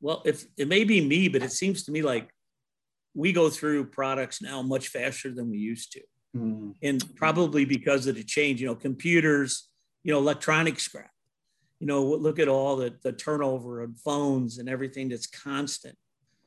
Well, 0.00 0.22
if 0.24 0.44
it 0.56 0.68
may 0.68 0.84
be 0.84 1.00
me, 1.00 1.28
but 1.28 1.42
it 1.42 1.50
seems 1.50 1.82
to 1.84 1.92
me 1.92 2.02
like 2.02 2.30
we 3.14 3.32
go 3.32 3.48
through 3.48 3.86
products 3.86 4.42
now 4.42 4.62
much 4.62 4.88
faster 4.88 5.32
than 5.32 5.50
we 5.50 5.58
used 5.58 5.92
to, 5.92 6.00
mm. 6.36 6.74
and 6.82 7.16
probably 7.16 7.64
because 7.64 8.06
of 8.06 8.16
the 8.16 8.24
change. 8.24 8.60
You 8.60 8.68
know, 8.68 8.74
computers, 8.74 9.68
you 10.02 10.12
know, 10.12 10.18
electronic 10.18 10.80
scrap. 10.80 11.10
You 11.80 11.86
know, 11.86 12.04
look 12.04 12.38
at 12.38 12.48
all 12.48 12.76
the 12.76 12.94
the 13.02 13.12
turnover 13.12 13.80
of 13.82 13.96
phones 13.98 14.58
and 14.58 14.68
everything 14.68 15.08
that's 15.08 15.26
constant 15.26 15.96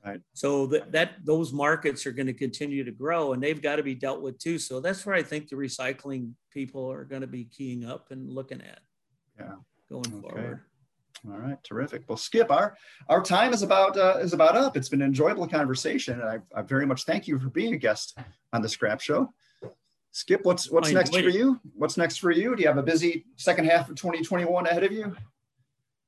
Right. 0.07 0.22
So 0.34 0.68
that, 0.68 0.91
that 0.93 1.13
those 1.26 1.51
markets 1.51 2.05
are 2.05 2.11
going 2.11 2.28
to 2.28 2.34
continue 2.34 2.84
to 2.84 2.91
grow 2.91 3.34
and 3.34 3.43
they've 3.43 3.61
got 3.61 3.76
to 3.76 3.84
be 3.84 3.95
dealt 3.95 4.22
with 4.22 4.39
too. 4.39 4.57
So 4.57 4.80
that's 4.80 5.05
where 5.05 5.15
I 5.15 5.24
think 5.24 5.49
the 5.49 5.55
recycling 5.55 6.32
people 6.51 6.89
are 6.89 7.03
going 7.03 7.22
to 7.22 7.28
be 7.28 7.45
keying 7.45 7.84
up 7.84 8.11
and 8.11 8.30
looking 8.30 8.61
at. 8.61 8.80
Yeah. 9.38 9.55
Going 9.89 10.13
okay. 10.13 10.22
forward. 10.22 10.61
All 11.26 11.38
right, 11.38 11.61
terrific. 11.63 12.03
Well, 12.07 12.18
Skip, 12.18 12.51
our 12.51 12.78
our 13.09 13.22
time 13.22 13.53
is 13.53 13.63
about 13.63 13.97
uh, 13.97 14.18
is 14.20 14.34
about 14.34 14.55
up. 14.55 14.78
It's 14.78 14.89
been 14.89 15.01
an 15.01 15.07
enjoyable 15.07 15.47
conversation, 15.47 16.22
and 16.22 16.30
I, 16.30 16.39
I 16.55 16.61
very 16.61 16.86
much 16.86 17.03
thank 17.05 17.28
you 17.28 17.39
for 17.39 17.49
being 17.49 17.74
a 17.74 17.78
guest 17.78 18.18
on 18.53 18.61
the 18.61 18.70
Scrap 18.70 19.01
Show. 19.01 19.34
Skip, 20.11 20.45
what's 20.45 20.72
what's 20.72 20.91
next 20.91 21.11
for 21.11 21.30
you? 21.30 21.59
What's 21.76 21.97
next 21.97 22.18
for 22.18 22.32
you? 22.32 22.55
Do 22.55 22.61
you 22.61 22.68
have 22.68 22.78
a 22.78 22.84
busy 22.84 23.26
second 23.36 23.65
half 23.65 23.89
of 23.89 23.95
2021 23.95 24.68
ahead 24.68 24.84
of 24.84 24.91
you? 24.91 25.15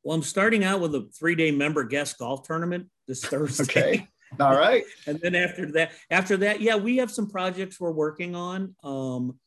Well, 0.03 0.15
I'm 0.15 0.23
starting 0.23 0.63
out 0.63 0.79
with 0.79 0.95
a 0.95 1.07
three 1.17 1.35
day 1.35 1.51
member 1.51 1.83
guest 1.83 2.17
golf 2.17 2.47
tournament 2.47 2.87
this 3.07 3.23
Thursday. 3.23 3.63
okay. 3.63 4.07
All 4.39 4.55
right. 4.55 4.83
and 5.07 5.19
then 5.19 5.35
after 5.35 5.71
that, 5.73 5.91
after 6.09 6.37
that, 6.37 6.61
yeah, 6.61 6.75
we 6.75 6.97
have 6.97 7.11
some 7.11 7.29
projects 7.29 7.79
we're 7.79 7.91
working 7.91 8.35
on 8.35 8.75
um, 8.83 9.37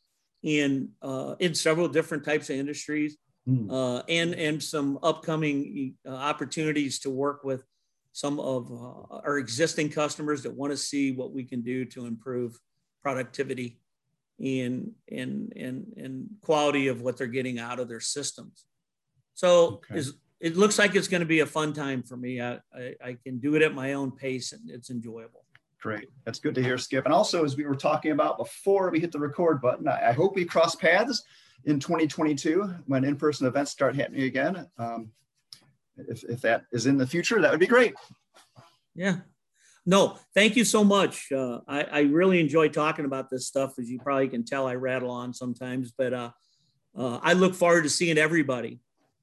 in 0.42 0.90
uh, 1.00 1.36
in 1.38 1.54
several 1.54 1.88
different 1.88 2.24
types 2.24 2.50
of 2.50 2.56
industries, 2.56 3.16
mm. 3.48 3.70
uh, 3.70 4.02
and 4.08 4.34
and 4.34 4.62
some 4.62 4.98
upcoming 5.02 5.94
uh, 6.06 6.10
opportunities 6.10 6.98
to 7.00 7.10
work 7.10 7.44
with 7.44 7.62
some 8.12 8.38
of 8.40 8.70
uh, 8.70 9.16
our 9.24 9.38
existing 9.38 9.88
customers 9.88 10.42
that 10.42 10.54
want 10.54 10.70
to 10.72 10.76
see 10.76 11.12
what 11.12 11.32
we 11.32 11.44
can 11.44 11.62
do 11.62 11.84
to 11.84 12.06
improve 12.06 12.58
productivity 13.02 13.78
and 14.38 14.92
and 15.10 15.52
and 15.56 15.86
and 15.96 16.26
quality 16.42 16.88
of 16.88 17.02
what 17.02 17.16
they're 17.16 17.26
getting 17.26 17.58
out 17.58 17.80
of 17.80 17.88
their 17.88 18.00
systems. 18.00 18.66
So 19.34 19.80
okay. 19.90 19.98
is 19.98 20.14
it 20.40 20.56
looks 20.56 20.78
like 20.78 20.96
it's 20.96 21.08
going 21.08 21.20
to 21.20 21.26
be 21.26 21.40
a 21.40 21.46
fun 21.46 21.72
time 21.72 22.02
for 22.02 22.16
me. 22.16 22.40
I, 22.40 22.58
I, 22.74 22.94
I 23.02 23.16
can 23.24 23.38
do 23.38 23.54
it 23.54 23.62
at 23.62 23.74
my 23.74 23.92
own 23.92 24.10
pace 24.10 24.52
and 24.52 24.68
it's 24.68 24.90
enjoyable. 24.90 25.44
Great. 25.80 26.08
That's 26.24 26.40
good 26.40 26.54
to 26.56 26.62
hear, 26.62 26.78
Skip. 26.78 27.04
And 27.04 27.14
also, 27.14 27.44
as 27.44 27.56
we 27.56 27.64
were 27.64 27.76
talking 27.76 28.10
about 28.10 28.38
before 28.38 28.90
we 28.90 28.98
hit 28.98 29.12
the 29.12 29.20
record 29.20 29.60
button, 29.60 29.86
I, 29.86 30.10
I 30.10 30.12
hope 30.12 30.34
we 30.34 30.44
cross 30.44 30.74
paths 30.74 31.22
in 31.64 31.78
2022 31.78 32.74
when 32.86 33.04
in-person 33.04 33.46
events 33.46 33.70
start 33.70 33.94
happening 33.96 34.22
again. 34.22 34.66
Um, 34.78 35.10
if, 35.96 36.24
if 36.24 36.40
that 36.42 36.64
is 36.72 36.86
in 36.86 36.96
the 36.96 37.06
future, 37.06 37.40
that 37.40 37.50
would 37.50 37.60
be 37.60 37.66
great. 37.66 37.94
Yeah. 38.94 39.18
No, 39.84 40.16
thank 40.34 40.56
you 40.56 40.64
so 40.64 40.84
much. 40.84 41.32
Uh, 41.32 41.60
I, 41.66 41.82
I 41.82 42.00
really 42.02 42.40
enjoy 42.40 42.68
talking 42.68 43.04
about 43.04 43.30
this 43.30 43.46
stuff. 43.46 43.78
As 43.78 43.90
you 43.90 43.98
probably 43.98 44.28
can 44.28 44.44
tell, 44.44 44.66
I 44.66 44.76
rattle 44.76 45.10
on 45.10 45.34
sometimes, 45.34 45.92
but 45.96 46.12
uh, 46.12 46.30
uh, 46.96 47.18
I 47.22 47.32
look 47.32 47.54
forward 47.54 47.82
to 47.82 47.88
seeing 47.88 48.16
everybody 48.16 48.80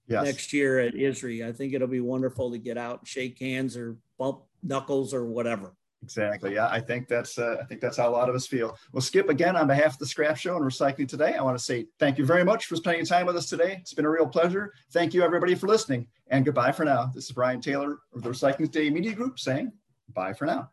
yes. 0.08 0.26
next 0.26 0.54
year 0.54 0.80
at 0.80 0.96
ISRI. 0.96 1.48
I 1.48 1.54
think 1.54 1.74
it'll 1.74 1.88
be 1.88 2.02
wonderful 2.02 2.52
to 2.52 2.58
get 2.58 2.78
out 2.78 3.00
and 3.00 3.08
shake 3.08 3.40
hands 3.40 3.78
or 3.78 3.98
bump 4.18 4.42
knuckles 4.62 5.14
or 5.14 5.26
whatever. 5.26 5.74
Exactly. 6.02 6.54
Yeah, 6.54 6.68
I 6.68 6.80
think 6.80 7.08
that's 7.08 7.38
uh, 7.38 7.58
I 7.62 7.66
think 7.66 7.82
that's 7.82 7.98
how 7.98 8.10
a 8.10 8.12
lot 8.12 8.30
of 8.30 8.36
us 8.36 8.48
feel. 8.48 8.78
Well, 8.94 9.02
Skip, 9.02 9.30
again 9.30 9.56
on 9.56 9.68
behalf 9.68 9.94
of 9.94 10.00
the 10.00 10.06
Scrap 10.06 10.38
Show 10.38 10.56
and 10.56 10.66
Recycling 10.66 11.08
Today, 11.08 11.36
I 11.36 11.44
want 11.44 11.58
to 11.58 11.64
say 11.64 11.88
thank 12.00 12.18
you 12.18 12.26
very 12.26 12.46
much 12.46 12.66
for 12.66 12.76
spending 12.78 13.06
time 13.06 13.26
with 13.26 13.36
us 13.36 13.50
today. 13.50 13.78
It's 13.82 13.94
been 13.94 14.06
a 14.06 14.10
real 14.10 14.28
pleasure. 14.28 14.74
Thank 14.92 15.14
you 15.14 15.24
everybody 15.24 15.56
for 15.56 15.68
listening, 15.68 16.08
and 16.28 16.46
goodbye 16.46 16.72
for 16.72 16.86
now. 16.86 17.12
This 17.14 17.26
is 17.26 17.32
Brian 17.32 17.60
Taylor 17.60 18.00
of 18.14 18.24
the 18.24 18.30
Recycling 18.30 18.72
Today 18.72 18.90
Media 18.90 19.14
Group 19.14 19.40
saying 19.40 19.74
bye 20.14 20.34
for 20.34 20.46
now. 20.46 20.70